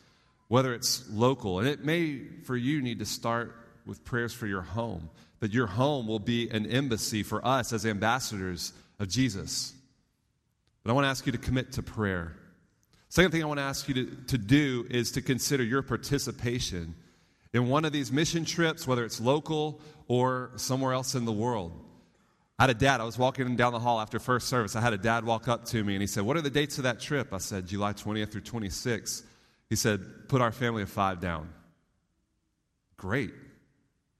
whether 0.48 0.74
it's 0.74 1.08
local. 1.12 1.60
And 1.60 1.68
it 1.68 1.86
may, 1.86 2.24
for 2.44 2.58
you, 2.58 2.82
need 2.82 3.00
to 3.00 3.06
start 3.06 3.56
with 3.88 4.04
prayers 4.04 4.34
for 4.34 4.48
your 4.48 4.62
home, 4.62 5.10
that 5.40 5.54
your 5.54 5.68
home 5.68 6.08
will 6.08 6.20
be 6.20 6.50
an 6.50 6.66
embassy 6.66 7.24
for 7.24 7.46
us 7.46 7.74
as 7.74 7.86
ambassadors 7.86 8.74
of 9.00 9.08
Jesus. 9.08 9.74
But 10.84 10.92
I 10.92 10.94
want 10.94 11.06
to 11.06 11.10
ask 11.10 11.26
you 11.26 11.32
to 11.32 11.38
commit 11.38 11.74
to 11.74 11.84
prayer. 11.84 12.34
Second 13.10 13.32
thing 13.32 13.42
I 13.42 13.46
want 13.46 13.60
to 13.60 13.64
ask 13.64 13.88
you 13.88 13.94
to, 13.94 14.06
to 14.28 14.38
do 14.38 14.86
is 14.90 15.12
to 15.14 15.22
consider 15.22 15.64
your 15.64 15.82
participation 15.82 16.96
in 17.54 17.68
one 17.70 17.86
of 17.86 17.92
these 17.92 18.12
mission 18.12 18.46
trips, 18.46 18.86
whether 18.86 19.06
it's 19.06 19.20
local 19.20 19.80
or 20.08 20.52
somewhere 20.56 20.94
else 20.94 21.16
in 21.16 21.26
the 21.26 21.32
world. 21.32 21.72
I 22.60 22.64
had 22.64 22.70
a 22.72 22.74
dad, 22.74 23.02
I 23.02 23.04
was 23.04 23.18
walking 23.18 23.56
down 23.56 23.72
the 23.72 23.80
hall 23.80 24.00
after 24.00 24.20
first 24.20 24.48
service. 24.48 24.76
I 24.76 24.82
had 24.82 24.94
a 24.94 24.98
dad 24.98 25.26
walk 25.26 25.48
up 25.48 25.66
to 25.66 25.84
me 25.84 25.94
and 25.94 26.02
he 26.02 26.08
said, 26.08 26.24
What 26.24 26.38
are 26.38 26.42
the 26.42 26.50
dates 26.50 26.78
of 26.78 26.86
that 26.86 27.00
trip? 27.00 27.32
I 27.32 27.38
said, 27.38 27.68
July 27.68 27.94
20th 27.94 28.32
through 28.32 28.42
26th. 28.42 29.24
He 29.70 29.76
said, 29.76 30.28
Put 30.28 30.42
our 30.42 30.52
family 30.52 30.82
of 30.82 30.90
five 30.90 31.22
down. 31.22 31.50
Great. 32.98 33.32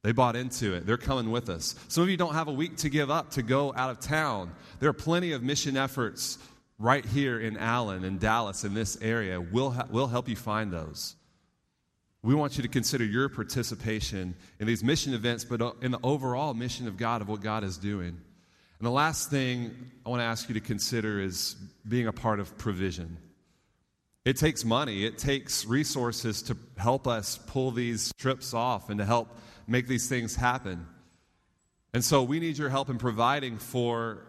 They 0.08 0.14
bought 0.14 0.38
into 0.38 0.74
it. 0.74 0.86
They're 0.86 0.96
coming 0.96 1.32
with 1.32 1.50
us. 1.50 1.76
Some 1.90 2.02
of 2.02 2.10
you 2.10 2.16
don't 2.16 2.34
have 2.34 2.48
a 2.48 2.54
week 2.54 2.78
to 2.78 2.90
give 2.90 3.12
up 3.12 3.32
to 3.32 3.42
go 3.42 3.74
out 3.76 3.90
of 3.90 4.00
town. 4.00 4.54
There 4.80 4.90
are 4.90 4.94
plenty 4.94 5.34
of 5.34 5.44
mission 5.44 5.76
efforts 5.76 6.38
right 6.80 7.06
here 7.06 7.42
in 7.42 7.58
Allen 7.58 8.06
and 8.06 8.18
Dallas 8.18 8.64
in 8.64 8.74
this 8.74 8.98
area. 9.02 9.42
We'll, 9.42 9.72
ha- 9.72 9.88
we'll 9.92 10.08
help 10.08 10.30
you 10.30 10.38
find 10.38 10.72
those. 10.72 11.18
We 12.24 12.36
want 12.36 12.56
you 12.56 12.64
to 12.64 12.70
consider 12.70 13.04
your 13.04 13.28
participation 13.28 14.34
in 14.62 14.66
these 14.66 14.82
mission 14.82 15.14
events, 15.14 15.44
but 15.44 15.62
uh, 15.62 15.74
in 15.82 15.92
the 15.92 16.00
overall 16.02 16.54
mission 16.54 16.88
of 16.88 16.96
God, 16.96 17.22
of 17.22 17.28
what 17.28 17.42
God 17.42 17.66
is 17.66 17.76
doing. 17.76 18.08
And 18.08 18.88
the 18.88 18.90
last 18.90 19.30
thing 19.30 19.76
I 20.06 20.10
want 20.10 20.22
to 20.22 20.26
ask 20.26 20.48
you 20.48 20.54
to 20.54 20.62
consider 20.62 21.20
is 21.20 21.58
being 21.86 22.08
a 22.08 22.14
part 22.14 22.40
of 22.40 22.58
provision. 22.58 23.18
It 24.28 24.36
takes 24.36 24.66
money, 24.66 25.06
it 25.06 25.18
takes 25.18 25.66
resources 25.66 26.42
to 26.42 26.58
help 26.76 27.08
us 27.08 27.40
pull 27.48 27.72
these 27.72 28.12
trips 28.18 28.54
off 28.54 28.90
and 28.90 29.00
to 29.00 29.06
help 29.06 29.30
make 29.68 29.88
these 29.88 30.10
things 30.10 30.36
happen. 30.36 30.86
And 31.94 32.04
so 32.04 32.24
we 32.24 32.42
need 32.42 32.58
your 32.58 32.68
help 32.68 32.90
in 32.90 32.98
providing 32.98 33.58
for 33.58 34.26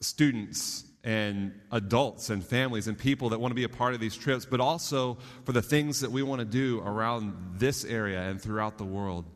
students 0.00 0.84
and 1.04 1.52
adults 1.70 2.30
and 2.30 2.42
families 2.42 2.86
and 2.86 2.96
people 2.96 3.28
that 3.28 3.38
want 3.38 3.50
to 3.50 3.54
be 3.54 3.64
a 3.64 3.68
part 3.68 3.92
of 3.92 4.00
these 4.00 4.16
trips, 4.16 4.46
but 4.46 4.60
also 4.60 5.18
for 5.44 5.52
the 5.52 5.60
things 5.60 6.00
that 6.00 6.10
we 6.10 6.22
want 6.22 6.38
to 6.38 6.46
do 6.46 6.80
around 6.80 7.58
this 7.58 7.84
area 7.84 8.22
and 8.22 8.40
throughout 8.40 8.78
the 8.78 8.84
world. 8.84 9.26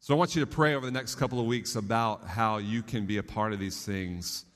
So 0.00 0.14
I 0.14 0.16
want 0.16 0.36
you 0.36 0.40
to 0.40 0.46
pray 0.46 0.74
over 0.74 0.86
the 0.86 0.92
next 0.92 1.16
couple 1.16 1.38
of 1.38 1.44
weeks 1.44 1.76
about 1.76 2.26
how 2.26 2.56
you 2.56 2.82
can 2.82 3.04
be 3.04 3.18
a 3.18 3.22
part 3.22 3.52
of 3.52 3.58
these 3.58 3.84
things 3.84 4.46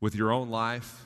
with 0.00 0.14
your 0.14 0.30
own 0.30 0.50
life, 0.50 1.04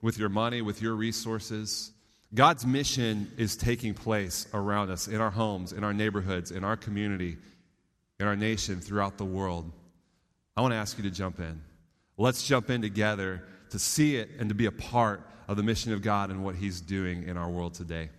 with 0.00 0.16
your 0.16 0.30
money, 0.30 0.62
with 0.62 0.80
your 0.80 0.94
resources. 0.94 1.92
God's 2.34 2.66
mission 2.66 3.30
is 3.36 3.56
taking 3.56 3.94
place 3.94 4.46
around 4.52 4.90
us 4.90 5.08
in 5.08 5.20
our 5.20 5.30
homes, 5.30 5.72
in 5.72 5.84
our 5.84 5.94
neighborhoods, 5.94 6.50
in 6.50 6.64
our 6.64 6.76
community, 6.76 7.36
in 8.18 8.26
our 8.26 8.36
nation, 8.36 8.80
throughout 8.80 9.16
the 9.16 9.24
world. 9.24 9.70
I 10.56 10.60
want 10.60 10.72
to 10.72 10.76
ask 10.76 10.98
you 10.98 11.04
to 11.04 11.10
jump 11.10 11.38
in. 11.38 11.62
Let's 12.18 12.46
jump 12.46 12.70
in 12.70 12.82
together 12.82 13.44
to 13.70 13.78
see 13.78 14.16
it 14.16 14.30
and 14.38 14.48
to 14.48 14.54
be 14.54 14.66
a 14.66 14.72
part 14.72 15.20
of 15.48 15.56
the 15.56 15.62
mission 15.62 15.92
of 15.92 16.02
God 16.02 16.30
and 16.30 16.44
what 16.44 16.56
He's 16.56 16.80
doing 16.80 17.24
in 17.24 17.36
our 17.36 17.48
world 17.48 17.74
today. 17.74 18.10